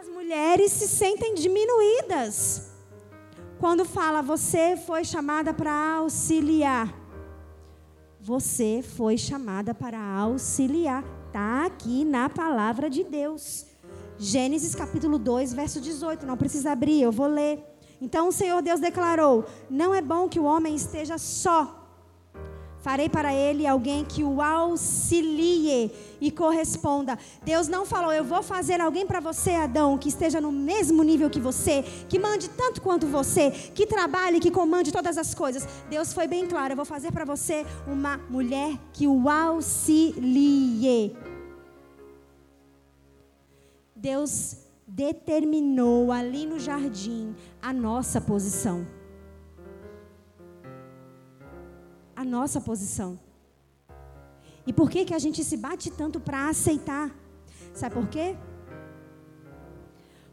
As 0.00 0.08
mulheres 0.08 0.72
se 0.72 0.88
sentem 0.88 1.34
diminuídas 1.34 2.77
quando 3.58 3.84
fala 3.84 4.22
você 4.22 4.76
foi 4.76 5.04
chamada 5.04 5.52
para 5.52 5.96
auxiliar. 5.96 6.94
Você 8.20 8.82
foi 8.82 9.16
chamada 9.16 9.74
para 9.74 9.98
auxiliar. 9.98 11.04
Está 11.26 11.66
aqui 11.66 12.04
na 12.04 12.28
palavra 12.28 12.88
de 12.88 13.04
Deus. 13.04 13.66
Gênesis 14.18 14.74
capítulo 14.74 15.18
2, 15.18 15.52
verso 15.52 15.80
18. 15.80 16.26
Não 16.26 16.36
precisa 16.36 16.72
abrir, 16.72 17.02
eu 17.02 17.12
vou 17.12 17.26
ler. 17.26 17.64
Então 18.00 18.28
o 18.28 18.32
Senhor 18.32 18.60
Deus 18.62 18.80
declarou: 18.80 19.44
Não 19.68 19.94
é 19.94 20.00
bom 20.00 20.28
que 20.28 20.40
o 20.40 20.44
homem 20.44 20.74
esteja 20.74 21.18
só. 21.18 21.77
Farei 22.88 23.06
para 23.06 23.34
ele 23.34 23.66
alguém 23.66 24.02
que 24.02 24.24
o 24.24 24.40
auxilie 24.40 25.92
e 26.18 26.30
corresponda. 26.30 27.18
Deus 27.44 27.68
não 27.68 27.84
falou, 27.84 28.10
eu 28.10 28.24
vou 28.24 28.42
fazer 28.42 28.80
alguém 28.80 29.06
para 29.06 29.20
você, 29.20 29.50
Adão, 29.50 29.98
que 29.98 30.08
esteja 30.08 30.40
no 30.40 30.50
mesmo 30.50 31.02
nível 31.02 31.28
que 31.28 31.38
você, 31.38 31.84
que 32.08 32.18
mande 32.18 32.48
tanto 32.48 32.80
quanto 32.80 33.06
você, 33.06 33.50
que 33.50 33.84
trabalhe, 33.84 34.40
que 34.40 34.50
comande 34.50 34.90
todas 34.90 35.18
as 35.18 35.34
coisas. 35.34 35.68
Deus 35.90 36.14
foi 36.14 36.26
bem 36.26 36.46
claro, 36.46 36.72
eu 36.72 36.76
vou 36.76 36.86
fazer 36.86 37.12
para 37.12 37.26
você 37.26 37.66
uma 37.86 38.16
mulher 38.30 38.78
que 38.94 39.06
o 39.06 39.28
auxilie. 39.28 41.14
Deus 43.94 44.56
determinou 44.86 46.10
ali 46.10 46.46
no 46.46 46.58
jardim 46.58 47.36
a 47.60 47.70
nossa 47.70 48.18
posição. 48.18 48.86
A 52.18 52.24
nossa 52.24 52.60
posição. 52.60 53.16
E 54.66 54.72
por 54.72 54.90
que, 54.90 55.04
que 55.04 55.14
a 55.14 55.20
gente 55.20 55.44
se 55.44 55.56
bate 55.56 55.88
tanto 55.88 56.18
para 56.18 56.48
aceitar? 56.48 57.14
Sabe 57.72 57.94
por 57.94 58.08
quê? 58.08 58.36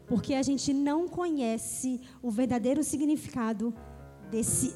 Porque 0.08 0.34
a 0.34 0.42
gente 0.42 0.74
não 0.74 1.06
conhece 1.06 2.00
o 2.20 2.28
verdadeiro 2.28 2.82
significado 2.82 3.72
desse 4.32 4.74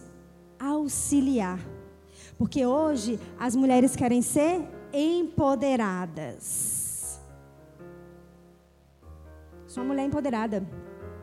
auxiliar. 0.56 1.58
Porque 2.38 2.64
hoje 2.64 3.18
as 3.40 3.56
mulheres 3.56 3.96
querem 3.96 4.22
ser 4.22 4.64
empoderadas. 4.92 6.40
Sou 9.66 9.82
uma 9.82 9.88
mulher 9.88 10.06
empoderada. 10.06 10.64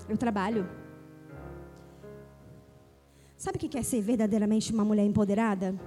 Eu 0.10 0.18
trabalho. 0.18 0.70
Sabe 3.38 3.58
o 3.58 3.60
que 3.60 3.78
é 3.78 3.84
ser 3.84 4.02
verdadeiramente 4.02 4.74
uma 4.74 4.84
mulher 4.84 5.06
empoderada? 5.06 5.80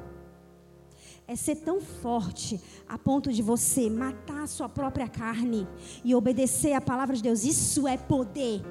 É 1.26 1.34
ser 1.34 1.56
tão 1.56 1.80
forte 1.80 2.60
a 2.88 2.96
ponto 2.96 3.32
de 3.32 3.42
você 3.42 3.90
matar 3.90 4.44
a 4.44 4.46
sua 4.46 4.68
própria 4.68 5.08
carne 5.08 5.66
e 6.04 6.14
obedecer 6.14 6.74
a 6.74 6.80
palavra 6.80 7.16
de 7.16 7.22
Deus. 7.22 7.42
Isso 7.44 7.88
é 7.88 7.96
poder. 7.96 8.62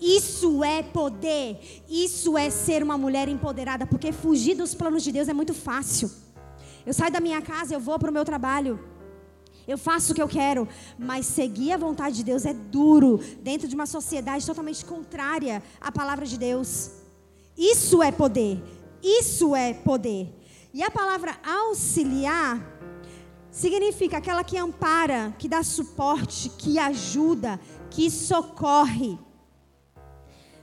Isso 0.00 0.62
é 0.62 0.84
poder. 0.84 1.58
Isso 1.88 2.38
é 2.38 2.48
ser 2.48 2.80
uma 2.80 2.96
mulher 2.96 3.28
empoderada. 3.28 3.86
Porque 3.86 4.12
fugir 4.12 4.54
dos 4.54 4.72
planos 4.72 5.02
de 5.02 5.10
Deus 5.10 5.28
é 5.28 5.34
muito 5.34 5.52
fácil. 5.52 6.08
Eu 6.84 6.94
saio 6.94 7.12
da 7.12 7.20
minha 7.20 7.42
casa, 7.42 7.74
eu 7.74 7.80
vou 7.80 7.98
para 7.98 8.10
o 8.10 8.14
meu 8.14 8.24
trabalho. 8.24 8.78
Eu 9.66 9.76
faço 9.76 10.12
o 10.12 10.14
que 10.14 10.22
eu 10.22 10.28
quero, 10.28 10.68
mas 10.96 11.26
seguir 11.26 11.72
a 11.72 11.76
vontade 11.76 12.18
de 12.18 12.24
Deus 12.24 12.46
é 12.46 12.54
duro 12.54 13.18
dentro 13.42 13.66
de 13.66 13.74
uma 13.74 13.86
sociedade 13.86 14.46
totalmente 14.46 14.84
contrária 14.84 15.60
à 15.80 15.90
palavra 15.90 16.24
de 16.24 16.38
Deus. 16.38 17.04
Isso 17.56 18.02
é 18.02 18.12
poder. 18.12 18.62
Isso 19.02 19.54
é 19.54 19.72
poder. 19.72 20.32
E 20.72 20.82
a 20.82 20.90
palavra 20.90 21.38
auxiliar 21.44 22.60
significa 23.50 24.18
aquela 24.18 24.44
que 24.44 24.58
ampara, 24.58 25.34
que 25.38 25.48
dá 25.48 25.62
suporte, 25.62 26.50
que 26.50 26.78
ajuda, 26.78 27.58
que 27.90 28.10
socorre. 28.10 29.18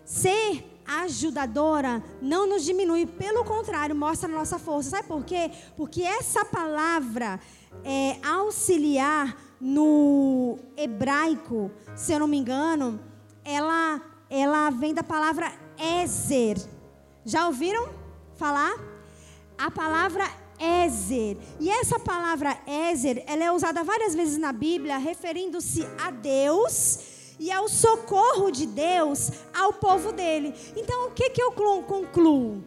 Ser 0.05 0.63
ajudadora 0.85 2.03
não 2.21 2.47
nos 2.47 2.63
diminui, 2.63 3.05
pelo 3.05 3.43
contrário, 3.43 3.95
mostra 3.95 4.29
a 4.29 4.31
nossa 4.31 4.59
força. 4.59 4.91
Sabe 4.91 5.07
por 5.07 5.23
quê? 5.23 5.49
Porque 5.75 6.03
essa 6.03 6.45
palavra 6.45 7.39
é, 7.83 8.17
auxiliar 8.23 9.35
no 9.59 10.59
hebraico, 10.77 11.71
se 11.95 12.11
eu 12.11 12.19
não 12.19 12.27
me 12.27 12.37
engano, 12.37 12.99
ela, 13.43 14.01
ela 14.29 14.69
vem 14.69 14.93
da 14.93 15.03
palavra 15.03 15.51
Ezer, 15.77 16.57
já 17.25 17.47
ouviram 17.47 17.89
falar? 18.35 18.75
A 19.57 19.69
palavra 19.71 20.25
Ézer. 20.59 21.37
E 21.59 21.69
essa 21.69 21.99
palavra 21.99 22.57
Ézer, 22.67 23.23
ela 23.27 23.43
é 23.43 23.51
usada 23.51 23.83
várias 23.83 24.15
vezes 24.15 24.37
na 24.37 24.51
Bíblia, 24.51 24.97
referindo-se 24.97 25.87
a 25.99 26.11
Deus 26.11 26.99
e 27.39 27.51
ao 27.51 27.67
socorro 27.67 28.51
de 28.51 28.65
Deus 28.65 29.31
ao 29.53 29.73
povo 29.73 30.11
dele. 30.11 30.53
Então, 30.75 31.07
o 31.07 31.11
que, 31.11 31.29
que 31.29 31.41
eu 31.41 31.51
concluo? 31.51 32.63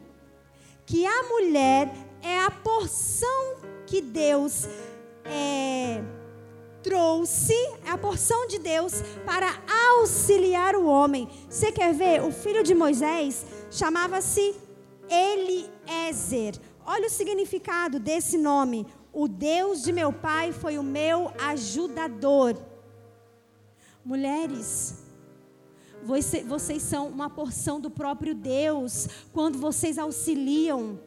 Que 0.85 1.07
a 1.07 1.23
mulher 1.25 1.93
é 2.23 2.41
a 2.41 2.51
porção 2.51 3.57
que 3.87 4.01
Deus 4.01 4.69
é, 5.25 6.03
trouxe, 6.83 7.55
é 7.85 7.91
a 7.91 7.99
porção 7.99 8.47
de 8.47 8.59
Deus 8.59 9.03
para 9.25 9.49
auxiliar 9.97 10.77
o 10.77 10.87
homem. 10.87 11.29
Você 11.49 11.73
quer 11.73 11.93
ver? 11.95 12.23
O 12.23 12.33
filho 12.33 12.63
de 12.63 12.75
Moisés 12.75 13.45
chamava-se 13.77 14.55
Eliezer. 15.09 16.59
Olha 16.85 17.07
o 17.07 17.11
significado 17.11 18.01
desse 18.01 18.39
nome. 18.39 18.87
O 19.13 19.29
Deus 19.29 19.83
de 19.83 19.93
meu 19.93 20.13
pai 20.13 20.53
foi 20.53 20.79
o 20.79 20.83
meu 20.83 21.33
ajudador. 21.39 22.57
Mulheres, 24.05 25.03
vocês 26.47 26.83
são 26.83 27.09
uma 27.09 27.29
porção 27.29 27.81
do 27.81 27.91
próprio 27.91 28.35
Deus 28.35 29.09
quando 29.33 29.59
vocês 29.59 29.99
auxiliam. 29.99 30.99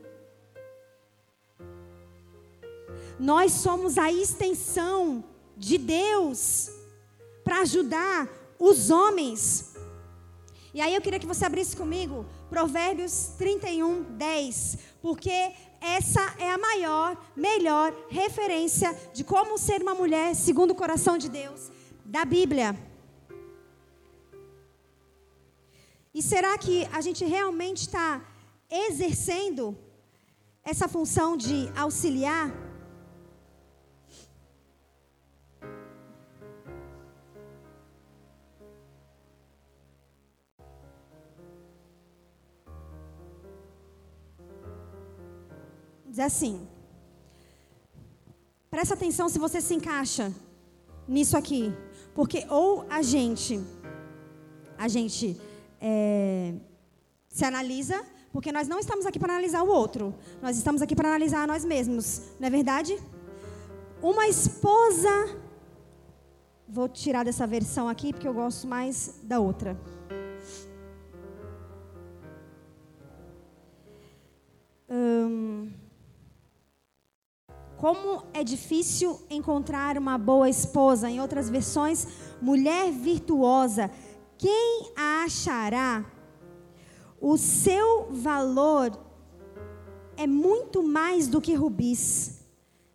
Nós 3.19 3.51
somos 3.53 3.97
a 3.97 4.11
extensão 4.11 5.23
de 5.57 5.77
Deus 5.77 6.69
para 7.43 7.61
ajudar 7.61 8.29
os 8.57 8.89
homens. 8.89 9.75
E 10.73 10.81
aí 10.81 10.93
eu 10.93 11.01
queria 11.01 11.19
que 11.19 11.25
você 11.25 11.45
abrisse 11.45 11.75
comigo 11.75 12.25
Provérbios 12.49 13.31
31, 13.37 14.03
10, 14.17 14.77
porque 15.01 15.53
essa 15.79 16.35
é 16.39 16.51
a 16.51 16.57
maior, 16.57 17.17
melhor 17.35 17.93
referência 18.09 18.93
de 19.13 19.23
como 19.23 19.57
ser 19.57 19.81
uma 19.81 19.93
mulher 19.93 20.35
segundo 20.35 20.71
o 20.71 20.75
coração 20.75 21.17
de 21.17 21.29
Deus 21.29 21.71
da 22.03 22.25
Bíblia. 22.25 22.75
E 26.13 26.21
será 26.23 26.57
que 26.57 26.87
a 26.91 27.01
gente 27.01 27.23
realmente 27.23 27.81
está 27.81 28.21
exercendo 28.69 29.77
essa 30.63 30.87
função 30.87 31.37
de 31.37 31.71
auxiliar? 31.75 32.68
Diz 46.19 46.25
assim. 46.25 46.67
Presta 48.69 48.93
atenção 48.93 49.29
se 49.29 49.39
você 49.39 49.61
se 49.61 49.73
encaixa 49.73 50.33
nisso 51.07 51.37
aqui. 51.37 51.73
Porque 52.13 52.45
ou 52.49 52.85
a 52.89 53.01
gente, 53.01 53.57
a 54.77 54.89
gente 54.89 55.39
é, 55.79 56.55
se 57.29 57.45
analisa, 57.45 58.05
porque 58.33 58.51
nós 58.51 58.67
não 58.67 58.79
estamos 58.79 59.05
aqui 59.05 59.17
para 59.17 59.31
analisar 59.31 59.63
o 59.63 59.69
outro. 59.69 60.13
Nós 60.41 60.57
estamos 60.57 60.81
aqui 60.81 60.93
para 60.93 61.07
analisar 61.07 61.47
nós 61.47 61.63
mesmos. 61.63 62.21
Não 62.37 62.47
é 62.47 62.51
verdade? 62.51 63.01
Uma 64.01 64.27
esposa. 64.27 65.39
Vou 66.67 66.89
tirar 66.89 67.23
dessa 67.23 67.47
versão 67.47 67.87
aqui, 67.87 68.11
porque 68.11 68.27
eu 68.27 68.33
gosto 68.33 68.67
mais 68.67 69.21
da 69.23 69.39
outra. 69.39 69.79
Hum, 74.89 75.71
como 77.79 78.23
é 78.33 78.43
difícil 78.43 79.17
encontrar 79.29 79.97
uma 79.97 80.17
boa 80.17 80.49
esposa. 80.49 81.09
Em 81.09 81.21
outras 81.21 81.49
versões, 81.49 82.05
mulher 82.41 82.91
virtuosa. 82.91 83.89
Quem 84.37 84.91
a 84.97 85.23
achará? 85.23 86.05
O 87.21 87.37
seu 87.37 88.09
valor 88.11 88.91
é 90.17 90.27
muito 90.27 90.83
mais 90.83 91.27
do 91.29 91.39
que 91.39 91.53
rubis. 91.53 92.45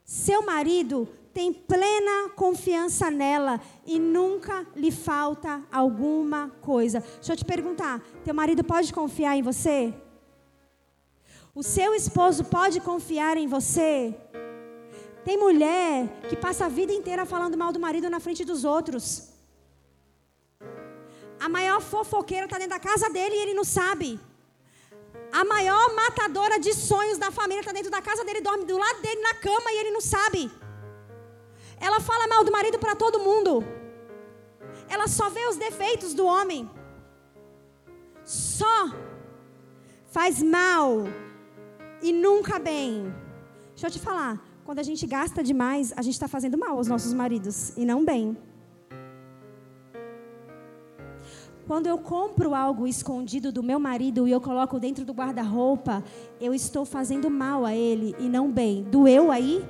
Seu 0.04 0.44
marido 0.44 1.08
tem 1.32 1.50
plena 1.50 2.28
confiança 2.36 3.10
nela 3.10 3.60
e 3.86 3.98
nunca 3.98 4.66
lhe 4.76 4.90
falta 4.90 5.62
alguma 5.72 6.50
coisa. 6.60 7.00
Deixa 7.00 7.32
eu 7.32 7.36
te 7.36 7.44
perguntar: 7.44 8.02
teu 8.22 8.34
marido 8.34 8.62
pode 8.62 8.92
confiar 8.92 9.34
em 9.34 9.42
você? 9.42 9.94
O 11.54 11.62
seu 11.62 11.94
esposo 11.94 12.44
pode 12.44 12.80
confiar 12.80 13.38
em 13.38 13.46
você? 13.46 14.14
Tem 15.24 15.36
mulher 15.38 16.08
que 16.28 16.36
passa 16.36 16.66
a 16.66 16.68
vida 16.68 16.92
inteira 16.92 17.24
falando 17.24 17.56
mal 17.56 17.72
do 17.72 17.80
marido 17.80 18.10
na 18.10 18.20
frente 18.20 18.44
dos 18.44 18.64
outros. 18.64 19.04
A 21.40 21.48
maior 21.48 21.80
fofoqueira 21.80 22.44
está 22.46 22.58
dentro 22.58 22.74
da 22.76 22.80
casa 22.80 23.08
dele 23.10 23.34
e 23.36 23.42
ele 23.44 23.54
não 23.54 23.64
sabe. 23.64 24.20
A 25.32 25.44
maior 25.44 25.94
matadora 25.94 26.58
de 26.58 26.72
sonhos 26.74 27.18
da 27.18 27.30
família 27.30 27.60
está 27.60 27.72
dentro 27.72 27.90
da 27.90 28.02
casa 28.02 28.24
dele, 28.24 28.40
dorme 28.40 28.64
do 28.64 28.78
lado 28.78 29.00
dele 29.00 29.20
na 29.20 29.34
cama 29.34 29.72
e 29.72 29.78
ele 29.78 29.90
não 29.90 30.00
sabe. 30.00 30.50
Ela 31.80 32.00
fala 32.00 32.28
mal 32.28 32.44
do 32.44 32.52
marido 32.52 32.78
para 32.78 32.94
todo 32.94 33.18
mundo. 33.28 33.64
Ela 34.88 35.08
só 35.08 35.28
vê 35.28 35.46
os 35.48 35.56
defeitos 35.56 36.14
do 36.14 36.24
homem. 36.24 36.70
Só 38.24 38.90
faz 40.06 40.42
mal 40.42 41.04
e 42.00 42.12
nunca 42.12 42.58
bem. 42.58 43.12
Deixa 43.72 43.88
eu 43.88 43.90
te 43.90 43.98
falar. 43.98 44.53
Quando 44.64 44.78
a 44.78 44.82
gente 44.82 45.06
gasta 45.06 45.42
demais, 45.42 45.92
a 45.94 46.00
gente 46.00 46.14
está 46.14 46.26
fazendo 46.26 46.56
mal 46.56 46.78
aos 46.78 46.88
nossos 46.88 47.12
maridos 47.12 47.76
e 47.76 47.84
não 47.84 48.02
bem. 48.04 48.36
Quando 51.66 51.86
eu 51.86 51.98
compro 51.98 52.54
algo 52.54 52.86
escondido 52.86 53.52
do 53.52 53.62
meu 53.62 53.78
marido 53.78 54.26
e 54.26 54.30
eu 54.30 54.40
coloco 54.40 54.78
dentro 54.78 55.04
do 55.04 55.12
guarda-roupa, 55.12 56.02
eu 56.40 56.54
estou 56.54 56.84
fazendo 56.84 57.30
mal 57.30 57.64
a 57.64 57.74
ele 57.74 58.14
e 58.18 58.28
não 58.28 58.50
bem. 58.50 58.84
Doeu 58.84 59.30
aí? 59.30 59.66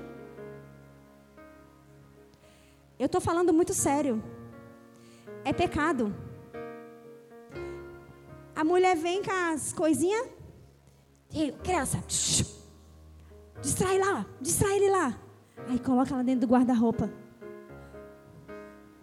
Eu 2.98 3.06
estou 3.06 3.20
falando 3.20 3.52
muito 3.52 3.74
sério. 3.74 4.22
É 5.44 5.52
pecado. 5.52 6.14
A 8.54 8.64
mulher 8.64 8.96
vem 8.96 9.22
com 9.22 9.32
as 9.32 9.72
coisinhas. 9.72 10.28
Criança, 11.64 12.02
Distrai 13.60 13.98
lá, 13.98 14.26
distrai 14.40 14.76
ele 14.76 14.90
lá. 14.90 15.18
Aí 15.68 15.78
coloca 15.78 16.12
ela 16.12 16.24
dentro 16.24 16.46
do 16.46 16.52
guarda-roupa. 16.52 17.10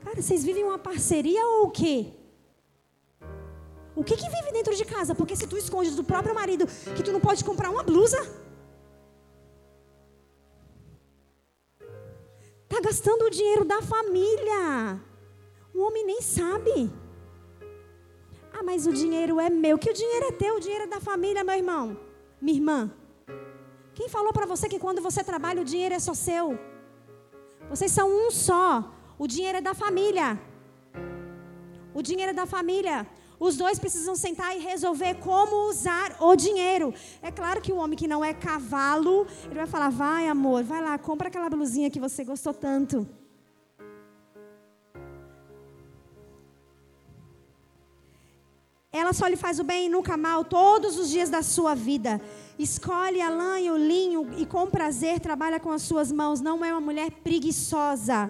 Cara, 0.04 0.22
vocês 0.22 0.44
vivem 0.44 0.64
uma 0.64 0.78
parceria 0.78 1.46
ou 1.46 1.68
o 1.68 1.72
quê? 1.72 2.14
O 3.96 4.04
que 4.04 4.16
que 4.16 4.30
vive 4.30 4.52
dentro 4.52 4.76
de 4.76 4.86
casa? 4.86 5.14
Porque 5.14 5.36
se 5.36 5.48
tu 5.48 5.58
escondes 5.58 5.96
do 5.96 6.04
próprio 6.04 6.34
marido 6.34 6.66
que 6.96 7.04
tu 7.04 7.12
não 7.12 7.20
pode 7.20 7.44
comprar 7.44 7.70
uma 7.70 7.84
blusa, 7.84 8.18
tá 12.68 12.80
gastando 12.82 13.26
o 13.26 13.30
dinheiro 13.30 13.66
da 13.66 13.82
família. 13.82 15.00
O 15.74 15.82
homem 15.82 16.06
nem 16.06 16.22
sabe. 16.22 16.90
Ah, 18.54 18.64
mas 18.64 18.86
o 18.86 18.94
dinheiro 18.94 19.40
é 19.40 19.50
meu. 19.50 19.78
Que 19.78 19.90
o 19.90 19.94
dinheiro 19.94 20.26
é 20.28 20.32
teu, 20.32 20.56
o 20.56 20.60
dinheiro 20.60 20.86
é 20.86 20.88
da 20.88 21.00
família, 21.00 21.44
meu 21.44 21.56
irmão, 21.56 21.98
minha 22.42 22.58
irmã. 22.58 22.92
Quem 23.94 24.08
falou 24.10 24.32
para 24.32 24.46
você 24.46 24.70
que 24.70 24.80
quando 24.80 25.02
você 25.02 25.24
trabalha 25.24 25.62
o 25.62 25.66
dinheiro 25.66 25.96
é 25.96 26.00
só 26.00 26.14
seu? 26.14 26.58
Vocês 27.70 27.92
são 27.92 28.08
um 28.10 28.32
só. 28.32 28.92
O 29.18 29.28
dinheiro 29.28 29.58
é 29.58 29.62
da 29.62 29.74
família. 29.74 30.40
O 31.94 32.02
dinheiro 32.02 32.32
é 32.32 32.34
da 32.34 32.46
família. 32.46 33.06
Os 33.40 33.58
dois 33.58 33.80
precisam 33.80 34.16
sentar 34.16 34.56
e 34.56 34.60
resolver 34.60 35.16
como 35.16 35.68
usar 35.70 36.16
o 36.20 36.36
dinheiro. 36.36 36.94
É 37.22 37.32
claro 37.32 37.60
que 37.60 37.72
o 37.72 37.78
homem 37.78 37.98
que 37.98 38.08
não 38.08 38.24
é 38.24 38.34
cavalo, 38.34 39.28
ele 39.46 39.56
vai 39.56 39.68
falar: 39.68 39.90
vai, 39.90 40.28
amor, 40.28 40.64
vai 40.64 40.82
lá, 40.82 40.98
compra 40.98 41.28
aquela 41.28 41.50
blusinha 41.50 41.90
que 41.90 42.00
você 42.00 42.24
gostou 42.24 42.54
tanto. 42.54 43.08
Ela 48.94 49.14
só 49.14 49.26
lhe 49.26 49.38
faz 49.38 49.58
o 49.58 49.64
bem 49.64 49.86
e 49.86 49.90
nunca 49.90 50.18
mal 50.18 50.44
todos 50.44 51.00
os 51.00 51.10
dias 51.10 51.30
da 51.30 51.42
sua 51.42 51.74
vida. 51.74 52.20
Escolhe 52.60 53.22
a 53.22 53.30
lã 53.30 53.58
e 53.58 53.72
o 53.72 53.78
linho 53.78 54.30
e 54.38 54.46
com 54.46 54.70
prazer 54.70 55.22
trabalha 55.22 55.62
com 55.62 55.72
as 55.72 55.82
suas 55.84 56.12
mãos. 56.12 56.42
Não 56.42 56.64
é 56.66 56.74
uma 56.74 56.82
mulher 56.82 57.10
preguiçosa. 57.24 58.30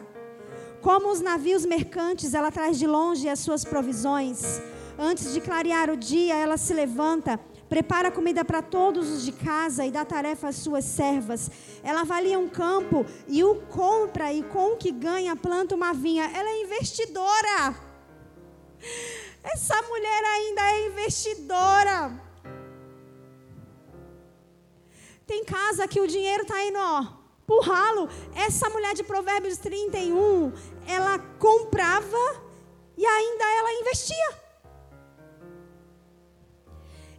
Como 0.79 1.11
os 1.11 1.19
navios 1.19 1.65
mercantes, 1.65 2.35
ela 2.35 2.51
traz 2.51 2.77
de 2.77 2.85
longe 2.85 3.27
as 3.27 3.39
suas 3.39 3.63
provisões. 3.65 4.61
Antes 4.99 5.33
de 5.33 5.41
clarear 5.41 5.89
o 5.89 5.97
dia, 5.97 6.35
ela 6.35 6.57
se 6.57 6.75
levanta, 6.75 7.39
prepara 7.67 8.11
comida 8.11 8.45
para 8.45 8.61
todos 8.61 9.09
os 9.09 9.25
de 9.25 9.31
casa 9.31 9.83
e 9.83 9.89
dá 9.89 10.05
tarefa 10.05 10.49
às 10.49 10.57
suas 10.57 10.85
servas. 10.85 11.49
Ela 11.81 12.01
avalia 12.01 12.37
um 12.37 12.47
campo 12.47 13.03
e 13.27 13.43
o 13.43 13.55
compra, 13.55 14.31
e 14.31 14.43
com 14.43 14.73
o 14.73 14.77
que 14.77 14.91
ganha, 14.91 15.35
planta 15.35 15.73
uma 15.73 15.91
vinha. 15.91 16.25
Ela 16.25 16.49
é 16.51 16.61
investidora. 16.61 17.75
Essa 19.43 19.81
mulher 19.83 20.23
ainda 20.23 20.61
é 20.61 20.87
investidora. 20.87 22.21
Tem 25.25 25.43
casa 25.43 25.87
que 25.87 25.99
o 25.99 26.07
dinheiro 26.07 26.43
está 26.43 26.63
indo, 26.65 26.77
ó, 26.77 27.05
pro 27.45 27.61
ralo. 27.61 28.09
Essa 28.35 28.69
mulher 28.69 28.93
de 28.93 29.03
Provérbios 29.03 29.57
31, 29.57 30.51
ela 30.87 31.17
comprava 31.39 32.17
e 32.97 33.05
ainda 33.05 33.45
ela 33.59 33.73
investia. 33.81 34.41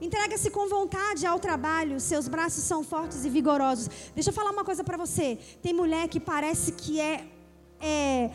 Entrega-se 0.00 0.50
com 0.50 0.68
vontade 0.68 1.24
ao 1.24 1.38
trabalho, 1.38 2.00
seus 2.00 2.26
braços 2.26 2.64
são 2.64 2.82
fortes 2.82 3.24
e 3.24 3.30
vigorosos. 3.30 3.88
Deixa 4.14 4.30
eu 4.30 4.34
falar 4.34 4.50
uma 4.50 4.64
coisa 4.64 4.82
para 4.82 4.96
você. 4.96 5.38
Tem 5.62 5.72
mulher 5.72 6.08
que 6.08 6.18
parece 6.18 6.72
que 6.72 7.00
é, 7.00 7.24
é 7.80 8.30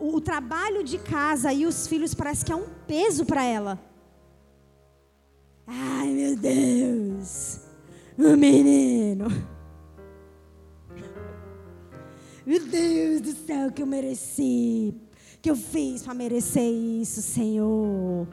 o, 0.00 0.20
trabalho 0.20 0.82
de 0.82 0.98
casa 0.98 1.52
e 1.52 1.66
os 1.66 1.86
filhos 1.86 2.14
parece 2.14 2.44
que 2.44 2.52
é 2.52 2.56
um 2.56 2.66
peso 2.86 3.24
para 3.24 3.44
ela. 3.44 3.78
Ai, 5.66 6.08
meu 6.08 6.36
Deus. 6.36 7.60
O 8.18 8.36
menino. 8.36 9.26
Meu 12.46 12.64
Deus 12.64 13.20
do 13.20 13.32
céu, 13.32 13.72
que 13.72 13.82
eu 13.82 13.86
mereci. 13.86 14.94
Que 15.42 15.50
eu 15.50 15.56
fiz 15.56 16.02
para 16.02 16.14
merecer 16.14 16.72
isso, 16.72 17.20
Senhor. 17.20 18.28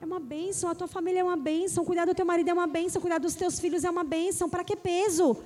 É 0.00 0.06
uma 0.06 0.20
bênção, 0.20 0.70
a 0.70 0.74
tua 0.74 0.86
família 0.86 1.20
é 1.20 1.24
uma 1.24 1.36
bênção, 1.36 1.84
cuidar 1.84 2.04
do 2.04 2.14
teu 2.14 2.24
marido 2.24 2.48
é 2.48 2.52
uma 2.52 2.66
bênção, 2.66 3.00
cuidar 3.00 3.18
dos 3.18 3.34
teus 3.34 3.58
filhos 3.58 3.84
é 3.84 3.90
uma 3.90 4.04
bênção. 4.04 4.48
Para 4.48 4.62
que 4.62 4.76
peso? 4.76 5.36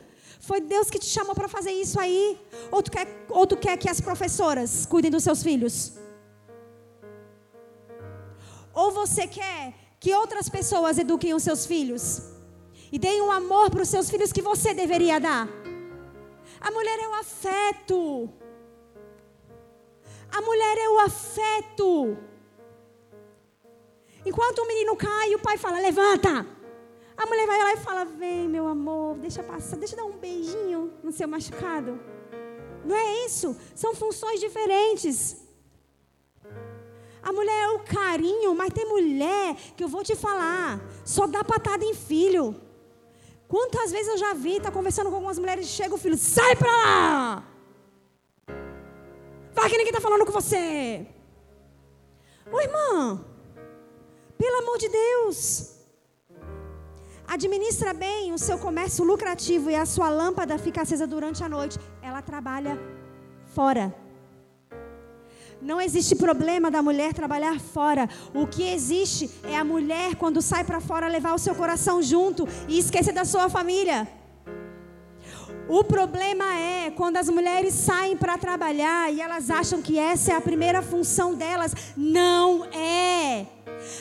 Foi 0.40 0.60
Deus 0.60 0.88
que 0.88 0.98
te 0.98 1.06
chamou 1.06 1.34
para 1.34 1.48
fazer 1.48 1.72
isso 1.72 1.98
aí? 2.00 2.38
Ou 2.70 2.82
tu, 2.82 2.90
quer, 2.90 3.06
ou 3.28 3.46
tu 3.46 3.56
quer 3.56 3.76
que 3.76 3.88
as 3.88 4.00
professoras 4.00 4.86
cuidem 4.86 5.10
dos 5.10 5.24
seus 5.24 5.42
filhos? 5.42 5.94
Ou 8.72 8.92
você 8.92 9.26
quer 9.26 9.74
que 9.98 10.14
outras 10.14 10.48
pessoas 10.48 10.98
eduquem 10.98 11.34
os 11.34 11.42
seus 11.42 11.66
filhos? 11.66 12.22
E 12.92 12.98
deem 12.98 13.20
um 13.20 13.30
amor 13.30 13.70
para 13.70 13.82
os 13.82 13.88
seus 13.88 14.08
filhos 14.08 14.32
que 14.32 14.40
você 14.40 14.72
deveria 14.72 15.18
dar? 15.18 15.48
A 16.60 16.70
mulher 16.70 16.98
é 17.00 17.08
o 17.08 17.14
afeto. 17.14 18.30
A 20.30 20.40
mulher 20.40 20.78
é 20.78 20.88
o 20.88 21.00
afeto. 21.00 22.16
Enquanto 24.24 24.58
o 24.60 24.66
menino 24.66 24.96
cai, 24.96 25.34
o 25.34 25.38
pai 25.38 25.56
fala: 25.56 25.80
levanta. 25.80 26.57
A 27.18 27.26
mulher 27.26 27.46
vai 27.48 27.58
lá 27.58 27.72
e 27.72 27.76
fala: 27.78 28.04
vem, 28.04 28.48
meu 28.48 28.68
amor, 28.68 29.16
deixa 29.18 29.42
passar, 29.42 29.76
deixa 29.76 29.96
dar 29.96 30.04
um 30.04 30.16
beijinho 30.16 30.92
no 31.02 31.10
seu 31.10 31.26
machucado. 31.26 32.00
Não 32.84 32.94
é 32.94 33.26
isso? 33.26 33.56
São 33.74 33.92
funções 33.94 34.38
diferentes. 34.38 35.44
A 37.20 37.32
mulher 37.32 37.64
é 37.64 37.68
o 37.70 37.80
carinho, 37.80 38.54
mas 38.54 38.72
tem 38.72 38.86
mulher 38.86 39.56
que 39.76 39.82
eu 39.82 39.88
vou 39.88 40.04
te 40.04 40.14
falar, 40.14 40.80
só 41.04 41.26
dá 41.26 41.42
patada 41.42 41.84
em 41.84 41.92
filho. 41.92 42.54
Quantas 43.48 43.90
vezes 43.90 44.08
eu 44.08 44.18
já 44.18 44.32
vi, 44.34 44.60
tá 44.60 44.70
conversando 44.70 45.10
com 45.10 45.16
algumas 45.16 45.38
mulheres, 45.38 45.66
chega 45.66 45.94
o 45.94 45.98
filho, 45.98 46.16
sai 46.16 46.54
pra 46.54 46.70
lá! 46.70 47.44
Vai 49.52 49.68
que 49.68 49.76
ninguém 49.76 49.92
tá 49.92 50.00
falando 50.00 50.24
com 50.24 50.32
você. 50.32 51.06
Ô 52.50 52.60
irmã, 52.60 53.24
pelo 54.38 54.58
amor 54.58 54.78
de 54.78 54.88
Deus. 54.88 55.77
Administra 57.28 57.92
bem 57.92 58.32
o 58.32 58.38
seu 58.38 58.56
comércio 58.56 59.04
lucrativo 59.04 59.70
e 59.70 59.74
a 59.74 59.84
sua 59.84 60.08
lâmpada 60.08 60.56
fica 60.56 60.80
acesa 60.80 61.06
durante 61.06 61.44
a 61.44 61.48
noite. 61.48 61.78
Ela 62.00 62.22
trabalha 62.22 62.80
fora. 63.54 63.94
Não 65.60 65.78
existe 65.78 66.16
problema 66.16 66.70
da 66.70 66.82
mulher 66.82 67.12
trabalhar 67.12 67.60
fora. 67.60 68.08
O 68.32 68.46
que 68.46 68.62
existe 68.62 69.28
é 69.44 69.58
a 69.58 69.62
mulher, 69.62 70.14
quando 70.14 70.40
sai 70.40 70.64
para 70.64 70.80
fora, 70.80 71.06
levar 71.06 71.34
o 71.34 71.38
seu 71.38 71.54
coração 71.54 72.00
junto 72.00 72.48
e 72.66 72.78
esquecer 72.78 73.12
da 73.12 73.26
sua 73.26 73.50
família. 73.50 74.08
O 75.68 75.84
problema 75.84 76.46
é 76.54 76.90
quando 76.90 77.18
as 77.18 77.28
mulheres 77.28 77.74
saem 77.74 78.16
para 78.16 78.38
trabalhar 78.38 79.12
e 79.12 79.20
elas 79.20 79.50
acham 79.50 79.82
que 79.82 79.98
essa 79.98 80.32
é 80.32 80.34
a 80.34 80.40
primeira 80.40 80.80
função 80.80 81.34
delas. 81.34 81.74
Não 81.94 82.64
é. 82.72 83.57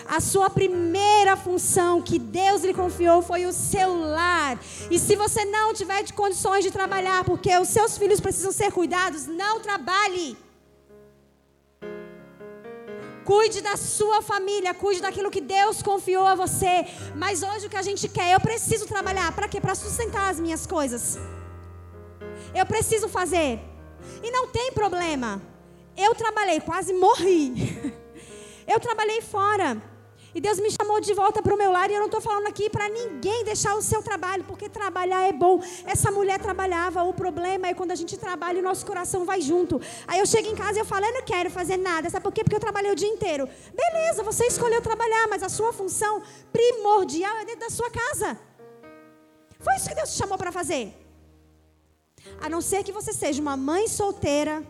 A 0.07 0.19
sua 0.19 0.49
primeira 0.49 1.35
função 1.35 2.01
que 2.01 2.17
Deus 2.17 2.63
lhe 2.63 2.73
confiou 2.73 3.21
foi 3.21 3.45
o 3.45 3.53
seu 3.53 3.93
lar. 3.95 4.59
E 4.89 4.99
se 4.99 5.15
você 5.15 5.45
não 5.45 5.73
tiver 5.73 6.03
de 6.03 6.13
condições 6.13 6.63
de 6.63 6.71
trabalhar, 6.71 7.23
porque 7.23 7.55
os 7.57 7.69
seus 7.69 7.97
filhos 7.97 8.19
precisam 8.19 8.51
ser 8.51 8.71
cuidados, 8.71 9.27
não 9.27 9.59
trabalhe. 9.59 10.37
Cuide 13.25 13.59
da 13.59 13.75
sua 13.75 14.21
família, 14.21 14.73
cuide 14.73 15.01
daquilo 15.01 15.29
que 15.29 15.41
Deus 15.41 15.81
confiou 15.81 16.25
a 16.25 16.33
você. 16.33 16.85
Mas 17.13 17.43
hoje 17.43 17.67
o 17.67 17.69
que 17.69 17.75
a 17.75 17.81
gente 17.81 18.07
quer, 18.07 18.33
eu 18.33 18.39
preciso 18.39 18.85
trabalhar. 18.87 19.33
Para 19.33 19.49
quê? 19.49 19.59
Para 19.59 19.75
sustentar 19.75 20.29
as 20.29 20.39
minhas 20.39 20.65
coisas. 20.65 21.19
Eu 22.55 22.65
preciso 22.65 23.09
fazer. 23.09 23.59
E 24.23 24.31
não 24.31 24.47
tem 24.47 24.71
problema. 24.71 25.41
Eu 25.97 26.15
trabalhei, 26.15 26.61
quase 26.61 26.93
morri. 26.93 27.93
Eu 28.67 28.79
trabalhei 28.79 29.21
fora. 29.21 29.81
E 30.35 30.41
Deus 30.41 30.59
me 30.59 30.69
chamou 30.69 30.99
de 30.99 31.13
volta 31.13 31.41
para 31.41 31.53
o 31.55 31.57
meu 31.57 31.71
lar. 31.71 31.89
E 31.89 31.93
eu 31.93 31.99
não 31.99 32.07
estou 32.07 32.21
falando 32.21 32.47
aqui 32.47 32.69
para 32.69 32.87
ninguém 32.89 33.43
deixar 33.43 33.73
o 33.75 33.81
seu 33.81 34.03
trabalho, 34.03 34.43
porque 34.43 34.69
trabalhar 34.69 35.23
é 35.27 35.31
bom. 35.31 35.59
Essa 35.85 36.11
mulher 36.11 36.39
trabalhava. 36.39 37.03
O 37.03 37.13
problema 37.13 37.67
é 37.67 37.73
quando 37.73 37.91
a 37.91 37.95
gente 37.95 38.17
trabalha 38.17 38.59
e 38.59 38.61
nosso 38.61 38.85
coração 38.85 39.25
vai 39.25 39.41
junto. 39.41 39.81
Aí 40.07 40.19
eu 40.19 40.27
chego 40.27 40.49
em 40.49 40.55
casa 40.55 40.77
e 40.77 40.81
eu 40.81 40.85
falo, 40.85 41.05
eu 41.05 41.13
não 41.13 41.23
quero 41.23 41.49
fazer 41.49 41.77
nada. 41.77 42.09
Sabe 42.09 42.23
por 42.23 42.33
quê? 42.33 42.43
Porque 42.43 42.55
eu 42.55 42.59
trabalhei 42.59 42.91
o 42.91 42.95
dia 42.95 43.07
inteiro. 43.07 43.49
Beleza, 43.73 44.21
você 44.21 44.45
escolheu 44.45 44.81
trabalhar, 44.81 45.27
mas 45.27 45.41
a 45.41 45.49
sua 45.49 45.71
função 45.73 46.21
primordial 46.51 47.37
é 47.37 47.45
dentro 47.45 47.61
da 47.61 47.69
sua 47.69 47.89
casa. 47.89 48.39
Foi 49.59 49.75
isso 49.75 49.89
que 49.89 49.95
Deus 49.95 50.11
te 50.11 50.17
chamou 50.17 50.37
para 50.37 50.51
fazer. 50.51 50.93
A 52.39 52.49
não 52.49 52.61
ser 52.61 52.83
que 52.83 52.91
você 52.91 53.13
seja 53.13 53.41
uma 53.41 53.57
mãe 53.57 53.87
solteira, 53.87 54.63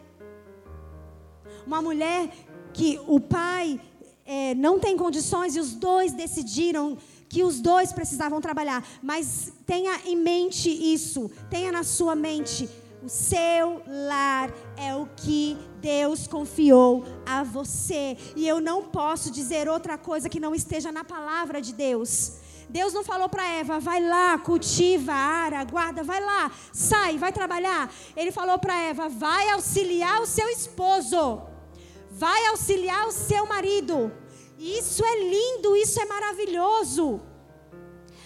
uma 1.66 1.82
mulher 1.82 2.30
que 2.74 3.00
o 3.08 3.20
pai 3.20 3.80
é, 4.26 4.54
não 4.56 4.80
tem 4.80 4.98
condições 4.98 5.56
e 5.56 5.60
os 5.60 5.74
dois 5.74 6.14
decidiram 6.14 6.98
que 7.30 7.44
os 7.44 7.60
dois 7.60 7.92
precisavam 7.92 8.42
trabalhar. 8.42 8.86
Mas 9.02 9.54
tenha 9.66 10.00
em 10.06 10.16
mente 10.16 10.70
isso, 10.70 11.32
tenha 11.50 11.72
na 11.72 11.84
sua 11.84 12.16
mente. 12.16 12.70
O 13.04 13.10
seu 13.10 13.82
lar 13.88 14.52
é 14.76 14.96
o 14.96 15.08
que 15.16 15.58
Deus 15.80 16.28
confiou 16.28 17.06
a 17.26 17.44
você. 17.44 18.18
E 18.36 18.48
eu 18.48 18.60
não 18.60 18.84
posso 18.84 19.32
dizer 19.32 19.70
outra 19.70 19.98
coisa 19.98 20.28
que 20.28 20.40
não 20.40 20.54
esteja 20.54 20.92
na 20.92 21.04
palavra 21.04 21.62
de 21.62 21.74
Deus. 21.74 22.34
Deus 22.70 22.94
não 22.94 23.04
falou 23.04 23.30
para 23.30 23.48
Eva, 23.48 23.80
vai 23.80 24.04
lá, 24.04 24.38
cultiva, 24.40 25.14
ara, 25.14 25.64
guarda, 25.64 26.04
vai 26.04 26.20
lá, 26.20 26.52
sai, 26.74 27.18
vai 27.18 27.32
trabalhar. 27.32 27.90
Ele 28.16 28.32
falou 28.32 28.60
para 28.60 28.78
Eva, 28.82 29.08
vai 29.08 29.50
auxiliar 29.52 30.20
o 30.22 30.26
seu 30.26 30.50
esposo, 30.50 31.42
vai 32.18 32.48
auxiliar 32.48 33.08
o 33.08 33.12
seu 33.12 33.46
marido. 33.46 34.12
Isso 34.58 35.06
é 35.06 35.16
lindo, 35.20 35.76
isso 35.76 36.00
é 36.02 36.06
maravilhoso. 36.06 37.22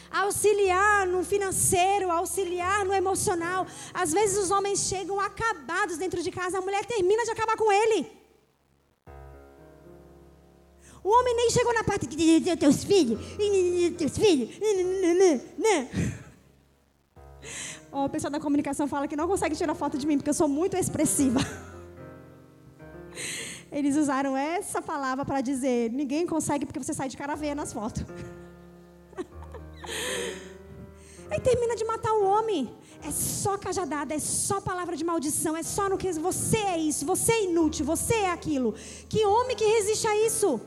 Auxiliar 0.09 1.05
no 1.07 1.23
financeiro, 1.23 2.09
auxiliar 2.09 2.85
no 2.85 2.93
emocional. 2.93 3.67
Às 3.93 4.11
vezes 4.13 4.37
os 4.43 4.51
homens 4.51 4.79
chegam 4.91 5.19
acabados 5.19 5.97
dentro 5.97 6.21
de 6.23 6.31
casa, 6.31 6.57
a 6.57 6.61
mulher 6.61 6.85
termina 6.85 7.23
de 7.25 7.31
acabar 7.31 7.57
com 7.57 7.71
ele. 7.71 7.99
O 11.03 11.09
homem 11.09 11.35
nem 11.35 11.49
chegou 11.49 11.73
na 11.73 11.83
parte 11.83 12.05
de 12.05 12.55
teus 12.57 12.83
filhos, 12.83 13.19
teus 13.97 14.17
filhos. 14.17 14.49
O 17.91 18.07
pessoal 18.07 18.31
da 18.31 18.39
comunicação 18.39 18.87
fala 18.87 19.07
que 19.07 19.15
não 19.17 19.27
consegue 19.27 19.55
tirar 19.55 19.75
foto 19.75 19.97
de 19.97 20.05
mim 20.07 20.17
porque 20.17 20.29
eu 20.29 20.33
sou 20.33 20.47
muito 20.47 20.77
expressiva. 20.77 21.39
Eles 23.71 23.95
usaram 23.95 24.35
essa 24.35 24.81
palavra 24.81 25.23
para 25.23 25.39
dizer: 25.41 25.91
ninguém 25.91 26.27
consegue 26.27 26.65
porque 26.65 26.83
você 26.83 26.93
sai 26.93 27.07
de 27.07 27.15
cara 27.15 27.37
nas 27.55 27.71
fotos. 27.71 28.03
Aí 31.31 31.39
termina 31.39 31.75
de 31.75 31.85
matar 31.85 32.13
o 32.13 32.25
homem. 32.25 32.75
É 33.03 33.09
só 33.09 33.57
cajadada, 33.57 34.13
é 34.13 34.19
só 34.19 34.61
palavra 34.61 34.95
de 34.95 35.03
maldição, 35.03 35.57
é 35.57 35.63
só 35.63 35.89
no 35.89 35.97
que 35.97 36.11
você 36.11 36.57
é 36.57 36.77
isso, 36.77 37.03
você 37.03 37.31
é 37.31 37.45
inútil, 37.45 37.83
você 37.83 38.13
é 38.13 38.29
aquilo. 38.29 38.75
Que 39.09 39.25
homem 39.25 39.55
que 39.55 39.65
resiste 39.65 40.05
a 40.05 40.15
isso? 40.27 40.61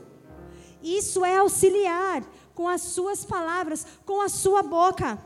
Isso 0.83 1.23
é 1.23 1.37
auxiliar 1.37 2.25
com 2.53 2.67
as 2.67 2.81
suas 2.81 3.23
palavras, 3.23 3.87
com 4.05 4.19
a 4.21 4.27
sua 4.27 4.61
boca. 4.63 5.17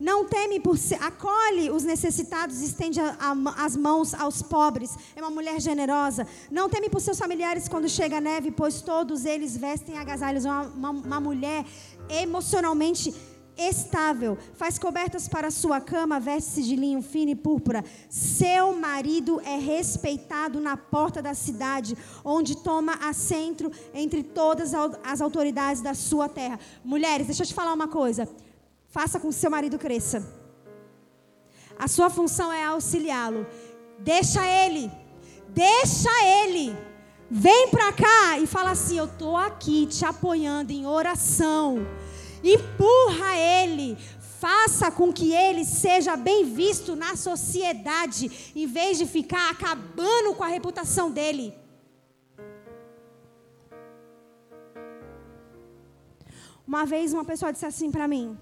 Não 0.00 0.24
teme 0.24 0.58
por 0.58 0.78
ser, 0.78 0.94
acolhe 1.02 1.70
os 1.70 1.84
necessitados, 1.84 2.62
estende 2.62 2.98
a, 2.98 3.16
a, 3.20 3.64
as 3.64 3.76
mãos 3.76 4.14
aos 4.14 4.40
pobres. 4.40 4.96
É 5.14 5.20
uma 5.20 5.30
mulher 5.30 5.60
generosa. 5.60 6.26
Não 6.50 6.70
teme 6.70 6.88
por 6.88 7.02
seus 7.02 7.18
familiares 7.18 7.68
quando 7.68 7.86
chega 7.86 8.16
a 8.16 8.20
neve, 8.20 8.50
pois 8.50 8.80
todos 8.80 9.26
eles 9.26 9.54
vestem 9.58 9.98
agasalhos. 9.98 10.46
Uma, 10.46 10.62
uma, 10.62 10.90
uma 10.90 11.20
mulher 11.20 11.66
emocionalmente 12.08 13.14
estável, 13.58 14.38
faz 14.54 14.78
cobertas 14.78 15.28
para 15.28 15.50
sua 15.50 15.80
cama, 15.82 16.18
veste-se 16.18 16.62
de 16.62 16.76
linho 16.76 17.02
fino 17.02 17.32
e 17.32 17.36
púrpura. 17.36 17.84
Seu 18.08 18.74
marido 18.74 19.38
é 19.44 19.58
respeitado 19.58 20.60
na 20.60 20.78
porta 20.78 21.20
da 21.20 21.34
cidade, 21.34 21.96
onde 22.24 22.56
toma 22.56 22.94
assento 23.02 23.70
entre 23.92 24.22
todas 24.22 24.72
as 25.04 25.20
autoridades 25.20 25.82
da 25.82 25.92
sua 25.92 26.26
terra. 26.26 26.58
Mulheres, 26.82 27.26
deixa 27.26 27.42
eu 27.42 27.46
te 27.46 27.52
falar 27.52 27.74
uma 27.74 27.88
coisa. 27.88 28.26
Faça 28.90 29.20
com 29.20 29.28
que 29.28 29.34
seu 29.34 29.50
marido 29.50 29.78
cresça. 29.78 30.18
A 31.78 31.86
sua 31.88 32.10
função 32.10 32.52
é 32.52 32.64
auxiliá-lo. 32.64 33.46
Deixa 33.98 34.46
ele. 34.46 34.90
Deixa 35.48 36.10
ele. 36.42 36.76
vem 37.30 37.68
para 37.68 37.92
cá 37.92 38.38
e 38.38 38.46
fala 38.46 38.72
assim: 38.72 38.98
Eu 38.98 39.04
estou 39.04 39.36
aqui 39.36 39.86
te 39.86 40.04
apoiando 40.04 40.72
em 40.72 40.86
oração. 40.86 41.86
Empurra 42.42 43.36
ele, 43.36 43.96
faça 44.40 44.90
com 44.90 45.12
que 45.12 45.32
ele 45.32 45.64
seja 45.64 46.16
bem 46.16 46.44
visto 46.44 46.96
na 46.96 47.14
sociedade, 47.14 48.52
em 48.56 48.66
vez 48.66 48.96
de 48.96 49.06
ficar 49.06 49.50
acabando 49.50 50.34
com 50.34 50.42
a 50.42 50.48
reputação 50.48 51.10
dele. 51.10 51.54
Uma 56.66 56.86
vez 56.86 57.12
uma 57.12 57.24
pessoa 57.24 57.52
disse 57.52 57.66
assim 57.66 57.90
para 57.90 58.08
mim: 58.08 58.38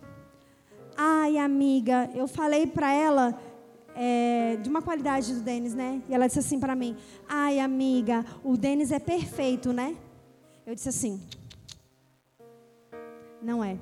Ai, 1.01 1.39
amiga, 1.39 2.11
eu 2.13 2.27
falei 2.27 2.67
para 2.67 2.93
ela 2.93 3.41
é, 3.95 4.57
de 4.57 4.69
uma 4.69 4.83
qualidade 4.83 5.33
do 5.33 5.41
Denis, 5.41 5.73
né? 5.73 6.03
E 6.09 6.13
ela 6.13 6.27
disse 6.27 6.41
assim 6.41 6.59
para 6.59 6.75
mim: 6.75 6.97
Ai, 7.29 7.61
amiga, 7.61 8.27
o 8.43 8.57
Denis 8.57 8.91
é 8.91 8.99
perfeito, 8.99 9.73
né? 9.73 9.97
Eu 10.67 10.75
disse 10.75 10.89
assim: 10.89 11.23
Não 13.41 13.63
é. 13.63 13.79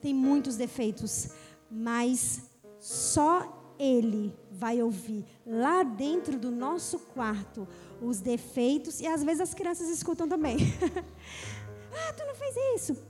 Tem 0.00 0.12
muitos 0.12 0.56
defeitos, 0.56 1.28
mas 1.70 2.42
só 2.80 3.76
ele 3.78 4.36
vai 4.50 4.82
ouvir 4.82 5.24
lá 5.46 5.84
dentro 5.84 6.36
do 6.36 6.50
nosso 6.50 6.98
quarto 6.98 7.68
os 8.02 8.18
defeitos 8.18 9.00
e 9.00 9.06
às 9.06 9.22
vezes 9.22 9.42
as 9.42 9.54
crianças 9.54 9.88
escutam 9.88 10.28
também. 10.28 10.56
ah, 11.94 12.12
tu 12.14 12.26
não 12.26 12.34
fez 12.34 12.56
isso 12.74 13.09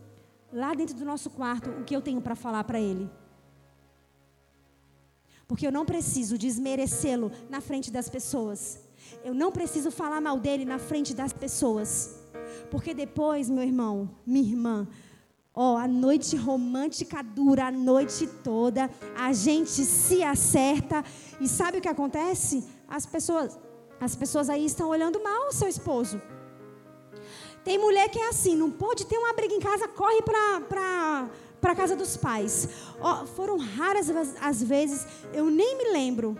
lá 0.53 0.75
dentro 0.75 0.97
do 0.97 1.05
nosso 1.05 1.31
quarto 1.31 1.71
o 1.71 1.85
que 1.85 1.95
eu 1.95 2.03
tenho 2.03 2.21
para 2.21 2.35
falar 2.35 2.65
para 2.65 2.81
ele. 2.81 3.11
Porque 5.47 5.67
eu 5.67 5.73
não 5.73 5.85
preciso 5.85 6.39
desmerecê-lo 6.39 7.33
na 7.49 7.61
frente 7.61 7.91
das 7.91 8.09
pessoas. 8.09 8.81
Eu 9.25 9.35
não 9.35 9.51
preciso 9.51 9.91
falar 9.91 10.21
mal 10.21 10.39
dele 10.39 10.65
na 10.65 10.79
frente 10.79 11.13
das 11.13 11.33
pessoas. 11.33 12.21
Porque 12.71 12.95
depois, 12.95 13.51
meu 13.51 13.65
irmão, 13.65 14.11
minha 14.25 14.49
irmã, 14.49 14.89
ó, 15.55 15.77
a 15.77 15.89
noite 15.89 16.37
romântica 16.37 17.23
dura 17.23 17.67
a 17.67 17.73
noite 17.73 18.27
toda, 18.27 18.89
a 19.17 19.33
gente 19.33 19.85
se 19.85 20.23
acerta 20.23 21.05
e 21.41 21.49
sabe 21.49 21.79
o 21.79 21.81
que 21.81 21.89
acontece? 21.89 22.65
As 22.89 23.05
pessoas, 23.05 23.59
as 24.01 24.15
pessoas 24.15 24.49
aí 24.49 24.65
estão 24.65 24.89
olhando 24.89 25.23
mal 25.23 25.49
o 25.49 25.53
seu 25.53 25.69
esposo. 25.69 26.21
Tem 27.65 27.79
mulher 27.79 28.09
que 28.09 28.19
é 28.19 28.29
assim, 28.29 28.57
não 28.57 28.71
pode 28.71 29.07
ter 29.07 29.19
uma 29.19 29.33
briga 29.33 29.55
em 29.55 29.61
casa, 29.61 29.87
corre 29.89 30.23
para 30.23 31.29
para 31.61 31.75
casa 31.75 31.95
dos 31.95 32.17
pais. 32.17 32.69
Oh, 33.01 33.27
foram 33.27 33.59
raras 33.59 34.09
as 34.41 34.63
vezes, 34.63 35.07
eu 35.33 35.51
nem 35.51 35.77
me 35.77 35.93
lembro 35.93 36.37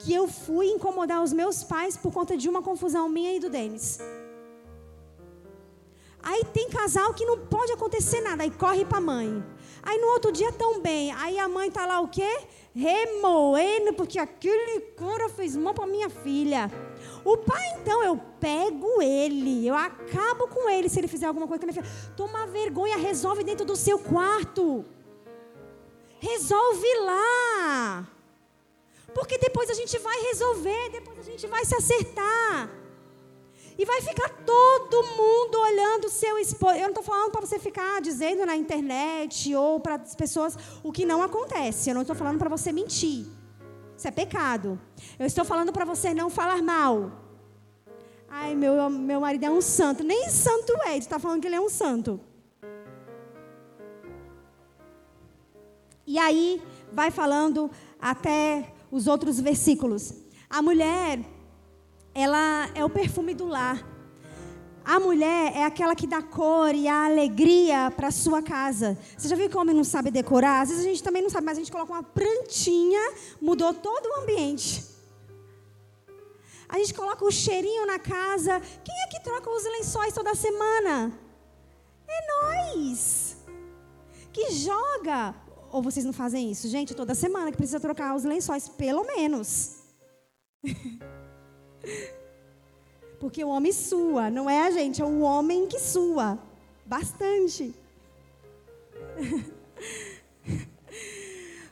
que 0.00 0.12
eu 0.12 0.26
fui 0.26 0.66
incomodar 0.66 1.22
os 1.22 1.32
meus 1.32 1.62
pais 1.62 1.96
por 1.96 2.12
conta 2.12 2.36
de 2.36 2.48
uma 2.48 2.62
confusão 2.62 3.08
minha 3.08 3.32
e 3.34 3.38
do 3.38 3.48
Denis. 3.48 3.98
Aí 6.22 6.44
tem 6.52 6.68
casal 6.68 7.14
que 7.14 7.24
não 7.24 7.38
pode 7.38 7.72
acontecer 7.72 8.20
nada, 8.20 8.42
aí 8.42 8.50
corre 8.50 8.84
para 8.84 8.98
a 8.98 9.00
mãe. 9.00 9.42
Aí 9.82 9.98
no 9.98 10.08
outro 10.08 10.30
dia 10.30 10.52
tão 10.52 10.80
bem, 10.80 11.12
aí 11.12 11.38
a 11.38 11.48
mãe 11.48 11.70
tá 11.70 11.86
lá 11.86 12.00
o 12.00 12.08
quê? 12.08 12.28
Remoendo 12.74 13.94
porque 13.94 14.18
aquele 14.18 14.80
cara 14.96 15.28
fez 15.30 15.56
mal 15.56 15.72
para 15.72 15.86
minha 15.86 16.10
filha. 16.10 16.70
O 17.24 17.36
pai, 17.36 17.62
então, 17.80 18.02
eu 18.02 18.18
pego 18.38 19.02
ele, 19.02 19.66
eu 19.66 19.74
acabo 19.74 20.48
com 20.48 20.68
ele 20.68 20.88
se 20.88 20.98
ele 20.98 21.08
fizer 21.08 21.26
alguma 21.26 21.46
coisa 21.46 21.64
a 21.64 21.66
minha 21.66 21.82
filha. 21.82 22.14
Toma 22.16 22.46
vergonha, 22.46 22.96
resolve 22.96 23.44
dentro 23.44 23.66
do 23.66 23.76
seu 23.76 23.98
quarto. 23.98 24.84
Resolve 26.18 26.86
lá. 27.00 28.08
Porque 29.14 29.38
depois 29.38 29.68
a 29.70 29.74
gente 29.74 29.98
vai 29.98 30.18
resolver, 30.22 30.90
depois 30.90 31.18
a 31.18 31.22
gente 31.22 31.46
vai 31.46 31.64
se 31.64 31.74
acertar. 31.74 32.70
E 33.78 33.84
vai 33.84 34.00
ficar 34.02 34.28
todo 34.44 35.02
mundo 35.16 35.58
olhando 35.58 36.04
o 36.04 36.10
seu 36.10 36.38
esposo. 36.38 36.74
Eu 36.74 36.82
não 36.82 36.88
estou 36.88 37.02
falando 37.02 37.30
para 37.32 37.40
você 37.40 37.58
ficar 37.58 38.00
dizendo 38.02 38.44
na 38.44 38.54
internet 38.54 39.54
ou 39.54 39.80
para 39.80 39.94
as 39.94 40.14
pessoas 40.14 40.56
o 40.82 40.92
que 40.92 41.06
não 41.06 41.22
acontece. 41.22 41.88
Eu 41.88 41.94
não 41.94 42.02
estou 42.02 42.14
falando 42.14 42.38
para 42.38 42.50
você 42.50 42.72
mentir. 42.72 43.26
Isso 44.00 44.08
é 44.08 44.10
pecado. 44.10 44.80
Eu 45.18 45.26
estou 45.26 45.44
falando 45.44 45.74
para 45.74 45.84
você 45.84 46.14
não 46.14 46.30
falar 46.30 46.62
mal. 46.62 47.20
Ai, 48.30 48.54
meu, 48.54 48.88
meu 48.88 49.20
marido 49.20 49.44
é 49.44 49.50
um 49.50 49.60
santo. 49.60 50.02
Nem 50.02 50.30
santo 50.30 50.72
é, 50.86 50.92
tu 50.92 51.00
está 51.00 51.18
falando 51.18 51.42
que 51.42 51.46
ele 51.46 51.56
é 51.56 51.60
um 51.60 51.68
santo. 51.68 52.18
E 56.06 56.18
aí, 56.18 56.62
vai 56.90 57.10
falando 57.10 57.70
até 58.00 58.72
os 58.90 59.06
outros 59.06 59.38
versículos. 59.38 60.14
A 60.48 60.62
mulher, 60.62 61.20
ela 62.14 62.70
é 62.74 62.82
o 62.82 62.88
perfume 62.88 63.34
do 63.34 63.44
lar. 63.44 63.86
A 64.84 64.98
mulher 64.98 65.52
é 65.54 65.64
aquela 65.64 65.94
que 65.94 66.06
dá 66.06 66.22
cor 66.22 66.74
e 66.74 66.88
a 66.88 67.04
alegria 67.04 67.92
para 67.94 68.08
a 68.08 68.10
sua 68.10 68.42
casa. 68.42 68.98
Você 69.16 69.28
já 69.28 69.36
viu 69.36 69.48
que 69.48 69.56
o 69.56 69.60
homem 69.60 69.74
não 69.74 69.84
sabe 69.84 70.10
decorar? 70.10 70.62
Às 70.62 70.70
vezes 70.70 70.84
a 70.84 70.88
gente 70.88 71.02
também 71.02 71.22
não 71.22 71.30
sabe, 71.30 71.44
mas 71.44 71.58
a 71.58 71.60
gente 71.60 71.70
coloca 71.70 71.92
uma 71.92 72.02
plantinha, 72.02 73.12
mudou 73.40 73.74
todo 73.74 74.06
o 74.06 74.22
ambiente. 74.22 74.84
A 76.68 76.78
gente 76.78 76.94
coloca 76.94 77.24
o 77.24 77.30
cheirinho 77.30 77.86
na 77.86 77.98
casa. 77.98 78.60
Quem 78.84 78.94
é 79.04 79.06
que 79.08 79.20
troca 79.22 79.50
os 79.50 79.64
lençóis 79.64 80.14
toda 80.14 80.34
semana? 80.34 81.12
É 82.08 82.74
nós. 82.74 83.36
Que 84.32 84.52
joga. 84.52 85.34
Ou 85.72 85.82
vocês 85.82 86.04
não 86.04 86.12
fazem 86.12 86.50
isso? 86.50 86.68
Gente, 86.68 86.94
toda 86.94 87.14
semana 87.14 87.50
que 87.50 87.56
precisa 87.56 87.80
trocar 87.80 88.14
os 88.14 88.24
lençóis, 88.24 88.68
pelo 88.68 89.04
menos. 89.04 89.76
Porque 93.20 93.44
o 93.44 93.48
homem 93.48 93.70
sua, 93.70 94.30
não 94.30 94.48
é 94.48 94.66
a 94.66 94.70
gente, 94.70 95.02
é 95.02 95.04
o 95.04 95.20
homem 95.20 95.66
que 95.66 95.78
sua. 95.78 96.38
Bastante. 96.86 97.74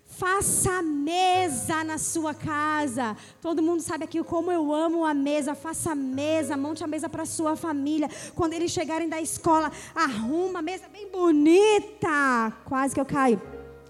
Faça 0.04 0.82
mesa 0.82 1.82
na 1.84 1.96
sua 1.96 2.34
casa. 2.34 3.16
Todo 3.40 3.62
mundo 3.62 3.80
sabe 3.80 4.04
aqui 4.04 4.22
como 4.22 4.52
eu 4.52 4.72
amo 4.74 5.04
a 5.06 5.14
mesa. 5.14 5.54
Faça 5.54 5.94
mesa, 5.94 6.56
monte 6.56 6.84
a 6.84 6.86
mesa 6.88 7.08
para 7.08 7.24
sua 7.24 7.56
família. 7.56 8.10
Quando 8.34 8.52
eles 8.52 8.70
chegarem 8.70 9.08
da 9.08 9.20
escola, 9.20 9.72
arruma 9.94 10.58
a 10.58 10.62
mesa 10.62 10.88
bem 10.88 11.08
bonita. 11.08 12.52
Quase 12.64 12.94
que 12.94 13.00
eu 13.00 13.06
caio 13.06 13.40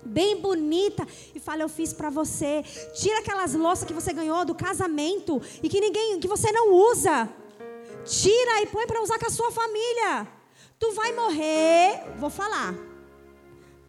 bem 0.05 0.41
bonita 0.41 1.07
e 1.35 1.41
fala 1.41 1.63
eu 1.63 1.69
fiz 1.69 1.93
para 1.93 2.09
você. 2.11 2.63
Tira 2.95 3.19
aquelas 3.19 3.55
louças 3.55 3.85
que 3.85 3.93
você 3.93 4.13
ganhou 4.13 4.45
do 4.45 4.55
casamento 4.55 5.41
e 5.63 5.69
que 5.69 5.81
ninguém, 5.81 6.19
que 6.19 6.29
você 6.29 6.51
não 6.51 6.73
usa. 6.91 7.29
Tira 8.09 8.63
e 8.63 8.67
põe 8.67 8.87
para 8.87 9.03
usar 9.03 9.19
com 9.19 9.27
a 9.27 9.31
sua 9.31 9.53
família. 9.53 10.27
Tu 10.79 10.93
vai 10.93 11.13
morrer, 11.13 12.05
vou 12.17 12.31
falar. 12.31 12.75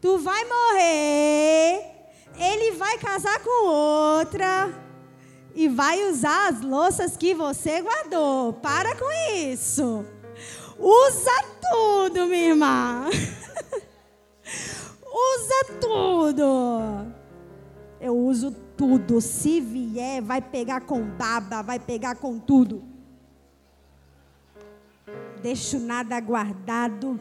Tu 0.01 0.17
vai 0.17 0.43
morrer, 0.43 1.81
ele 2.37 2.71
vai 2.71 2.97
casar 2.97 3.39
com 3.41 3.65
outra 3.65 4.73
e 5.55 5.69
vai 5.69 6.09
usar 6.09 6.49
as 6.49 6.61
louças 6.61 7.15
que 7.15 7.33
você 7.33 7.81
guardou. 7.81 8.51
Para 8.53 8.93
com 8.97 9.09
isso. 9.37 10.05
Usa 10.77 11.43
tudo, 11.71 12.25
minha 12.27 12.49
irmã. 12.49 13.09
Usa 15.33 15.79
tudo. 15.79 17.13
Eu 18.01 18.17
uso 18.17 18.51
tudo. 18.75 19.21
Se 19.21 19.61
vier, 19.61 20.21
vai 20.21 20.41
pegar 20.41 20.81
com 20.81 21.01
baba, 21.03 21.61
vai 21.61 21.79
pegar 21.79 22.15
com 22.15 22.37
tudo 22.37 22.98
deixo 25.41 25.79
nada 25.79 26.19
guardado, 26.19 27.19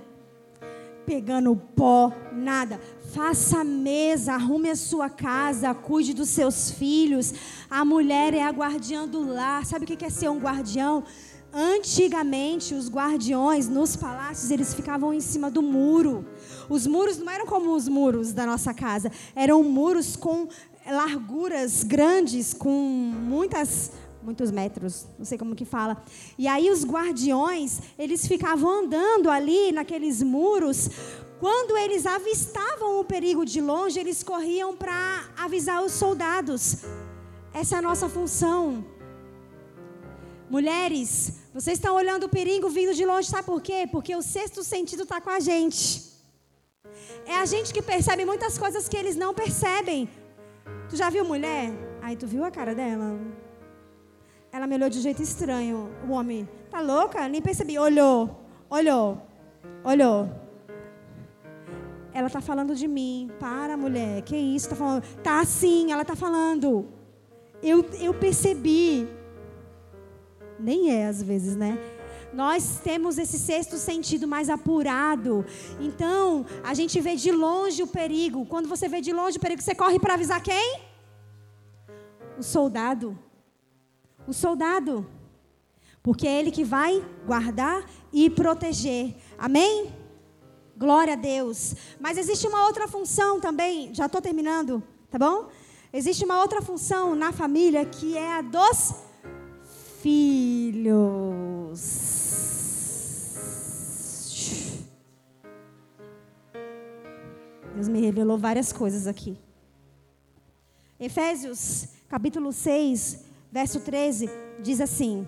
pegando 1.06 1.56
pó, 1.74 2.12
nada. 2.32 2.80
Faça 3.12 3.60
a 3.60 3.64
mesa, 3.64 4.34
arrume 4.34 4.68
a 4.70 4.76
sua 4.76 5.08
casa, 5.08 5.74
cuide 5.74 6.12
dos 6.12 6.28
seus 6.28 6.70
filhos. 6.70 7.32
A 7.70 7.84
mulher 7.84 8.34
é 8.34 8.42
a 8.42 8.50
guardiã 8.50 9.06
do 9.06 9.26
lar. 9.26 9.64
Sabe 9.64 9.84
o 9.84 9.88
que 9.88 10.04
é 10.04 10.10
ser 10.10 10.28
um 10.28 10.38
guardião? 10.38 11.04
Antigamente, 11.52 12.74
os 12.74 12.90
guardiões 12.90 13.68
nos 13.68 13.96
palácios, 13.96 14.50
eles 14.50 14.74
ficavam 14.74 15.14
em 15.14 15.20
cima 15.20 15.50
do 15.50 15.62
muro. 15.62 16.26
Os 16.68 16.86
muros 16.86 17.16
não 17.16 17.32
eram 17.32 17.46
como 17.46 17.74
os 17.74 17.88
muros 17.88 18.34
da 18.34 18.44
nossa 18.44 18.74
casa, 18.74 19.10
eram 19.34 19.62
muros 19.62 20.14
com 20.14 20.46
larguras 20.86 21.84
grandes, 21.84 22.52
com 22.52 22.70
muitas 22.70 23.90
muitos 24.28 24.50
metros, 24.50 25.06
não 25.18 25.24
sei 25.24 25.38
como 25.38 25.56
que 25.56 25.64
fala. 25.64 26.04
E 26.36 26.46
aí 26.46 26.70
os 26.70 26.84
guardiões, 26.84 27.80
eles 27.98 28.28
ficavam 28.28 28.70
andando 28.80 29.30
ali 29.30 29.72
naqueles 29.72 30.22
muros. 30.22 30.90
Quando 31.40 31.78
eles 31.78 32.04
avistavam 32.04 33.00
o 33.00 33.04
perigo 33.04 33.42
de 33.46 33.58
longe, 33.58 33.98
eles 33.98 34.22
corriam 34.22 34.76
para 34.76 35.30
avisar 35.34 35.82
os 35.82 35.92
soldados. 35.92 36.84
Essa 37.54 37.76
é 37.76 37.78
a 37.78 37.82
nossa 37.82 38.06
função. 38.06 38.84
Mulheres, 40.50 41.40
vocês 41.54 41.78
estão 41.78 41.94
olhando 41.94 42.24
o 42.24 42.28
perigo 42.28 42.68
vindo 42.68 42.92
de 42.92 43.06
longe, 43.06 43.28
sabe 43.28 43.46
por 43.46 43.62
quê? 43.62 43.88
Porque 43.90 44.14
o 44.14 44.20
sexto 44.20 44.62
sentido 44.62 45.04
está 45.04 45.22
com 45.22 45.30
a 45.30 45.40
gente. 45.40 45.82
É 47.24 47.36
a 47.36 47.46
gente 47.46 47.72
que 47.72 47.80
percebe 47.80 48.26
muitas 48.26 48.58
coisas 48.58 48.88
que 48.90 48.96
eles 48.96 49.16
não 49.16 49.32
percebem. 49.32 50.06
Tu 50.90 50.96
já 50.96 51.08
viu 51.08 51.24
mulher? 51.24 51.72
Aí 52.02 52.14
tu 52.14 52.26
viu 52.26 52.44
a 52.44 52.50
cara 52.50 52.74
dela? 52.74 53.18
Ela 54.52 54.66
me 54.66 54.74
olhou 54.74 54.88
de 54.88 55.00
jeito 55.00 55.22
estranho. 55.22 55.90
O 56.08 56.12
homem, 56.12 56.48
Tá 56.70 56.80
louca? 56.80 57.28
Nem 57.28 57.40
percebi. 57.40 57.78
Olhou, 57.78 58.30
olhou, 58.68 59.20
olhou. 59.82 60.30
Ela 62.12 62.28
tá 62.28 62.40
falando 62.40 62.74
de 62.74 62.86
mim. 62.86 63.30
Para, 63.38 63.76
mulher. 63.76 64.22
Que 64.22 64.36
isso? 64.36 64.68
Tá 64.68 64.76
falando? 64.76 65.02
Tá 65.22 65.44
sim, 65.44 65.92
ela 65.92 66.04
tá 66.04 66.14
falando. 66.14 66.88
Eu, 67.62 67.84
eu 68.00 68.12
percebi. 68.12 69.08
Nem 70.58 70.90
é 70.92 71.06
às 71.06 71.22
vezes, 71.22 71.56
né? 71.56 71.78
Nós 72.32 72.78
temos 72.84 73.16
esse 73.16 73.38
sexto 73.38 73.76
sentido 73.76 74.28
mais 74.28 74.50
apurado. 74.50 75.46
Então, 75.80 76.44
a 76.62 76.74
gente 76.74 77.00
vê 77.00 77.16
de 77.16 77.32
longe 77.32 77.82
o 77.82 77.86
perigo. 77.86 78.44
Quando 78.44 78.68
você 78.68 78.88
vê 78.88 79.00
de 79.00 79.12
longe 79.12 79.38
o 79.38 79.40
perigo, 79.40 79.62
você 79.62 79.74
corre 79.74 79.98
para 79.98 80.14
avisar 80.14 80.42
quem? 80.42 80.80
O 82.38 82.42
soldado. 82.42 83.18
O 84.28 84.32
soldado. 84.34 85.06
Porque 86.02 86.28
é 86.28 86.38
ele 86.38 86.50
que 86.50 86.62
vai 86.62 87.02
guardar 87.26 87.82
e 88.12 88.28
proteger. 88.28 89.16
Amém? 89.38 89.90
Glória 90.76 91.14
a 91.14 91.16
Deus. 91.16 91.74
Mas 91.98 92.18
existe 92.18 92.46
uma 92.46 92.66
outra 92.66 92.86
função 92.86 93.40
também, 93.40 93.94
já 93.94 94.04
estou 94.04 94.20
terminando, 94.20 94.82
tá 95.10 95.18
bom? 95.18 95.48
Existe 95.90 96.26
uma 96.26 96.42
outra 96.42 96.60
função 96.60 97.14
na 97.14 97.32
família 97.32 97.86
que 97.86 98.18
é 98.18 98.34
a 98.34 98.42
dos 98.42 98.94
filhos. 100.02 101.80
Deus 107.74 107.88
me 107.88 108.00
revelou 108.00 108.36
várias 108.36 108.74
coisas 108.74 109.06
aqui. 109.06 109.38
Efésios, 111.00 111.88
capítulo 112.08 112.52
6, 112.52 113.27
verso 113.50 113.80
13, 113.80 114.30
diz 114.60 114.80
assim: 114.80 115.26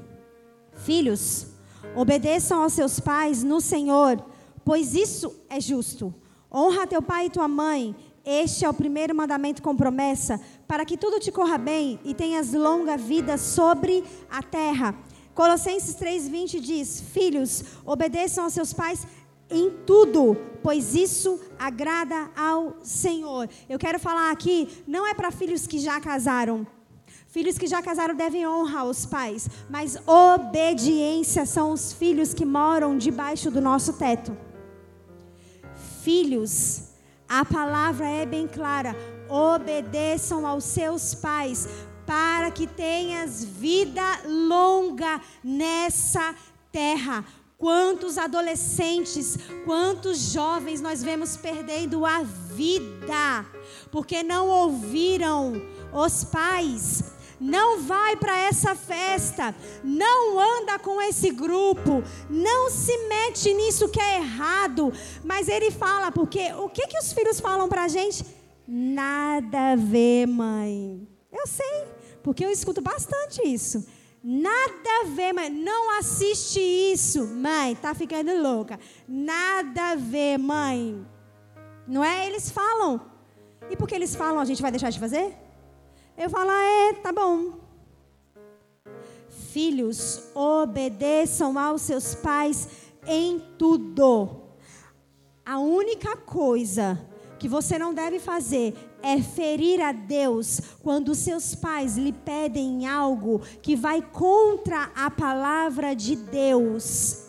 Filhos, 0.74 1.46
obedeçam 1.94 2.62
aos 2.62 2.72
seus 2.72 3.00
pais 3.00 3.42
no 3.42 3.60
Senhor, 3.60 4.24
pois 4.64 4.94
isso 4.94 5.34
é 5.48 5.60
justo. 5.60 6.14
Honra 6.52 6.86
teu 6.86 7.02
pai 7.02 7.26
e 7.26 7.30
tua 7.30 7.48
mãe. 7.48 7.94
Este 8.24 8.64
é 8.64 8.68
o 8.68 8.74
primeiro 8.74 9.14
mandamento 9.14 9.62
com 9.62 9.74
promessa, 9.74 10.40
para 10.68 10.84
que 10.84 10.98
tudo 10.98 11.18
te 11.18 11.32
corra 11.32 11.56
bem 11.56 11.98
e 12.04 12.14
tenhas 12.14 12.52
longa 12.52 12.96
vida 12.96 13.38
sobre 13.38 14.04
a 14.30 14.42
terra. 14.42 14.94
Colossenses 15.34 15.94
3:20 15.94 16.60
diz: 16.60 17.00
Filhos, 17.00 17.64
obedeçam 17.84 18.44
aos 18.44 18.52
seus 18.52 18.72
pais 18.72 19.06
em 19.48 19.70
tudo, 19.86 20.36
pois 20.62 20.94
isso 20.94 21.40
agrada 21.58 22.30
ao 22.36 22.76
Senhor. 22.82 23.48
Eu 23.68 23.78
quero 23.78 23.98
falar 23.98 24.30
aqui, 24.30 24.68
não 24.86 25.06
é 25.06 25.14
para 25.14 25.30
filhos 25.30 25.66
que 25.66 25.78
já 25.78 26.00
casaram. 26.00 26.66
Filhos 27.30 27.56
que 27.56 27.68
já 27.68 27.80
casaram 27.80 28.12
devem 28.12 28.44
honrar 28.44 28.86
os 28.86 29.06
pais, 29.06 29.48
mas 29.68 29.96
obediência 30.04 31.46
são 31.46 31.70
os 31.70 31.92
filhos 31.92 32.34
que 32.34 32.44
moram 32.44 32.98
debaixo 32.98 33.52
do 33.52 33.60
nosso 33.60 33.92
teto. 33.92 34.36
Filhos, 36.02 36.88
a 37.28 37.44
palavra 37.44 38.04
é 38.08 38.26
bem 38.26 38.48
clara: 38.48 38.96
obedeçam 39.28 40.44
aos 40.44 40.64
seus 40.64 41.14
pais, 41.14 41.68
para 42.04 42.50
que 42.50 42.66
tenhas 42.66 43.44
vida 43.44 44.02
longa 44.26 45.20
nessa 45.44 46.34
terra. 46.72 47.24
Quantos 47.56 48.18
adolescentes, 48.18 49.38
quantos 49.64 50.32
jovens 50.32 50.80
nós 50.80 51.00
vemos 51.00 51.36
perdendo 51.36 52.04
a 52.04 52.22
vida, 52.22 53.46
porque 53.92 54.24
não 54.24 54.48
ouviram 54.48 55.62
os 55.92 56.24
pais. 56.24 57.19
Não 57.40 57.80
vai 57.80 58.16
para 58.16 58.38
essa 58.38 58.74
festa, 58.74 59.54
não 59.82 60.38
anda 60.38 60.78
com 60.78 61.00
esse 61.00 61.30
grupo, 61.30 62.02
não 62.28 62.68
se 62.70 62.96
mete 63.08 63.54
nisso 63.54 63.88
que 63.88 63.98
é 63.98 64.16
errado. 64.16 64.92
Mas 65.24 65.48
ele 65.48 65.70
fala, 65.70 66.12
porque 66.12 66.52
o 66.52 66.68
que, 66.68 66.86
que 66.86 66.98
os 66.98 67.12
filhos 67.12 67.40
falam 67.40 67.68
para 67.68 67.84
a 67.84 67.88
gente? 67.88 68.24
Nada 68.68 69.72
a 69.72 69.76
ver, 69.76 70.26
mãe. 70.26 71.08
Eu 71.32 71.46
sei, 71.46 71.84
porque 72.22 72.44
eu 72.44 72.50
escuto 72.50 72.82
bastante 72.82 73.40
isso. 73.42 73.86
Nada 74.22 74.90
a 75.02 75.04
ver, 75.06 75.32
mãe. 75.32 75.48
Não 75.48 75.98
assiste 75.98 76.60
isso, 76.60 77.26
mãe. 77.26 77.74
Tá 77.74 77.94
ficando 77.94 78.30
louca. 78.42 78.78
Nada 79.08 79.92
a 79.92 79.94
ver, 79.94 80.38
mãe. 80.38 81.06
Não 81.88 82.04
é? 82.04 82.26
Eles 82.26 82.50
falam. 82.50 83.00
E 83.70 83.76
porque 83.76 83.94
eles 83.94 84.14
falam, 84.14 84.40
a 84.40 84.44
gente 84.44 84.60
vai 84.60 84.70
deixar 84.70 84.90
de 84.90 85.00
fazer? 85.00 85.34
Eu 86.16 86.28
falo, 86.28 86.50
ah, 86.50 86.90
é, 86.90 86.92
tá 86.94 87.12
bom. 87.12 87.54
Filhos, 89.28 90.30
obedeçam 90.34 91.58
aos 91.58 91.82
seus 91.82 92.14
pais 92.14 92.68
em 93.06 93.40
tudo. 93.58 94.42
A 95.44 95.58
única 95.58 96.16
coisa 96.16 97.00
que 97.38 97.48
você 97.48 97.78
não 97.78 97.94
deve 97.94 98.18
fazer 98.18 98.74
é 99.02 99.20
ferir 99.20 99.80
a 99.80 99.92
Deus 99.92 100.60
quando 100.82 101.14
seus 101.14 101.54
pais 101.54 101.96
lhe 101.96 102.12
pedem 102.12 102.86
algo 102.86 103.40
que 103.62 103.74
vai 103.74 104.02
contra 104.02 104.90
a 104.94 105.10
palavra 105.10 105.96
de 105.96 106.16
Deus. 106.16 107.26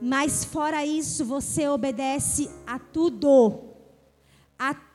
Mas 0.00 0.44
fora 0.44 0.84
isso, 0.84 1.24
você 1.24 1.68
obedece 1.68 2.50
a 2.66 2.78
tudo. 2.78 3.69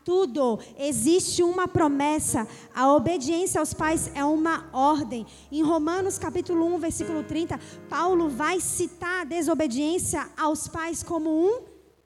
Tudo. 0.05 0.57
Existe 0.77 1.43
uma 1.43 1.67
promessa. 1.67 2.47
A 2.73 2.93
obediência 2.93 3.59
aos 3.59 3.73
pais 3.73 4.09
é 4.15 4.23
uma 4.23 4.69
ordem. 4.71 5.25
Em 5.51 5.61
Romanos 5.61 6.17
capítulo 6.17 6.73
1, 6.75 6.79
versículo 6.79 7.23
30, 7.23 7.59
Paulo 7.89 8.29
vai 8.29 8.61
citar 8.61 9.21
a 9.21 9.25
desobediência 9.25 10.29
aos 10.37 10.69
pais 10.69 11.03
como 11.03 11.29
um 11.29 11.63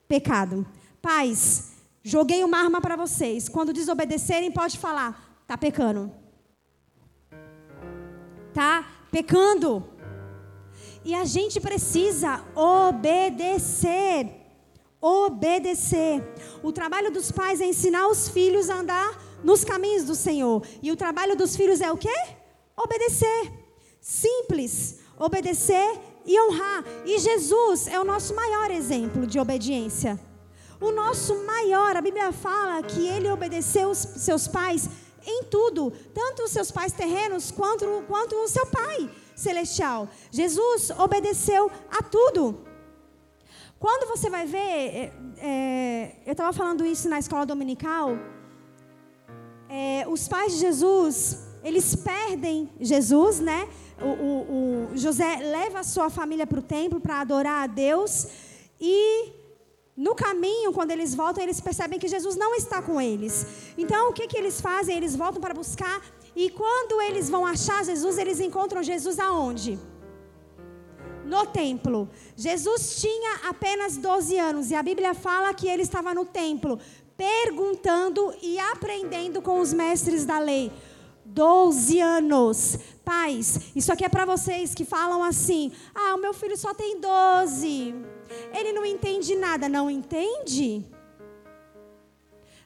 pecado. 0.07 0.65
Pais, 0.99 1.69
Joguei 2.03 2.43
uma 2.43 2.57
arma 2.57 2.79
para 2.81 2.95
vocês. 2.95 3.49
Quando 3.49 3.73
desobedecerem, 3.73 4.51
pode 4.51 4.77
falar: 4.77 5.43
tá 5.45 5.57
pecando. 5.57 6.11
Tá 8.53 8.87
pecando. 9.11 9.83
E 11.03 11.13
a 11.13 11.25
gente 11.25 11.59
precisa 11.59 12.43
obedecer. 12.55 14.38
Obedecer. 15.01 16.21
O 16.61 16.71
trabalho 16.71 17.11
dos 17.11 17.31
pais 17.31 17.61
é 17.61 17.65
ensinar 17.65 18.07
os 18.07 18.27
filhos 18.29 18.69
a 18.69 18.75
andar 18.75 19.39
nos 19.43 19.63
caminhos 19.63 20.03
do 20.03 20.15
Senhor. 20.15 20.61
E 20.81 20.91
o 20.91 20.95
trabalho 20.95 21.35
dos 21.35 21.55
filhos 21.55 21.79
é 21.81 21.91
o 21.91 21.97
quê? 21.97 22.13
Obedecer. 22.75 23.51
Simples. 24.01 24.99
Obedecer 25.17 25.99
e 26.25 26.39
honrar. 26.41 26.83
E 27.05 27.17
Jesus 27.17 27.87
é 27.87 27.99
o 27.99 28.03
nosso 28.03 28.35
maior 28.35 28.69
exemplo 28.71 29.25
de 29.25 29.39
obediência. 29.39 30.19
O 30.81 30.91
nosso 30.91 31.35
maior, 31.45 31.95
a 31.95 32.01
Bíblia 32.01 32.31
fala 32.31 32.81
que 32.83 33.05
ele 33.07 33.29
obedeceu 33.29 33.89
os 33.89 33.97
seus 33.97 34.47
pais 34.47 34.89
em 35.25 35.43
tudo, 35.43 35.91
tanto 36.13 36.43
os 36.43 36.51
seus 36.51 36.71
pais 36.71 36.93
terrenos 36.93 37.51
quanto, 37.51 37.85
quanto 38.07 38.35
o 38.35 38.47
seu 38.47 38.65
pai 38.67 39.09
celestial. 39.35 40.07
Jesus 40.31 40.89
obedeceu 40.91 41.69
a 41.91 42.01
tudo. 42.01 42.68
Quando 43.79 44.09
você 44.09 44.29
vai 44.29 44.45
ver, 44.45 44.57
é, 44.57 45.13
é, 45.37 46.15
eu 46.25 46.33
estava 46.33 46.51
falando 46.51 46.85
isso 46.85 47.07
na 47.07 47.17
escola 47.17 47.45
dominical, 47.45 48.17
é, 49.69 50.05
os 50.07 50.27
pais 50.27 50.53
de 50.53 50.59
Jesus, 50.59 51.47
eles 51.63 51.95
perdem 51.95 52.69
Jesus, 52.81 53.39
né? 53.39 53.69
O, 54.01 54.07
o, 54.07 54.89
o 54.91 54.97
José 54.97 55.37
leva 55.37 55.79
a 55.79 55.83
sua 55.83 56.09
família 56.09 56.45
para 56.45 56.59
o 56.59 56.61
templo 56.61 56.99
para 56.99 57.21
adorar 57.21 57.63
a 57.63 57.67
Deus 57.67 58.27
e 58.81 59.31
no 59.95 60.15
caminho, 60.15 60.71
quando 60.71 60.91
eles 60.91 61.13
voltam, 61.13 61.43
eles 61.43 61.59
percebem 61.59 61.99
que 61.99 62.07
Jesus 62.07 62.35
não 62.37 62.55
está 62.55 62.81
com 62.81 63.01
eles. 63.01 63.45
Então, 63.77 64.09
o 64.09 64.13
que, 64.13 64.27
que 64.27 64.37
eles 64.37 64.61
fazem? 64.61 64.95
Eles 64.95 65.13
voltam 65.13 65.41
para 65.41 65.53
buscar. 65.53 66.01
E 66.33 66.49
quando 66.49 67.01
eles 67.01 67.29
vão 67.29 67.45
achar 67.45 67.83
Jesus, 67.83 68.17
eles 68.17 68.39
encontram 68.39 68.81
Jesus 68.81 69.19
aonde? 69.19 69.77
No 71.29 71.45
templo. 71.45 72.09
Jesus 72.35 72.99
tinha 72.99 73.41
apenas 73.47 73.97
12 73.97 74.35
anos. 74.39 74.71
E 74.71 74.75
a 74.75 74.81
Bíblia 74.81 75.13
fala 75.13 75.53
que 75.53 75.67
ele 75.67 75.83
estava 75.83 76.11
no 76.11 76.25
templo, 76.25 76.79
perguntando 77.15 78.33
e 78.41 78.57
aprendendo 78.57 79.39
com 79.39 79.59
os 79.59 79.71
mestres 79.71 80.25
da 80.25 80.39
lei. 80.39 80.71
12 81.23 81.99
anos. 81.99 82.79
Pais, 83.05 83.71
isso 83.75 83.93
aqui 83.93 84.03
é 84.03 84.09
para 84.09 84.25
vocês 84.25 84.73
que 84.73 84.83
falam 84.83 85.23
assim: 85.23 85.71
ah, 85.93 86.15
o 86.15 86.17
meu 86.17 86.33
filho 86.33 86.57
só 86.57 86.73
tem 86.73 86.99
12. 86.99 87.93
Ele 88.51 88.73
não 88.73 88.83
entende 88.83 89.35
nada. 89.35 89.69
Não 89.69 89.87
entende? 89.87 90.83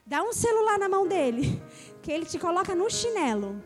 Dá 0.06 0.22
um 0.22 0.32
celular 0.32 0.78
na 0.78 0.88
mão 0.88 1.06
dele, 1.06 1.62
que 2.00 2.10
ele 2.10 2.24
te 2.24 2.38
coloca 2.38 2.74
no 2.74 2.88
chinelo. 2.88 3.62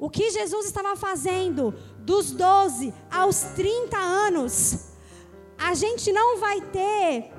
O 0.00 0.08
que 0.08 0.30
Jesus 0.30 0.64
estava 0.64 0.96
fazendo 0.96 1.74
dos 1.98 2.30
12 2.32 2.94
aos 3.10 3.42
30 3.54 3.98
anos, 3.98 4.86
a 5.58 5.74
gente 5.74 6.10
não 6.10 6.38
vai 6.38 6.58
ter 6.62 7.30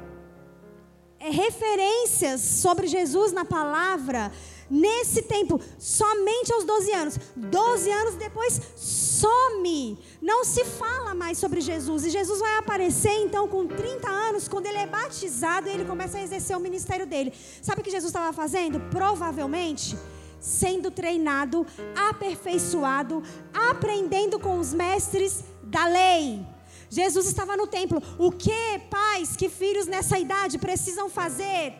é, 1.19 1.29
referências 1.31 2.39
sobre 2.39 2.85
Jesus 2.85 3.31
na 3.31 3.43
palavra 3.43 4.31
nesse 4.69 5.23
tempo, 5.23 5.59
somente 5.79 6.53
aos 6.53 6.63
12 6.63 6.91
anos. 6.91 7.19
12 7.35 7.91
anos 7.91 8.15
depois, 8.15 8.61
some. 8.75 9.97
Não 10.21 10.45
se 10.45 10.63
fala 10.63 11.15
mais 11.15 11.39
sobre 11.39 11.61
Jesus. 11.61 12.05
E 12.05 12.11
Jesus 12.11 12.39
vai 12.39 12.59
aparecer 12.59 13.23
então 13.23 13.47
com 13.47 13.65
30 13.65 14.07
anos, 14.07 14.47
quando 14.47 14.67
ele 14.67 14.77
é 14.77 14.85
batizado 14.85 15.67
e 15.67 15.71
ele 15.71 15.85
começa 15.85 16.19
a 16.19 16.21
exercer 16.21 16.55
o 16.55 16.59
ministério 16.59 17.07
dele. 17.07 17.33
Sabe 17.59 17.81
o 17.81 17.83
que 17.83 17.89
Jesus 17.89 18.11
estava 18.11 18.31
fazendo? 18.31 18.79
Provavelmente 18.91 19.97
sendo 20.41 20.89
treinado, 20.89 21.65
aperfeiçoado, 22.09 23.23
aprendendo 23.53 24.39
com 24.39 24.59
os 24.59 24.73
mestres 24.73 25.43
da 25.63 25.85
lei. 25.85 26.45
Jesus 26.89 27.27
estava 27.27 27.55
no 27.55 27.67
templo. 27.67 28.03
O 28.17 28.31
que 28.31 28.79
pais, 28.89 29.37
que 29.37 29.47
filhos 29.47 29.87
nessa 29.87 30.19
idade 30.19 30.57
precisam 30.57 31.09
fazer? 31.09 31.73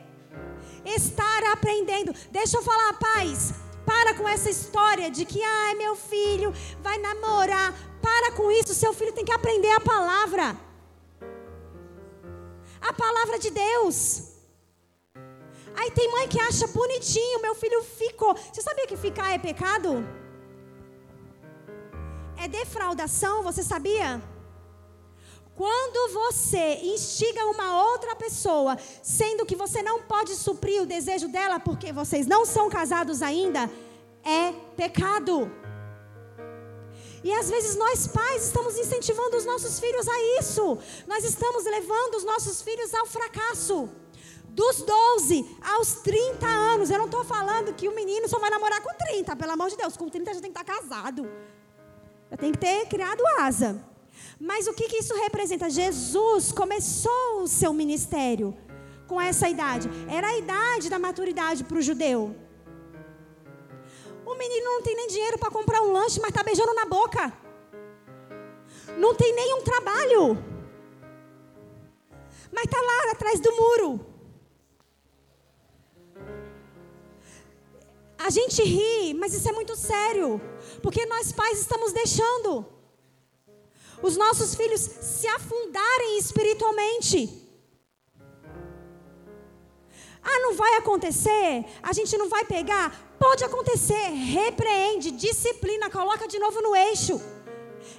Estar 0.86 1.43
aprendendo. 1.51 2.14
Deixa 2.32 2.57
eu 2.57 2.64
falar, 2.64 2.93
pais. 2.93 3.53
Para 3.86 4.14
com 4.14 4.30
essa 4.30 4.49
história 4.49 5.12
de 5.12 5.26
que, 5.26 5.43
ai, 5.43 5.76
meu 5.76 5.95
filho 5.95 6.53
vai 6.82 6.97
namorar. 6.99 7.74
Para 8.01 8.32
com 8.32 8.49
isso. 8.51 8.74
Seu 8.74 8.93
filho 8.93 9.12
tem 9.12 9.26
que 9.26 9.34
aprender 9.34 9.72
a 9.72 9.82
palavra. 9.82 10.55
A 12.80 12.93
palavra 12.93 13.38
de 13.38 13.49
Deus. 13.49 14.31
Aí 15.76 15.91
tem 15.91 16.11
mãe 16.11 16.28
que 16.28 16.39
acha 16.39 16.67
bonitinho, 16.67 17.41
meu 17.41 17.55
filho 17.55 17.82
ficou. 17.84 18.36
Você 18.36 18.61
sabia 18.61 18.88
que 18.88 18.97
ficar 18.97 19.32
é 19.34 19.38
pecado? 19.38 20.05
É 22.38 22.47
defraudação, 22.47 23.43
você 23.43 23.63
sabia? 23.63 24.22
Quando 25.55 26.13
você 26.13 26.80
instiga 26.93 27.45
uma 27.45 27.84
outra 27.91 28.15
pessoa, 28.15 28.78
sendo 29.03 29.45
que 29.45 29.55
você 29.55 29.84
não 29.84 30.01
pode 30.01 30.36
suprir 30.36 30.82
o 30.82 30.86
desejo 30.86 31.28
dela 31.28 31.59
porque 31.59 31.91
vocês 31.91 32.26
não 32.26 32.45
são 32.45 32.69
casados 32.69 33.22
ainda, 33.22 33.69
é 34.24 34.53
pecado. 34.76 35.51
E 37.24 37.32
às 37.32 37.49
vezes 37.49 37.76
nós 37.76 38.07
pais 38.07 38.45
estamos 38.45 38.78
incentivando 38.78 39.38
os 39.38 39.45
nossos 39.45 39.80
filhos 39.80 40.07
a 40.07 40.19
isso. 40.39 40.78
Nós 41.05 41.24
estamos 41.24 41.63
levando 41.65 42.15
os 42.15 42.24
nossos 42.24 42.61
filhos 42.61 42.93
ao 42.95 43.05
fracasso. 43.05 43.89
Dos 44.52 44.82
12 44.82 45.58
aos 45.62 45.95
30 45.95 46.45
anos. 46.45 46.89
Eu 46.89 46.97
não 46.97 47.06
estou 47.06 47.24
falando 47.24 47.74
que 47.74 47.88
o 47.88 47.95
menino 47.95 48.28
só 48.28 48.38
vai 48.38 48.49
namorar 48.49 48.82
com 48.82 48.93
30, 48.93 49.36
pelo 49.36 49.52
amor 49.52 49.70
de 49.70 49.78
Deus. 49.78 49.95
Com 49.95 50.10
30 50.10 50.34
já 50.34 50.41
tem 50.41 50.52
que 50.52 50.60
estar 50.60 50.74
casado. 50.76 51.30
Já 52.30 52.38
tem 52.38 52.52
que 52.52 52.58
ter 52.58 52.86
criado 52.88 53.22
asa. 53.39 53.84
Mas 54.39 54.68
o 54.68 54.74
que, 54.74 54.89
que 54.89 54.97
isso 54.97 55.16
representa? 55.16 55.70
Jesus 55.70 56.52
começou 56.52 57.43
o 57.43 57.47
seu 57.47 57.72
ministério 57.72 58.58
com 59.08 59.20
essa 59.22 59.47
idade. 59.47 59.89
Era 60.10 60.28
a 60.28 60.38
idade 60.38 60.89
da 60.89 60.99
maturidade 60.99 61.64
para 61.64 61.78
o 61.78 61.82
judeu. 61.82 62.36
O 64.26 64.36
menino 64.36 64.66
não 64.66 64.82
tem 64.82 64.95
nem 64.95 65.08
dinheiro 65.08 65.38
para 65.38 65.52
comprar 65.52 65.82
um 65.82 65.91
lanche, 65.91 66.20
mas 66.20 66.30
está 66.30 66.43
beijando 66.43 66.74
na 66.74 66.86
boca. 66.86 67.32
Não 68.97 69.16
tem 69.16 69.34
nenhum 69.34 69.62
trabalho. 69.64 70.38
Mas 72.52 72.66
está 72.66 72.82
lá 72.82 73.12
atrás 73.12 73.39
do 73.39 73.52
muro. 73.56 74.11
A 78.26 78.30
gente 78.30 78.61
ri, 78.61 79.13
mas 79.15 79.34
isso 79.34 79.49
é 79.49 79.51
muito 79.51 79.76
sério. 79.76 80.39
Porque 80.84 81.05
nós 81.05 81.32
pais 81.32 81.59
estamos 81.59 81.91
deixando 81.91 82.65
os 84.01 84.15
nossos 84.15 84.53
filhos 84.55 84.82
se 84.82 85.28
afundarem 85.28 86.17
espiritualmente. 86.19 87.17
Ah, 90.24 90.39
não 90.39 90.53
vai 90.53 90.76
acontecer? 90.76 91.65
A 91.82 91.93
gente 91.93 92.15
não 92.15 92.30
vai 92.30 92.45
pegar? 92.45 93.15
Pode 93.17 93.43
acontecer. 93.43 94.09
Repreende, 94.39 95.09
disciplina, 95.11 95.89
coloca 95.89 96.28
de 96.28 96.38
novo 96.38 96.61
no 96.61 96.76
eixo. 96.76 97.19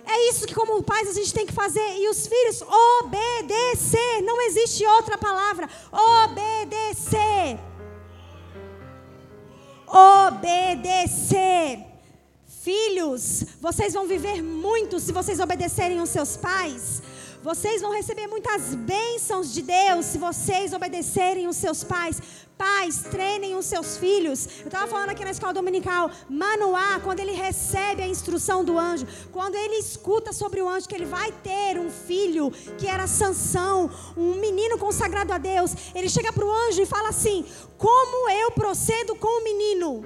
É 0.06 0.28
isso 0.28 0.46
que, 0.46 0.54
como 0.54 0.82
pais, 0.84 1.08
a 1.08 1.12
gente 1.12 1.34
tem 1.34 1.46
que 1.46 1.52
fazer. 1.52 1.96
E 1.96 2.08
os 2.08 2.26
filhos, 2.28 2.62
obedecer. 3.00 4.22
Não 4.22 4.40
existe 4.42 4.86
outra 4.86 5.18
palavra. 5.18 5.68
Obedecer 5.90 7.58
obedecer. 9.92 11.78
Filhos, 12.62 13.44
vocês 13.60 13.92
vão 13.92 14.06
viver 14.06 14.40
muito 14.42 15.00
se 15.00 15.12
vocês 15.12 15.40
obedecerem 15.40 16.00
os 16.00 16.10
seus 16.10 16.36
pais. 16.36 17.02
Vocês 17.42 17.82
vão 17.82 17.90
receber 17.90 18.28
muitas 18.28 18.72
bênçãos 18.76 19.52
de 19.52 19.62
Deus 19.62 20.06
se 20.06 20.16
vocês 20.16 20.72
obedecerem 20.72 21.48
os 21.48 21.56
seus 21.56 21.82
pais. 21.82 22.22
Pais, 22.56 23.02
treinem 23.10 23.56
os 23.56 23.66
seus 23.66 23.96
filhos. 23.96 24.46
Eu 24.60 24.66
estava 24.66 24.86
falando 24.86 25.10
aqui 25.10 25.24
na 25.24 25.32
escola 25.32 25.52
dominical, 25.52 26.08
Manoá, 26.30 27.00
quando 27.02 27.18
ele 27.18 27.32
recebe 27.32 28.00
a 28.00 28.06
instrução 28.06 28.64
do 28.64 28.78
anjo, 28.78 29.08
quando 29.32 29.56
ele 29.56 29.74
escuta 29.74 30.32
sobre 30.32 30.62
o 30.62 30.68
anjo 30.68 30.88
que 30.88 30.94
ele 30.94 31.04
vai 31.04 31.32
ter 31.32 31.80
um 31.80 31.90
filho, 31.90 32.52
que 32.78 32.86
era 32.86 33.08
Sansão, 33.08 33.90
um 34.16 34.36
menino 34.36 34.78
consagrado 34.78 35.32
a 35.32 35.38
Deus, 35.38 35.74
ele 35.96 36.08
chega 36.08 36.32
para 36.32 36.46
o 36.46 36.52
anjo 36.52 36.80
e 36.80 36.86
fala 36.86 37.08
assim: 37.08 37.44
Como 37.76 38.30
eu 38.30 38.52
procedo 38.52 39.16
com 39.16 39.40
o 39.40 39.42
menino? 39.42 40.04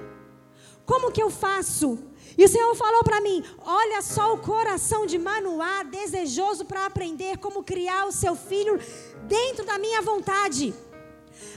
Como 0.87 1.11
que 1.11 1.21
eu 1.21 1.29
faço? 1.29 1.99
E 2.37 2.45
o 2.45 2.47
Senhor 2.47 2.75
falou 2.75 3.03
para 3.03 3.19
mim: 3.19 3.43
olha 3.65 4.01
só 4.01 4.33
o 4.33 4.37
coração 4.37 5.05
de 5.05 5.17
Manoá, 5.17 5.83
desejoso 5.83 6.65
para 6.65 6.85
aprender 6.85 7.37
como 7.37 7.63
criar 7.63 8.05
o 8.05 8.11
seu 8.11 8.35
filho 8.35 8.79
dentro 9.23 9.65
da 9.65 9.79
minha 9.79 10.01
vontade. 10.01 10.73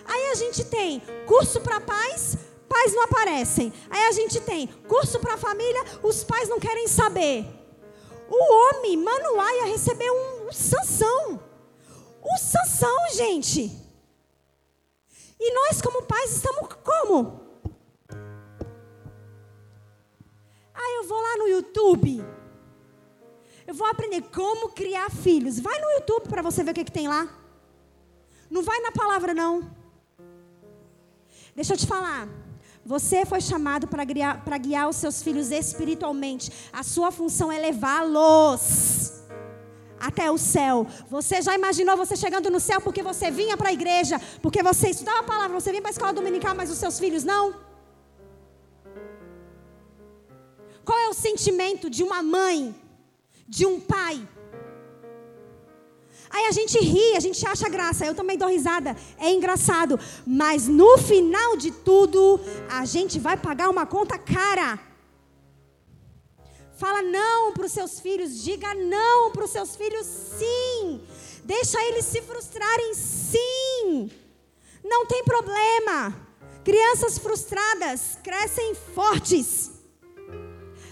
Aí 0.07 0.31
a 0.31 0.35
gente 0.35 0.65
tem 0.65 1.03
curso 1.27 1.61
para 1.61 1.81
pais, 1.81 2.37
pais 2.69 2.95
não 2.95 3.03
aparecem. 3.03 3.73
Aí 3.91 4.05
a 4.05 4.13
gente 4.13 4.41
tem 4.41 4.67
curso 4.89 5.19
para 5.21 5.37
família, 5.37 5.85
os 6.03 6.25
pais 6.25 6.49
não 6.49 6.59
querem 6.59 6.89
saber. 6.89 7.47
O 8.29 8.55
homem, 8.55 8.97
Manoá, 8.97 9.55
ia 9.57 9.67
receber 9.67 10.11
um, 10.11 10.49
um 10.49 10.53
Sansão. 10.53 11.41
O 12.23 12.39
Sansão, 12.39 12.97
gente. 13.15 13.71
E 15.39 15.55
nós, 15.55 15.83
como 15.83 16.03
pais, 16.03 16.37
estamos 16.37 16.69
como? 16.85 17.40
Ah, 20.91 21.03
eu 21.03 21.09
vou 21.09 21.21
lá 21.21 21.37
no 21.39 21.49
YouTube. 21.49 22.25
Eu 23.67 23.75
vou 23.75 23.87
aprender 23.87 24.23
como 24.23 24.71
criar 24.71 25.11
filhos. 25.11 25.61
Vai 25.61 25.79
no 25.81 25.91
YouTube 25.91 26.29
para 26.29 26.43
você 26.43 26.63
ver 26.65 26.73
o 26.73 26.75
que, 26.75 26.85
que 26.85 26.93
tem 26.93 27.09
lá. 27.09 27.29
Não 28.51 28.63
vai 28.63 28.81
na 28.81 28.91
palavra, 28.91 29.33
não. 29.33 29.71
Deixa 31.55 31.75
eu 31.75 31.79
te 31.79 31.87
falar. 31.87 32.29
Você 32.85 33.25
foi 33.25 33.41
chamado 33.41 33.87
para 33.87 34.05
guiar, 34.05 34.43
guiar 34.61 34.89
os 34.89 34.97
seus 34.97 35.23
filhos 35.23 35.51
espiritualmente. 35.51 36.51
A 36.73 36.83
sua 36.83 37.13
função 37.13 37.53
é 37.53 37.59
levá-los 37.59 39.23
até 40.01 40.31
o 40.31 40.39
céu. 40.39 40.87
Você 41.09 41.41
já 41.43 41.55
imaginou 41.55 41.97
você 41.97 42.17
chegando 42.17 42.51
no 42.51 42.59
céu 42.59 42.81
porque 42.81 43.03
você 43.03 43.31
vinha 43.31 43.57
para 43.57 43.69
a 43.69 43.73
igreja, 43.73 44.21
porque 44.43 44.63
você 44.63 44.89
estudava 44.89 45.21
a 45.21 45.23
palavra, 45.23 45.61
você 45.61 45.71
vinha 45.71 45.83
para 45.83 45.91
a 45.91 45.93
escola 45.93 46.13
dominical, 46.13 46.55
mas 46.57 46.71
os 46.71 46.79
seus 46.79 46.99
filhos 46.99 47.23
não? 47.23 47.70
Qual 50.85 50.99
é 50.99 51.09
o 51.09 51.15
sentimento 51.15 51.89
de 51.89 52.03
uma 52.03 52.23
mãe, 52.23 52.75
de 53.47 53.67
um 53.67 53.81
pai? 53.81 54.27
Aí 56.31 56.47
a 56.47 56.53
gente 56.53 56.79
ri, 56.79 57.17
a 57.17 57.21
gente 57.21 57.45
acha 57.45 57.69
graça, 57.69 58.07
eu 58.07 58.15
também 58.15 58.39
dou 58.39 58.49
risada, 58.49 58.97
é 59.19 59.33
engraçado, 59.33 59.99
mas 60.25 60.69
no 60.69 60.97
final 60.97 61.57
de 61.57 61.73
tudo, 61.73 62.41
a 62.69 62.85
gente 62.85 63.19
vai 63.19 63.37
pagar 63.37 63.69
uma 63.69 63.85
conta 63.85 64.17
cara. 64.17 64.79
Fala 66.77 67.03
não 67.03 67.53
para 67.53 67.67
os 67.67 67.73
seus 67.73 67.99
filhos, 67.99 68.43
diga 68.43 68.75
não 68.75 69.33
para 69.33 69.45
os 69.45 69.51
seus 69.51 69.75
filhos, 69.77 70.07
sim. 70.07 71.01
Deixa 71.45 71.83
eles 71.83 72.05
se 72.05 72.23
frustrarem, 72.23 72.95
sim. 72.95 74.11
Não 74.83 75.05
tem 75.05 75.25
problema. 75.25 76.15
Crianças 76.65 77.19
frustradas 77.19 78.17
crescem 78.23 78.75
fortes. 78.95 79.70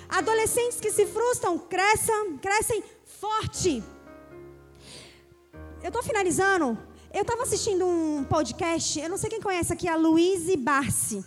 Adolescentes 0.08 0.80
que 0.80 0.90
se 0.90 1.04
frustram 1.06 1.58
crescem, 1.58 2.38
crescem 2.38 2.82
forte. 3.04 3.82
Eu 5.82 5.88
estou 5.88 6.02
finalizando. 6.02 6.78
Eu 7.12 7.22
estava 7.22 7.42
assistindo 7.42 7.86
um 7.86 8.24
podcast, 8.24 9.00
eu 9.00 9.08
não 9.08 9.16
sei 9.16 9.30
quem 9.30 9.40
conhece 9.40 9.72
aqui, 9.72 9.88
a 9.88 9.96
Luiz 9.96 10.54
Barsi. 10.56 11.24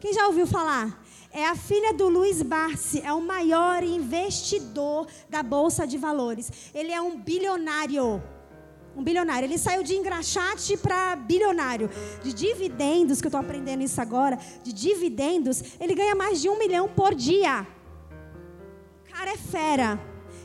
Quem 0.00 0.14
já 0.14 0.26
ouviu 0.26 0.46
falar? 0.46 1.02
É 1.30 1.46
a 1.46 1.54
filha 1.54 1.92
do 1.92 2.08
Luiz 2.08 2.42
Barsi, 2.42 3.02
é 3.04 3.12
o 3.12 3.20
maior 3.20 3.82
investidor 3.82 5.06
da 5.28 5.42
Bolsa 5.42 5.86
de 5.86 5.98
Valores. 5.98 6.50
Ele 6.74 6.90
é 6.90 7.00
um 7.00 7.18
bilionário. 7.18 8.22
Um 8.96 9.02
bilionário. 9.02 9.46
Ele 9.46 9.58
saiu 9.58 9.82
de 9.82 9.94
engraxate 9.94 10.76
para 10.76 11.16
bilionário. 11.16 11.90
De 12.22 12.32
dividendos, 12.32 13.20
que 13.20 13.26
eu 13.26 13.30
estou 13.30 13.40
aprendendo 13.40 13.82
isso 13.82 14.00
agora, 14.00 14.38
de 14.62 14.72
dividendos, 14.72 15.62
ele 15.78 15.94
ganha 15.94 16.14
mais 16.14 16.40
de 16.40 16.48
um 16.48 16.58
milhão 16.58 16.88
por 16.88 17.14
dia 17.14 17.66
cara 19.20 19.32
é 19.32 19.36
fera. 19.36 20.00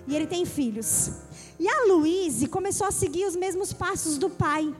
E 0.05 0.13
ele 0.13 0.27
tem 0.27 0.45
filhos. 0.45 1.11
E 1.57 1.65
a 1.67 1.85
Luíse 1.85 2.47
começou 2.47 2.85
a 2.85 2.91
seguir 2.91 3.25
os 3.25 3.35
mesmos 3.35 3.71
passos 3.71 4.17
do 4.17 4.29
pai. 4.29 4.75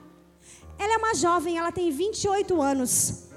Ela 0.78 0.96
é 0.96 0.98
uma 0.98 1.16
jovem, 1.16 1.58
ela 1.58 1.72
tem 1.72 1.90
28 1.90 2.62
anos. 2.62 3.30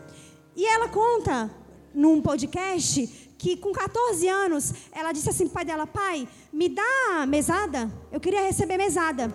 E 0.57 0.67
ela 0.67 0.89
conta 0.89 1.49
num 1.95 2.21
podcast 2.21 3.07
que 3.39 3.57
com 3.57 3.73
14 3.73 4.29
anos 4.29 4.75
ela 4.91 5.13
disse 5.13 5.31
assim 5.31 5.45
pro 5.45 5.55
pai 5.55 5.65
dela: 5.65 5.87
Pai, 5.87 6.29
me 6.53 6.69
dá 6.69 7.25
mesada? 7.29 7.89
Eu 8.11 8.19
queria 8.19 8.43
receber 8.43 8.77
mesada. 8.77 9.33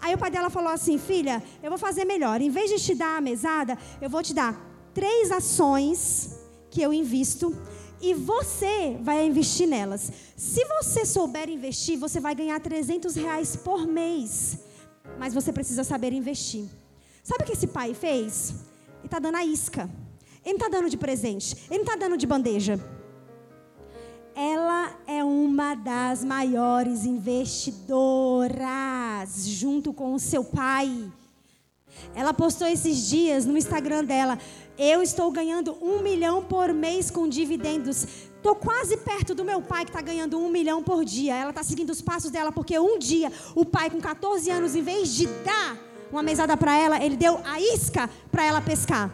Aí 0.00 0.12
o 0.12 0.18
pai 0.18 0.30
dela 0.32 0.50
falou 0.50 0.72
assim: 0.72 0.98
Filha, 0.98 1.40
eu 1.62 1.70
vou 1.70 1.78
fazer 1.78 2.04
melhor. 2.04 2.40
Em 2.40 2.50
vez 2.50 2.68
de 2.68 2.84
te 2.84 2.96
dar 2.96 3.18
a 3.18 3.20
mesada, 3.20 3.78
eu 4.02 4.10
vou 4.10 4.24
te 4.24 4.34
dar 4.34 4.60
três 4.92 5.30
ações 5.30 6.36
que 6.68 6.82
eu 6.82 6.92
invisto 6.92 7.56
e 8.04 8.12
você 8.12 8.98
vai 9.00 9.26
investir 9.26 9.66
nelas. 9.66 10.12
Se 10.36 10.62
você 10.66 11.06
souber 11.06 11.48
investir, 11.48 11.98
você 11.98 12.20
vai 12.20 12.34
ganhar 12.34 12.60
300 12.60 13.16
reais 13.16 13.56
por 13.56 13.86
mês. 13.86 14.58
Mas 15.18 15.32
você 15.32 15.50
precisa 15.50 15.82
saber 15.82 16.12
investir. 16.12 16.66
Sabe 17.22 17.44
o 17.44 17.46
que 17.46 17.54
esse 17.54 17.66
pai 17.66 17.94
fez? 17.94 18.50
Ele 18.98 19.06
está 19.06 19.18
dando 19.18 19.36
a 19.36 19.44
isca. 19.44 19.88
Ele 20.44 20.56
está 20.56 20.68
dando 20.68 20.90
de 20.90 20.98
presente. 20.98 21.56
Ele 21.70 21.80
está 21.80 21.96
dando 21.96 22.18
de 22.18 22.26
bandeja. 22.26 22.78
Ela 24.34 24.94
é 25.06 25.24
uma 25.24 25.74
das 25.74 26.22
maiores 26.22 27.06
investidoras, 27.06 29.46
junto 29.46 29.94
com 29.94 30.12
o 30.12 30.18
seu 30.18 30.44
pai. 30.44 31.10
Ela 32.14 32.32
postou 32.32 32.66
esses 32.66 33.08
dias 33.08 33.44
no 33.44 33.56
Instagram 33.56 34.04
dela: 34.04 34.38
Eu 34.78 35.02
estou 35.02 35.30
ganhando 35.30 35.76
um 35.80 36.00
milhão 36.00 36.42
por 36.42 36.72
mês 36.72 37.10
com 37.10 37.28
dividendos. 37.28 38.06
Estou 38.36 38.54
quase 38.54 38.98
perto 38.98 39.34
do 39.34 39.44
meu 39.44 39.62
pai 39.62 39.84
que 39.84 39.90
está 39.90 40.02
ganhando 40.02 40.38
um 40.38 40.50
milhão 40.50 40.82
por 40.82 41.04
dia. 41.04 41.34
Ela 41.34 41.50
está 41.50 41.62
seguindo 41.62 41.90
os 41.90 42.02
passos 42.02 42.30
dela 42.30 42.52
porque 42.52 42.78
um 42.78 42.98
dia 42.98 43.32
o 43.54 43.64
pai, 43.64 43.88
com 43.88 44.00
14 44.00 44.50
anos, 44.50 44.74
em 44.74 44.82
vez 44.82 45.14
de 45.14 45.26
dar 45.26 45.78
uma 46.12 46.22
mesada 46.22 46.56
para 46.56 46.76
ela, 46.76 47.02
ele 47.02 47.16
deu 47.16 47.40
a 47.44 47.60
isca 47.60 48.08
para 48.30 48.44
ela 48.44 48.60
pescar. 48.60 49.10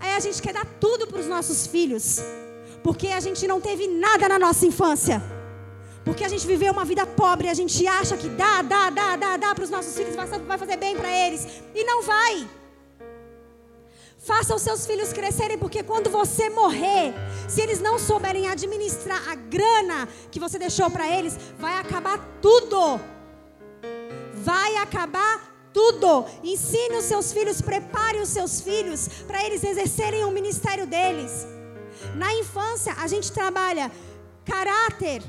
Aí 0.00 0.14
a 0.14 0.20
gente 0.20 0.42
quer 0.42 0.52
dar 0.52 0.66
tudo 0.80 1.06
para 1.06 1.20
os 1.20 1.26
nossos 1.26 1.66
filhos, 1.66 2.20
porque 2.82 3.08
a 3.08 3.20
gente 3.20 3.46
não 3.46 3.60
teve 3.60 3.86
nada 3.86 4.28
na 4.28 4.38
nossa 4.38 4.66
infância. 4.66 5.22
Porque 6.04 6.24
a 6.24 6.28
gente 6.28 6.46
viveu 6.46 6.72
uma 6.72 6.84
vida 6.84 7.06
pobre, 7.06 7.48
a 7.48 7.54
gente 7.54 7.86
acha 7.86 8.16
que 8.16 8.28
dá, 8.28 8.60
dá, 8.62 8.90
dá, 8.90 9.16
dá, 9.16 9.36
dá 9.36 9.54
para 9.54 9.64
os 9.64 9.70
nossos 9.70 9.96
filhos, 9.96 10.14
vai 10.14 10.58
fazer 10.58 10.76
bem 10.76 10.96
para 10.96 11.10
eles. 11.10 11.46
E 11.74 11.82
não 11.84 12.02
vai. 12.02 12.46
Faça 14.18 14.54
os 14.54 14.62
seus 14.62 14.86
filhos 14.86 15.12
crescerem, 15.12 15.58
porque 15.58 15.82
quando 15.82 16.08
você 16.08 16.48
morrer, 16.48 17.12
se 17.46 17.60
eles 17.60 17.80
não 17.80 17.98
souberem 17.98 18.48
administrar 18.48 19.28
a 19.28 19.34
grana 19.34 20.08
que 20.30 20.40
você 20.40 20.58
deixou 20.58 20.90
para 20.90 21.06
eles, 21.06 21.38
vai 21.58 21.78
acabar 21.78 22.18
tudo. 22.40 23.00
Vai 24.32 24.76
acabar 24.76 25.54
tudo. 25.74 26.24
Ensine 26.42 26.96
os 26.96 27.04
seus 27.04 27.32
filhos, 27.34 27.60
prepare 27.60 28.18
os 28.18 28.30
seus 28.30 28.62
filhos 28.62 29.08
para 29.26 29.44
eles 29.44 29.62
exercerem 29.62 30.24
o 30.24 30.30
ministério 30.30 30.86
deles. 30.86 31.46
Na 32.14 32.32
infância, 32.34 32.94
a 32.98 33.06
gente 33.06 33.30
trabalha 33.30 33.92
caráter, 34.44 35.22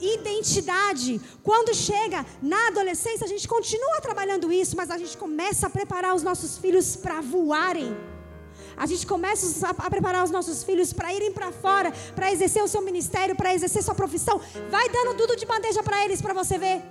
identidade. 0.00 1.20
Quando 1.42 1.74
chega 1.74 2.24
na 2.42 2.68
adolescência, 2.68 3.24
a 3.24 3.28
gente 3.28 3.46
continua 3.46 4.00
trabalhando 4.00 4.52
isso, 4.52 4.76
mas 4.76 4.90
a 4.90 4.98
gente 4.98 5.16
começa 5.16 5.66
a 5.66 5.70
preparar 5.70 6.14
os 6.14 6.22
nossos 6.22 6.58
filhos 6.58 6.96
para 6.96 7.20
voarem. 7.20 7.96
A 8.76 8.86
gente 8.86 9.06
começa 9.06 9.68
a 9.68 9.90
preparar 9.90 10.24
os 10.24 10.30
nossos 10.30 10.64
filhos 10.64 10.92
para 10.92 11.12
irem 11.12 11.32
para 11.32 11.52
fora, 11.52 11.92
para 12.14 12.32
exercer 12.32 12.62
o 12.62 12.68
seu 12.68 12.82
ministério, 12.82 13.36
para 13.36 13.54
exercer 13.54 13.82
sua 13.82 13.94
profissão. 13.94 14.40
Vai 14.70 14.88
dando 14.88 15.16
tudo 15.16 15.36
de 15.36 15.44
bandeja 15.44 15.82
para 15.82 16.04
eles 16.04 16.22
para 16.22 16.32
você 16.32 16.56
ver. 16.56 16.82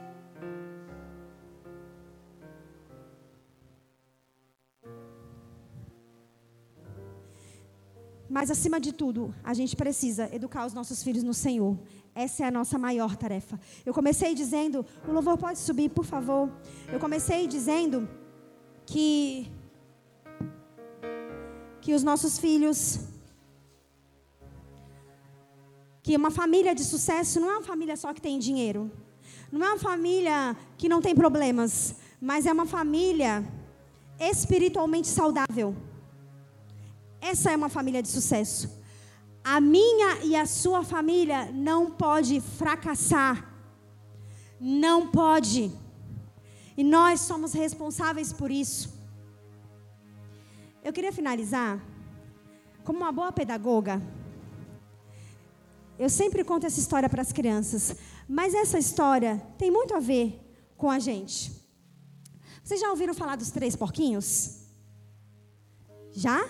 Mas 8.29 8.51
acima 8.51 8.79
de 8.79 8.93
tudo, 8.93 9.33
a 9.43 9.55
gente 9.55 9.75
precisa 9.75 10.29
educar 10.31 10.63
os 10.67 10.73
nossos 10.73 11.01
filhos 11.01 11.23
no 11.23 11.33
Senhor. 11.33 11.75
Essa 12.13 12.43
é 12.43 12.47
a 12.47 12.51
nossa 12.51 12.77
maior 12.77 13.15
tarefa. 13.15 13.59
Eu 13.85 13.93
comecei 13.93 14.33
dizendo, 14.33 14.85
o 15.07 15.11
louvor 15.11 15.37
pode 15.37 15.59
subir, 15.59 15.89
por 15.89 16.05
favor. 16.05 16.49
Eu 16.91 16.99
comecei 16.99 17.47
dizendo 17.47 18.07
que 18.85 19.51
que 21.81 21.93
os 21.93 22.03
nossos 22.03 22.37
filhos 22.37 22.99
que 26.03 26.15
uma 26.15 26.31
família 26.31 26.73
de 26.75 26.83
sucesso 26.83 27.39
não 27.39 27.49
é 27.51 27.57
uma 27.57 27.63
família 27.63 27.95
só 27.95 28.13
que 28.13 28.21
tem 28.21 28.39
dinheiro. 28.39 28.91
Não 29.51 29.65
é 29.65 29.69
uma 29.69 29.79
família 29.79 30.57
que 30.77 30.89
não 30.89 31.01
tem 31.01 31.15
problemas, 31.15 31.95
mas 32.19 32.45
é 32.45 32.51
uma 32.51 32.65
família 32.65 33.43
espiritualmente 34.19 35.07
saudável. 35.07 35.75
Essa 37.21 37.51
é 37.51 37.55
uma 37.55 37.69
família 37.69 38.01
de 38.01 38.07
sucesso. 38.07 38.78
A 39.43 39.59
minha 39.61 40.23
e 40.23 40.35
a 40.35 40.45
sua 40.45 40.83
família 40.83 41.51
não 41.51 41.91
pode 41.91 42.39
fracassar. 42.41 43.53
Não 44.59 45.07
pode. 45.07 45.71
E 46.77 46.83
nós 46.83 47.21
somos 47.21 47.53
responsáveis 47.53 48.31
por 48.33 48.51
isso. 48.51 48.97
Eu 50.83 50.93
queria 50.93 51.11
finalizar 51.11 51.81
como 52.83 52.99
uma 52.99 53.11
boa 53.11 53.31
pedagoga. 53.31 54.01
Eu 55.97 56.09
sempre 56.09 56.43
conto 56.43 56.65
essa 56.65 56.79
história 56.79 57.09
para 57.09 57.21
as 57.21 57.33
crianças, 57.33 57.95
mas 58.27 58.53
essa 58.53 58.79
história 58.79 59.41
tem 59.57 59.69
muito 59.69 59.93
a 59.93 59.99
ver 59.99 60.39
com 60.77 60.89
a 60.89 60.97
gente. 60.97 61.51
Vocês 62.63 62.79
já 62.79 62.89
ouviram 62.89 63.13
falar 63.13 63.35
dos 63.35 63.51
três 63.51 63.75
porquinhos? 63.75 64.59
Já? 66.11 66.49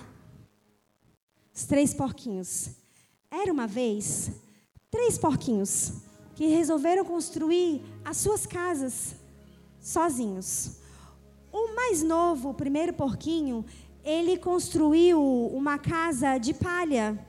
Os 1.54 1.66
três 1.66 1.94
porquinhos. 1.94 2.79
Era 3.32 3.54
uma 3.54 3.68
vez 3.68 4.32
três 4.90 5.16
porquinhos 5.16 5.94
que 6.34 6.48
resolveram 6.48 7.06
construir 7.06 7.80
as 8.04 8.18
suas 8.18 8.48
casas 8.48 9.14
sozinhos. 9.80 10.78
O 11.52 11.76
mais 11.76 12.02
novo, 12.02 12.50
o 12.50 12.54
primeiro 12.56 12.92
porquinho, 12.92 13.64
ele 14.04 14.36
construiu 14.36 15.22
uma 15.54 15.78
casa 15.78 16.40
de 16.40 16.56
palha. 16.56 17.24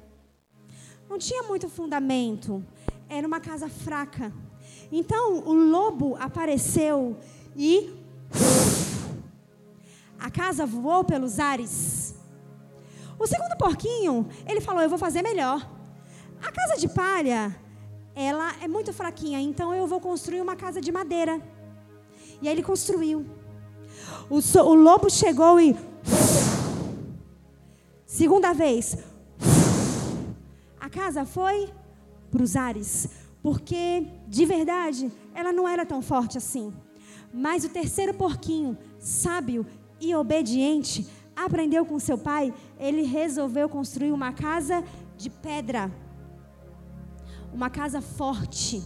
Não 1.06 1.18
tinha 1.18 1.42
muito 1.42 1.68
fundamento, 1.68 2.64
era 3.06 3.26
uma 3.26 3.38
casa 3.38 3.68
fraca. 3.68 4.32
Então 4.90 5.40
o 5.46 5.52
lobo 5.52 6.16
apareceu 6.16 7.14
e 7.54 7.92
a 10.18 10.30
casa 10.30 10.64
voou 10.64 11.04
pelos 11.04 11.38
ares. 11.38 12.14
O 13.18 13.26
segundo 13.26 13.54
porquinho, 13.58 14.26
ele 14.46 14.62
falou: 14.62 14.82
Eu 14.82 14.88
vou 14.88 14.98
fazer 14.98 15.20
melhor. 15.20 15.79
A 16.42 16.52
casa 16.52 16.76
de 16.78 16.88
palha, 16.88 17.54
ela 18.14 18.54
é 18.62 18.68
muito 18.68 18.92
fraquinha, 18.92 19.40
então 19.40 19.74
eu 19.74 19.86
vou 19.86 20.00
construir 20.00 20.40
uma 20.40 20.56
casa 20.56 20.80
de 20.80 20.90
madeira. 20.90 21.40
E 22.40 22.48
aí 22.48 22.54
ele 22.54 22.62
construiu. 22.62 23.26
O, 24.28 24.40
so, 24.40 24.60
o 24.60 24.74
lobo 24.74 25.10
chegou 25.10 25.60
e. 25.60 25.76
Segunda 28.06 28.52
vez. 28.52 28.96
A 30.80 30.88
casa 30.88 31.24
foi 31.24 31.70
para 32.30 32.42
os 32.42 32.56
ares. 32.56 33.08
Porque, 33.42 34.06
de 34.28 34.44
verdade, 34.44 35.10
ela 35.34 35.52
não 35.52 35.68
era 35.68 35.86
tão 35.86 36.02
forte 36.02 36.36
assim. 36.36 36.72
Mas 37.32 37.64
o 37.64 37.68
terceiro 37.68 38.14
porquinho, 38.14 38.76
sábio 38.98 39.66
e 40.00 40.14
obediente, 40.14 41.06
aprendeu 41.34 41.86
com 41.86 41.98
seu 41.98 42.18
pai, 42.18 42.52
ele 42.78 43.02
resolveu 43.02 43.68
construir 43.68 44.12
uma 44.12 44.32
casa 44.32 44.84
de 45.16 45.30
pedra. 45.30 45.90
Uma 47.52 47.70
casa 47.70 48.00
forte. 48.00 48.82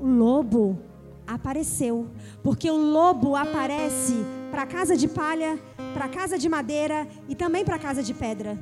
O 0.00 0.06
lobo 0.06 0.78
apareceu, 1.26 2.08
porque 2.42 2.70
o 2.70 2.76
lobo 2.76 3.36
aparece 3.36 4.14
para 4.50 4.66
casa 4.66 4.96
de 4.96 5.08
palha, 5.08 5.58
para 5.92 6.08
casa 6.08 6.38
de 6.38 6.48
madeira 6.48 7.06
e 7.28 7.34
também 7.34 7.64
para 7.64 7.78
casa 7.78 8.02
de 8.02 8.12
pedra. 8.12 8.58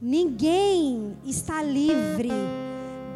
Ninguém 0.00 1.16
está 1.24 1.62
livre 1.62 2.30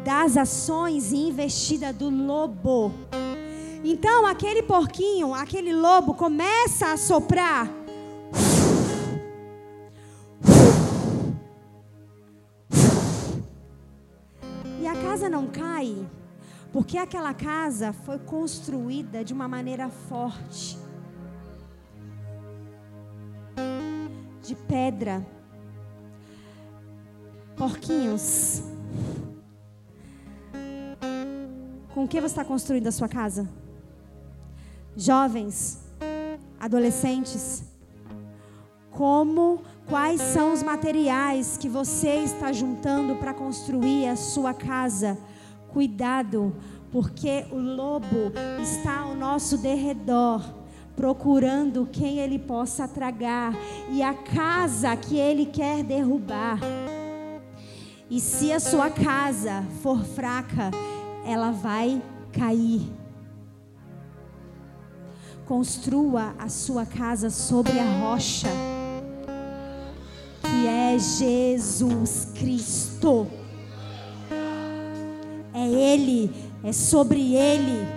das 0.03 0.35
ações 0.35 1.11
e 1.11 1.17
investida 1.17 1.93
do 1.93 2.09
lobo. 2.09 2.91
Então 3.83 4.25
aquele 4.25 4.63
porquinho, 4.63 5.33
aquele 5.33 5.73
lobo 5.73 6.13
começa 6.13 6.91
a 6.91 6.97
soprar. 6.97 7.80
Casa 15.21 15.29
não 15.29 15.45
cai, 15.45 16.09
porque 16.73 16.97
aquela 16.97 17.31
casa 17.31 17.93
foi 17.93 18.17
construída 18.17 19.23
de 19.23 19.33
uma 19.33 19.47
maneira 19.47 19.87
forte. 19.87 20.79
De 24.41 24.55
pedra. 24.55 25.23
Porquinhos. 27.55 28.63
Com 31.93 32.05
o 32.05 32.07
que 32.07 32.19
você 32.19 32.25
está 32.25 32.43
construindo 32.43 32.87
a 32.87 32.91
sua 32.91 33.07
casa? 33.07 33.47
jovens, 34.93 35.79
adolescentes, 36.59 37.63
como 39.01 39.63
quais 39.87 40.21
são 40.21 40.53
os 40.53 40.61
materiais 40.61 41.57
que 41.57 41.67
você 41.67 42.17
está 42.17 42.53
juntando 42.53 43.15
para 43.15 43.33
construir 43.33 44.07
a 44.07 44.15
sua 44.15 44.53
casa. 44.53 45.17
Cuidado, 45.69 46.55
porque 46.91 47.47
o 47.51 47.57
lobo 47.57 48.31
está 48.61 48.99
ao 48.99 49.15
nosso 49.15 49.57
derredor, 49.57 50.43
procurando 50.95 51.89
quem 51.91 52.19
ele 52.19 52.37
possa 52.37 52.87
tragar 52.87 53.55
e 53.89 54.03
a 54.03 54.13
casa 54.13 54.95
que 54.95 55.17
ele 55.17 55.47
quer 55.47 55.83
derrubar. 55.83 56.59
E 58.07 58.19
se 58.19 58.53
a 58.53 58.59
sua 58.59 58.91
casa 58.91 59.65
for 59.81 60.03
fraca, 60.03 60.69
ela 61.25 61.49
vai 61.49 61.99
cair. 62.31 62.87
Construa 65.47 66.35
a 66.37 66.47
sua 66.47 66.85
casa 66.85 67.31
sobre 67.31 67.79
a 67.79 67.99
rocha, 67.99 68.47
é 70.67 70.97
Jesus 70.97 72.27
Cristo. 72.35 73.27
É 75.53 75.67
Ele, 75.67 76.31
é 76.63 76.71
sobre 76.71 77.35
Ele, 77.35 77.87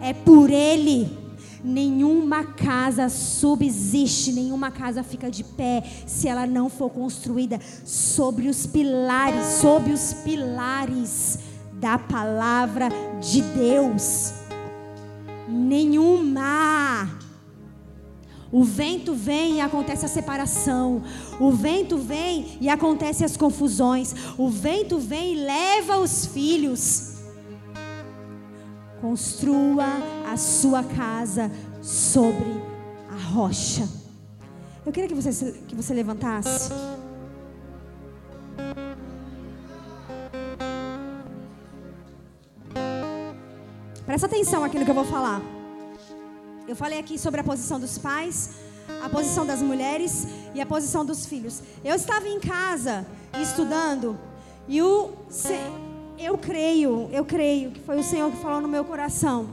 é 0.00 0.12
por 0.12 0.50
Ele. 0.50 1.22
Nenhuma 1.64 2.44
casa 2.44 3.08
subsiste, 3.08 4.32
nenhuma 4.32 4.70
casa 4.70 5.02
fica 5.02 5.30
de 5.30 5.44
pé 5.44 5.84
se 6.06 6.26
ela 6.26 6.44
não 6.46 6.68
for 6.68 6.90
construída 6.90 7.60
sobre 7.84 8.48
os 8.48 8.66
pilares, 8.66 9.46
sobre 9.60 9.92
os 9.92 10.12
pilares 10.24 11.38
da 11.74 11.98
palavra 11.98 12.88
de 13.20 13.42
Deus. 13.42 14.32
Nenhuma. 15.48 17.21
O 18.52 18.62
vento 18.62 19.14
vem 19.14 19.56
e 19.56 19.60
acontece 19.62 20.04
a 20.04 20.08
separação. 20.08 21.02
O 21.40 21.50
vento 21.50 21.96
vem 21.96 22.58
e 22.60 22.68
acontece 22.68 23.24
as 23.24 23.34
confusões. 23.34 24.14
O 24.36 24.50
vento 24.50 24.98
vem 24.98 25.32
e 25.32 25.36
leva 25.36 25.96
os 25.96 26.26
filhos. 26.26 27.14
Construa 29.00 29.86
a 30.30 30.36
sua 30.36 30.84
casa 30.84 31.50
sobre 31.80 32.62
a 33.10 33.16
rocha. 33.32 33.88
Eu 34.84 34.92
queria 34.92 35.08
que 35.08 35.14
você, 35.14 35.52
que 35.66 35.74
você 35.74 35.94
levantasse. 35.94 36.70
Presta 44.04 44.26
atenção 44.26 44.62
aqui 44.62 44.78
no 44.78 44.84
que 44.84 44.90
eu 44.90 44.94
vou 44.94 45.06
falar. 45.06 45.40
Eu 46.72 46.76
falei 46.76 46.98
aqui 46.98 47.18
sobre 47.18 47.38
a 47.38 47.44
posição 47.44 47.78
dos 47.78 47.98
pais, 47.98 48.52
a 49.04 49.06
posição 49.06 49.44
das 49.44 49.60
mulheres 49.60 50.26
e 50.54 50.60
a 50.62 50.64
posição 50.64 51.04
dos 51.04 51.26
filhos. 51.26 51.62
Eu 51.84 51.94
estava 51.94 52.26
em 52.26 52.40
casa 52.40 53.06
estudando 53.42 54.18
e 54.66 54.80
o 54.80 55.10
eu 56.18 56.38
creio, 56.38 57.10
eu 57.12 57.26
creio 57.26 57.72
que 57.72 57.80
foi 57.80 57.98
o 57.98 58.02
Senhor 58.02 58.30
que 58.30 58.38
falou 58.38 58.62
no 58.62 58.68
meu 58.68 58.86
coração. 58.86 59.50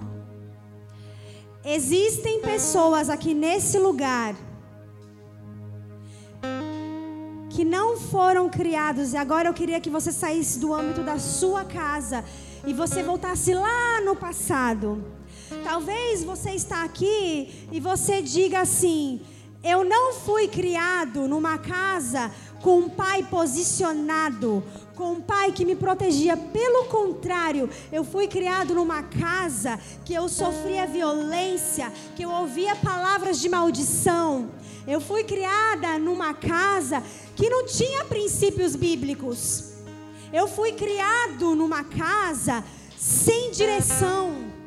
Existem 1.62 2.40
pessoas 2.40 3.10
aqui 3.10 3.34
nesse 3.34 3.78
lugar 3.78 4.34
que 7.50 7.66
não 7.66 7.98
foram 7.98 8.50
criados 8.50 9.12
e 9.12 9.18
agora 9.18 9.50
eu 9.50 9.54
queria 9.54 9.82
que 9.82 9.90
você 9.90 10.14
saísse 10.14 10.58
do 10.58 10.74
âmbito 10.74 11.04
da 11.04 11.20
sua 11.20 11.66
casa 11.66 12.24
e 12.66 12.74
você 12.74 13.04
voltasse 13.04 13.54
lá 13.54 14.00
no 14.06 14.16
passado. 14.16 15.19
Talvez 15.64 16.24
você 16.24 16.52
está 16.52 16.84
aqui 16.84 17.68
e 17.72 17.80
você 17.80 18.22
diga 18.22 18.62
assim: 18.62 19.22
eu 19.62 19.84
não 19.84 20.14
fui 20.14 20.48
criado 20.48 21.28
numa 21.28 21.58
casa 21.58 22.32
com 22.62 22.80
um 22.80 22.90
pai 22.90 23.24
posicionado, 23.24 24.64
com 24.96 25.14
um 25.14 25.22
pai 25.22 25.52
que 25.52 25.66
me 25.66 25.76
protegia. 25.76 26.38
Pelo 26.38 26.86
contrário, 26.86 27.70
eu 27.92 28.06
fui 28.06 28.28
criado 28.28 28.74
numa 28.74 29.04
casa 29.04 29.78
que 30.06 30.14
eu 30.14 30.30
sofria 30.30 30.88
violência, 30.88 31.92
que 32.16 32.24
eu 32.24 32.30
ouvia 32.30 32.74
palavras 32.78 33.42
de 33.42 33.50
maldição. 33.50 34.50
Eu 34.88 35.02
fui 35.02 35.26
criada 35.26 36.00
numa 36.00 36.34
casa 36.34 37.04
que 37.36 37.50
não 37.50 37.66
tinha 37.66 38.06
princípios 38.06 38.78
bíblicos. 38.78 39.74
Eu 40.32 40.48
fui 40.48 40.72
criado 40.72 41.54
numa 41.54 41.84
casa 41.84 42.64
sem 42.98 43.52
direção. 43.52 44.59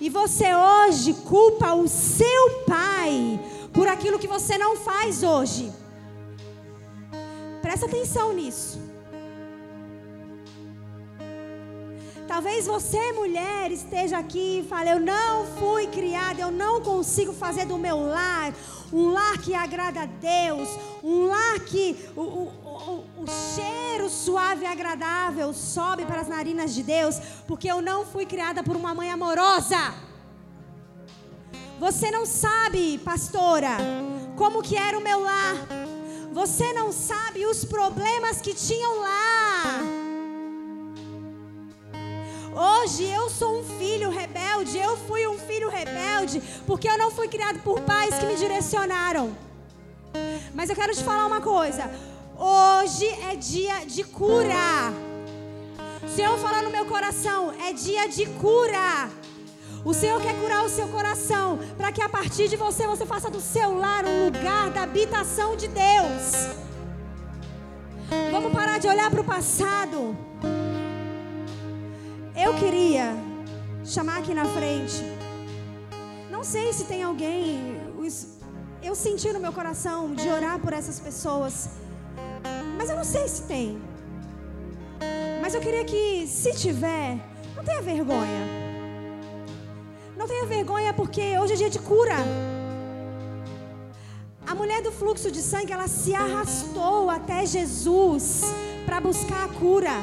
E 0.00 0.08
você 0.08 0.54
hoje 0.54 1.12
culpa 1.14 1.74
o 1.74 1.86
seu 1.86 2.64
pai 2.66 3.38
por 3.72 3.86
aquilo 3.86 4.18
que 4.18 4.26
você 4.26 4.56
não 4.56 4.76
faz 4.76 5.22
hoje. 5.22 5.70
Presta 7.60 7.86
atenção 7.86 8.32
nisso. 8.32 8.80
Talvez 12.26 12.66
você, 12.66 13.12
mulher, 13.12 13.70
esteja 13.70 14.18
aqui 14.18 14.60
e 14.60 14.68
fale: 14.68 14.90
Eu 14.90 15.00
não 15.00 15.44
fui 15.58 15.86
criada, 15.88 16.40
eu 16.40 16.50
não 16.50 16.80
consigo 16.80 17.32
fazer 17.32 17.66
do 17.66 17.76
meu 17.76 17.98
lar 18.00 18.54
um 18.92 19.12
lar 19.12 19.38
que 19.38 19.54
agrada 19.54 20.02
a 20.02 20.06
Deus, 20.06 20.68
um 21.02 21.26
lar 21.26 21.60
que 21.60 21.96
o, 22.16 22.20
o, 22.20 22.42
o, 22.64 23.04
o 23.22 23.26
cheiro 23.54 24.08
suave 24.08 24.64
e 24.64 24.66
agradável 24.66 25.52
sobe 25.52 26.06
para 26.06 26.22
as 26.22 26.28
narinas 26.28 26.74
de 26.74 26.82
Deus, 26.82 27.20
porque 27.46 27.70
eu 27.70 27.82
não 27.82 28.06
fui 28.06 28.24
criada 28.24 28.62
por 28.62 28.76
uma 28.76 28.94
mãe 28.94 29.10
amorosa. 29.10 29.94
Você 31.78 32.10
não 32.10 32.24
sabe, 32.24 32.98
pastora, 32.98 33.76
como 34.36 34.62
que 34.62 34.76
era 34.76 34.98
o 34.98 35.02
meu 35.02 35.20
lar. 35.20 35.56
Você 36.32 36.72
não 36.72 36.92
sabe 36.92 37.44
os 37.44 37.64
problemas 37.64 38.40
que 38.40 38.54
tinham 38.54 39.00
lá. 39.00 39.80
Hoje 42.54 43.04
eu 43.04 43.28
sou 43.30 43.60
um 43.60 43.64
filho 43.78 44.10
rebelde, 44.10 44.78
eu 44.78 44.96
fui 44.96 45.26
um 45.26 45.38
filho 45.38 45.68
rebelde, 45.68 46.42
porque 46.66 46.88
eu 46.88 46.98
não 46.98 47.10
fui 47.10 47.28
criado 47.28 47.60
por 47.60 47.80
pais 47.80 48.14
que 48.18 48.26
me 48.26 48.36
direcionaram. 48.36 49.36
Mas 50.54 50.68
eu 50.68 50.76
quero 50.76 50.94
te 50.94 51.02
falar 51.02 51.26
uma 51.26 51.40
coisa: 51.40 51.90
hoje 52.40 53.06
é 53.30 53.36
dia 53.36 53.84
de 53.84 54.02
cura. 54.02 54.92
Senhor 56.14 56.38
fala 56.38 56.62
no 56.62 56.70
meu 56.70 56.86
coração, 56.86 57.52
é 57.52 57.72
dia 57.72 58.08
de 58.08 58.26
cura. 58.26 59.10
O 59.84 59.94
Senhor 59.94 60.20
quer 60.20 60.34
curar 60.38 60.64
o 60.64 60.68
seu 60.68 60.88
coração, 60.88 61.58
para 61.76 61.92
que 61.92 62.02
a 62.02 62.08
partir 62.08 62.48
de 62.48 62.56
você 62.56 62.86
você 62.86 63.06
faça 63.06 63.30
do 63.30 63.40
seu 63.40 63.78
lar 63.78 64.04
um 64.04 64.24
lugar 64.26 64.70
da 64.70 64.82
habitação 64.82 65.56
de 65.56 65.68
Deus. 65.68 66.24
Vamos 68.30 68.52
parar 68.52 68.78
de 68.78 68.88
olhar 68.88 69.10
para 69.10 69.20
o 69.20 69.24
passado. 69.24 70.16
Eu 72.36 72.54
queria 72.54 73.14
chamar 73.84 74.18
aqui 74.18 74.34
na 74.34 74.46
frente. 74.46 75.02
Não 76.30 76.42
sei 76.42 76.72
se 76.72 76.84
tem 76.84 77.02
alguém. 77.02 77.80
Eu 78.82 78.94
senti 78.94 79.30
no 79.32 79.40
meu 79.40 79.52
coração 79.52 80.14
de 80.14 80.28
orar 80.28 80.58
por 80.58 80.72
essas 80.72 80.98
pessoas. 80.98 81.68
Mas 82.80 82.88
eu 82.88 82.96
não 82.96 83.04
sei 83.04 83.28
se 83.28 83.42
tem. 83.42 83.78
Mas 85.42 85.54
eu 85.54 85.60
queria 85.60 85.84
que, 85.84 86.26
se 86.26 86.50
tiver, 86.54 87.18
não 87.54 87.62
tenha 87.62 87.82
vergonha. 87.82 88.42
Não 90.16 90.26
tenha 90.26 90.46
vergonha 90.46 90.94
porque 90.94 91.38
hoje 91.38 91.52
é 91.52 91.56
dia 91.56 91.68
de 91.68 91.78
cura. 91.78 92.16
A 94.46 94.54
mulher 94.54 94.80
do 94.80 94.90
fluxo 94.90 95.30
de 95.30 95.42
sangue, 95.42 95.74
ela 95.74 95.88
se 95.88 96.14
arrastou 96.14 97.10
até 97.10 97.44
Jesus 97.44 98.44
para 98.86 98.98
buscar 98.98 99.44
a 99.44 99.48
cura. 99.48 99.96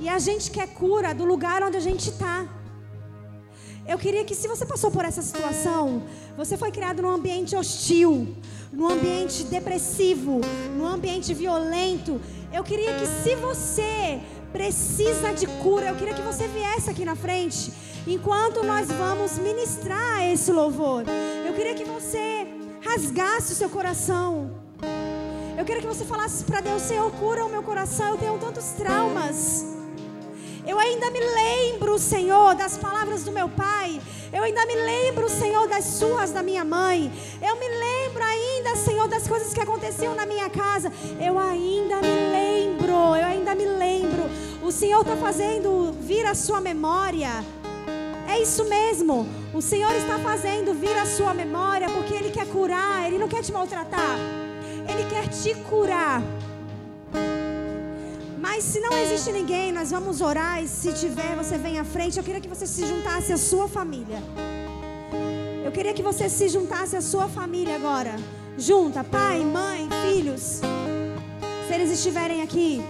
E 0.00 0.08
a 0.08 0.18
gente 0.18 0.50
quer 0.50 0.68
cura 0.68 1.12
do 1.12 1.26
lugar 1.26 1.62
onde 1.62 1.76
a 1.76 1.84
gente 1.88 2.08
está. 2.08 2.48
Eu 3.86 3.98
queria 3.98 4.24
que, 4.24 4.34
se 4.34 4.48
você 4.48 4.64
passou 4.64 4.90
por 4.90 5.04
essa 5.04 5.20
situação, 5.20 6.02
você 6.34 6.56
foi 6.56 6.70
criado 6.70 7.02
num 7.02 7.10
ambiente 7.10 7.54
hostil, 7.54 8.34
num 8.72 8.88
ambiente 8.88 9.44
depressivo, 9.44 10.40
num 10.76 10.86
ambiente 10.86 11.34
violento. 11.34 12.20
Eu 12.52 12.62
queria 12.62 12.94
que, 12.94 13.06
se 13.06 13.34
você 13.36 14.20
precisa 14.52 15.32
de 15.32 15.46
cura, 15.62 15.88
eu 15.88 15.96
queria 15.96 16.14
que 16.14 16.22
você 16.22 16.48
viesse 16.48 16.90
aqui 16.90 17.04
na 17.04 17.14
frente, 17.14 17.72
enquanto 18.06 18.64
nós 18.64 18.88
vamos 18.88 19.38
ministrar 19.38 20.22
esse 20.24 20.52
louvor. 20.52 21.04
Eu 21.46 21.54
queria 21.54 21.74
que 21.74 21.84
você 21.84 22.46
rasgasse 22.80 23.52
o 23.52 23.56
seu 23.56 23.68
coração. 23.68 24.50
Eu 25.56 25.64
queria 25.64 25.82
que 25.82 25.86
você 25.86 26.04
falasse 26.04 26.44
para 26.44 26.60
Deus: 26.60 26.82
Senhor, 26.82 27.10
cura 27.12 27.44
o 27.44 27.50
meu 27.50 27.62
coração. 27.62 28.10
Eu 28.10 28.18
tenho 28.18 28.38
tantos 28.38 28.64
traumas. 28.70 29.79
Eu 30.70 30.78
ainda 30.78 31.10
me 31.10 31.18
lembro, 31.18 31.98
Senhor, 31.98 32.54
das 32.54 32.78
palavras 32.78 33.24
do 33.24 33.32
meu 33.32 33.48
pai. 33.48 34.00
Eu 34.32 34.44
ainda 34.44 34.64
me 34.66 34.76
lembro, 34.76 35.28
Senhor, 35.28 35.66
das 35.66 35.84
suas 35.84 36.30
da 36.30 36.44
minha 36.44 36.64
mãe. 36.64 37.10
Eu 37.42 37.56
me 37.56 37.68
lembro 37.68 38.22
ainda, 38.22 38.76
Senhor, 38.76 39.08
das 39.08 39.26
coisas 39.26 39.52
que 39.52 39.60
aconteciam 39.60 40.14
na 40.14 40.24
minha 40.24 40.48
casa. 40.48 40.92
Eu 41.20 41.36
ainda 41.40 41.96
me 41.96 42.16
lembro, 42.30 42.92
eu 42.92 43.26
ainda 43.26 43.52
me 43.52 43.66
lembro. 43.66 44.30
O 44.62 44.70
Senhor 44.70 45.00
está 45.00 45.16
fazendo 45.16 45.92
vir 46.00 46.24
a 46.24 46.36
sua 46.36 46.60
memória 46.60 47.44
É 48.28 48.38
isso 48.40 48.64
mesmo. 48.66 49.26
O 49.52 49.60
Senhor 49.60 49.92
está 49.96 50.20
fazendo 50.20 50.72
vir 50.72 50.96
a 50.96 51.04
sua 51.04 51.34
memória 51.34 51.90
porque 51.90 52.14
Ele 52.14 52.30
quer 52.30 52.46
curar, 52.46 53.08
Ele 53.08 53.18
não 53.18 53.26
quer 53.26 53.42
te 53.42 53.50
maltratar. 53.50 54.16
Ele 54.88 55.04
quer 55.10 55.26
te 55.26 55.52
curar. 55.68 56.22
Mas 58.40 58.64
se 58.64 58.80
não 58.80 58.96
existe 58.96 59.30
ninguém, 59.30 59.70
nós 59.70 59.90
vamos 59.90 60.22
orar 60.22 60.64
e 60.64 60.66
se 60.66 60.94
tiver, 60.94 61.36
você 61.36 61.58
vem 61.58 61.78
à 61.78 61.84
frente. 61.84 62.16
Eu 62.16 62.24
queria 62.24 62.40
que 62.40 62.48
você 62.48 62.66
se 62.66 62.86
juntasse 62.86 63.30
à 63.34 63.36
sua 63.36 63.68
família. 63.68 64.22
Eu 65.62 65.70
queria 65.70 65.92
que 65.92 66.02
você 66.02 66.26
se 66.28 66.48
juntasse 66.48 66.96
à 66.96 67.02
sua 67.02 67.28
família 67.28 67.76
agora. 67.76 68.16
Junta, 68.56 69.04
pai, 69.04 69.44
mãe, 69.44 69.88
filhos. 70.06 70.60
Se 71.66 71.74
eles 71.74 71.90
estiverem 71.90 72.40
aqui. 72.40 72.82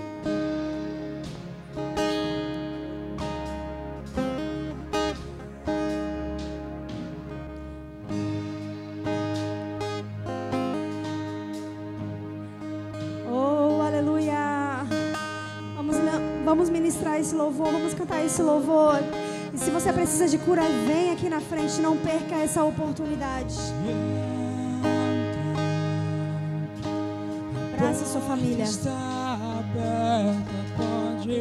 Vamos 16.50 16.68
ministrar 16.68 17.20
esse 17.20 17.32
louvor, 17.32 17.70
vamos 17.70 17.94
cantar 17.94 18.24
esse 18.24 18.42
louvor. 18.42 18.98
E 19.54 19.58
se 19.58 19.70
você 19.70 19.92
precisa 19.92 20.26
de 20.26 20.36
cura, 20.36 20.62
vem 20.84 21.12
aqui 21.12 21.28
na 21.28 21.40
frente, 21.40 21.80
não 21.80 21.96
perca 21.96 22.34
essa 22.34 22.64
oportunidade. 22.64 23.54
Abraça 27.74 28.04
sua 28.04 28.20
família. 28.22 28.64
Está 28.64 29.60
aberta, 29.60 30.50
pode 30.76 31.40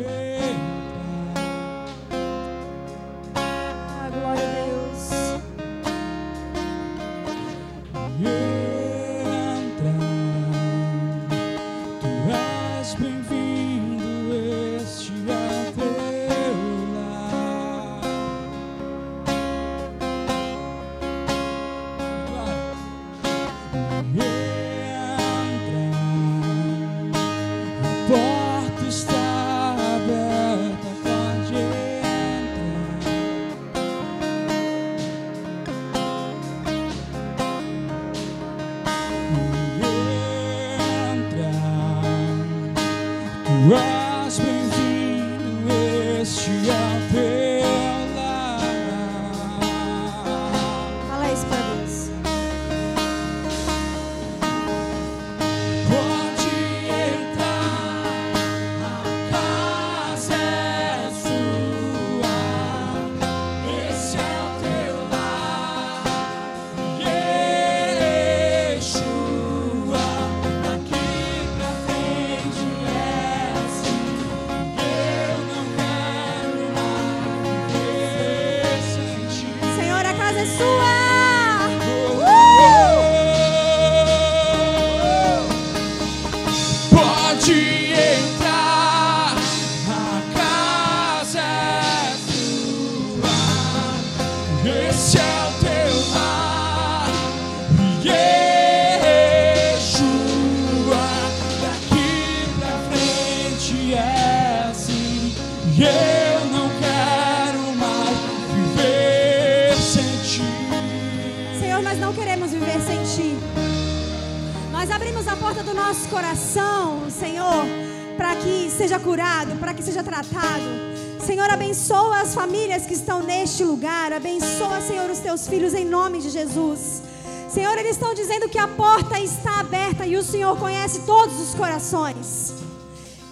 filhos 125.50 125.74
em 125.74 125.84
nome 125.84 126.20
de 126.20 126.30
Jesus. 126.30 127.02
Senhor, 127.50 127.76
eles 127.80 127.94
estão 127.94 128.14
dizendo 128.14 128.48
que 128.48 128.60
a 128.60 128.68
porta 128.68 129.20
está 129.20 129.60
aberta 129.60 130.06
e 130.06 130.16
o 130.16 130.24
Senhor 130.24 130.56
conhece 130.58 131.00
todos 131.02 131.40
os 131.42 131.56
corações. 131.56 132.54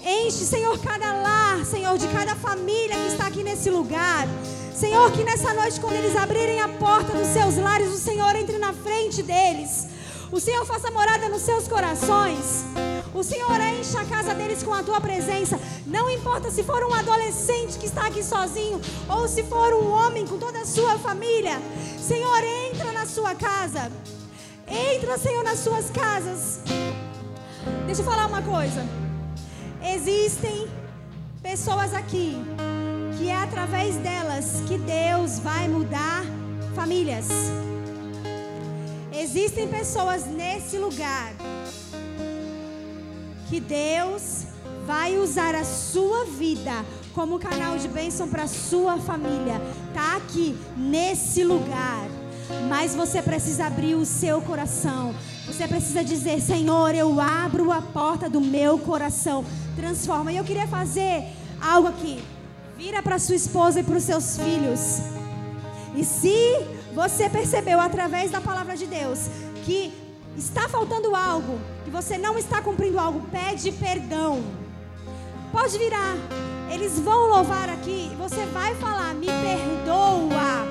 Enche, 0.04 0.44
Senhor, 0.46 0.80
cada 0.80 1.14
lar, 1.14 1.64
Senhor, 1.64 1.96
de 1.98 2.08
cada 2.08 2.36
família 2.36 2.96
que 2.96 3.08
está 3.08 3.28
aqui 3.28 3.44
nesse 3.44 3.70
lugar. 3.70 4.28
Senhor, 4.74 5.12
que 5.12 5.24
nessa 5.24 5.54
noite, 5.54 5.80
quando 5.80 5.96
eles 5.96 6.16
abrirem 6.16 6.60
a 6.60 6.70
porta 6.70 7.14
dos 7.14 7.28
seus 7.28 7.58
lares, 7.58 7.90
o 7.90 7.98
Senhor 7.98 8.36
entre 8.36 8.58
na 8.58 8.74
frente 8.74 9.22
deles. 9.22 9.88
O 10.32 10.40
Senhor 10.40 10.66
faça 10.66 10.90
morada 10.92 11.30
nos 11.30 11.44
seus 11.44 11.68
corações. 11.68 12.66
O 13.14 13.24
Senhor 13.24 13.60
enche 13.62 13.96
a 13.98 14.06
casa 14.06 14.34
deles 14.34 14.64
com 14.64 14.74
a 14.74 14.84
tua 14.84 15.00
presença. 15.00 15.60
Não 15.88 16.10
importa 16.10 16.52
se 16.52 16.64
for 16.64 16.84
um 16.84 16.94
adolescente 16.94 17.78
que 17.80 17.86
está 17.86 18.08
aqui 18.08 18.22
sozinho 18.22 18.82
ou 19.08 19.26
se 19.26 19.42
for 19.44 19.74
um 19.74 19.90
homem 19.90 20.28
com 20.28 20.38
toda 20.38 20.60
a 20.60 20.66
sua 20.66 21.00
família. 21.00 21.58
Senhor, 21.98 22.44
entra 22.44 22.92
na 22.92 23.06
sua 23.06 23.34
casa. 23.34 23.90
Entra, 24.68 25.18
Senhor, 25.18 25.46
nas 25.46 25.60
suas 25.60 25.90
casas. 25.90 26.60
Deixa 27.86 28.02
eu 28.02 28.06
falar 28.06 28.26
uma 28.26 28.42
coisa. 28.42 28.86
Existem 29.82 30.68
pessoas 31.42 31.94
aqui 31.94 32.36
que 33.18 33.30
é 33.30 33.36
através 33.38 33.96
delas 33.96 34.62
que 34.68 34.78
Deus 34.78 35.40
vai 35.40 35.70
mudar 35.70 36.26
famílias. 36.76 37.28
Existem 39.14 39.70
pessoas 39.70 40.26
nesse 40.26 40.78
lugar 40.78 41.34
que 43.48 43.62
Deus 43.62 44.47
vai 44.88 45.18
usar 45.20 45.54
a 45.54 45.66
sua 45.66 46.24
vida 46.24 46.86
como 47.14 47.38
canal 47.38 47.78
de 47.78 47.90
bênção 47.90 48.30
para 48.30 48.44
a 48.44 48.48
sua 48.48 48.98
família. 48.98 49.62
Tá 49.94 50.16
aqui 50.16 50.58
nesse 50.78 51.44
lugar. 51.44 52.08
Mas 52.70 52.96
você 52.96 53.22
precisa 53.22 53.66
abrir 53.66 53.96
o 53.96 54.06
seu 54.06 54.40
coração. 54.40 55.14
Você 55.46 55.68
precisa 55.68 56.02
dizer: 56.06 56.40
Senhor, 56.40 56.96
eu 56.96 57.20
abro 57.20 57.70
a 57.74 57.82
porta 57.82 58.30
do 58.30 58.40
meu 58.40 58.80
coração. 58.80 59.44
Transforma. 59.76 60.32
E 60.32 60.38
eu 60.38 60.46
queria 60.46 60.68
fazer 60.68 61.26
algo 61.62 61.90
aqui. 61.90 62.24
Vira 62.78 63.04
para 63.04 63.20
sua 63.20 63.36
esposa 63.36 63.82
e 63.82 63.84
para 63.84 63.98
os 63.98 64.04
seus 64.04 64.38
filhos. 64.38 65.02
E 65.98 66.06
se 66.06 66.66
você 66.96 67.30
percebeu 67.30 67.82
através 67.82 68.32
da 68.32 68.40
palavra 68.40 68.78
de 68.78 68.86
Deus 68.88 69.28
que 69.66 69.92
está 70.38 70.70
faltando 70.70 71.14
algo, 71.14 71.60
que 71.84 71.92
você 71.92 72.18
não 72.18 72.38
está 72.38 72.62
cumprindo 72.62 72.98
algo, 72.98 73.20
pede 73.30 73.72
perdão. 73.74 74.67
Pode 75.58 75.76
virar. 75.80 76.16
Eles 76.72 77.00
vão 77.00 77.30
louvar 77.30 77.68
aqui. 77.68 78.12
Você 78.20 78.46
vai 78.54 78.76
falar: 78.76 79.16
Me 79.16 79.26
perdoa. 79.26 80.68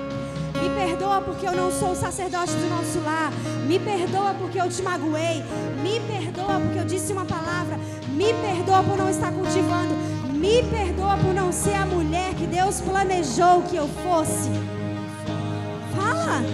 Me 0.63 0.71
perdoa 0.71 1.21
porque 1.23 1.45
eu 1.45 1.53
não 1.53 1.73
sou 1.73 1.91
o 1.91 1.97
sacerdote 1.97 2.53
do 2.53 2.71
nosso 2.71 3.01
lar. 3.01 3.33
Me 3.67 3.81
perdoa 3.81 4.35
porque 4.35 4.61
eu 4.61 4.69
te 4.69 4.81
magoei. 4.83 5.43
Me 5.83 5.99
perdoa 6.07 6.61
porque 6.61 6.79
eu 6.79 6.85
disse 6.85 7.13
uma 7.13 7.25
palavra. 7.25 7.81
Me 8.11 8.33
perdoa 8.35 8.85
por 8.85 8.97
não 8.97 9.11
estar 9.11 9.33
cultivando. 9.33 9.93
Me 10.33 10.63
perdoa 10.63 11.17
por 11.17 11.35
não 11.35 11.51
ser 11.51 11.75
a 11.75 11.85
mulher 11.85 12.33
que 12.35 12.47
Deus 12.47 12.81
planejou 12.81 13.63
que 13.63 13.75
eu 13.75 13.89
fosse. 13.89 14.51
Fala. 15.97 16.45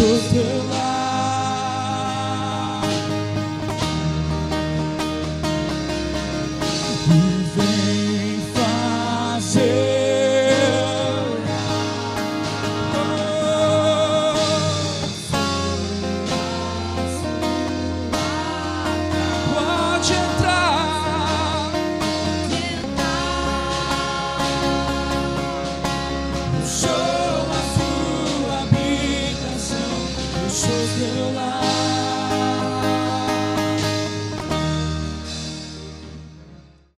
Sou 0.00 0.59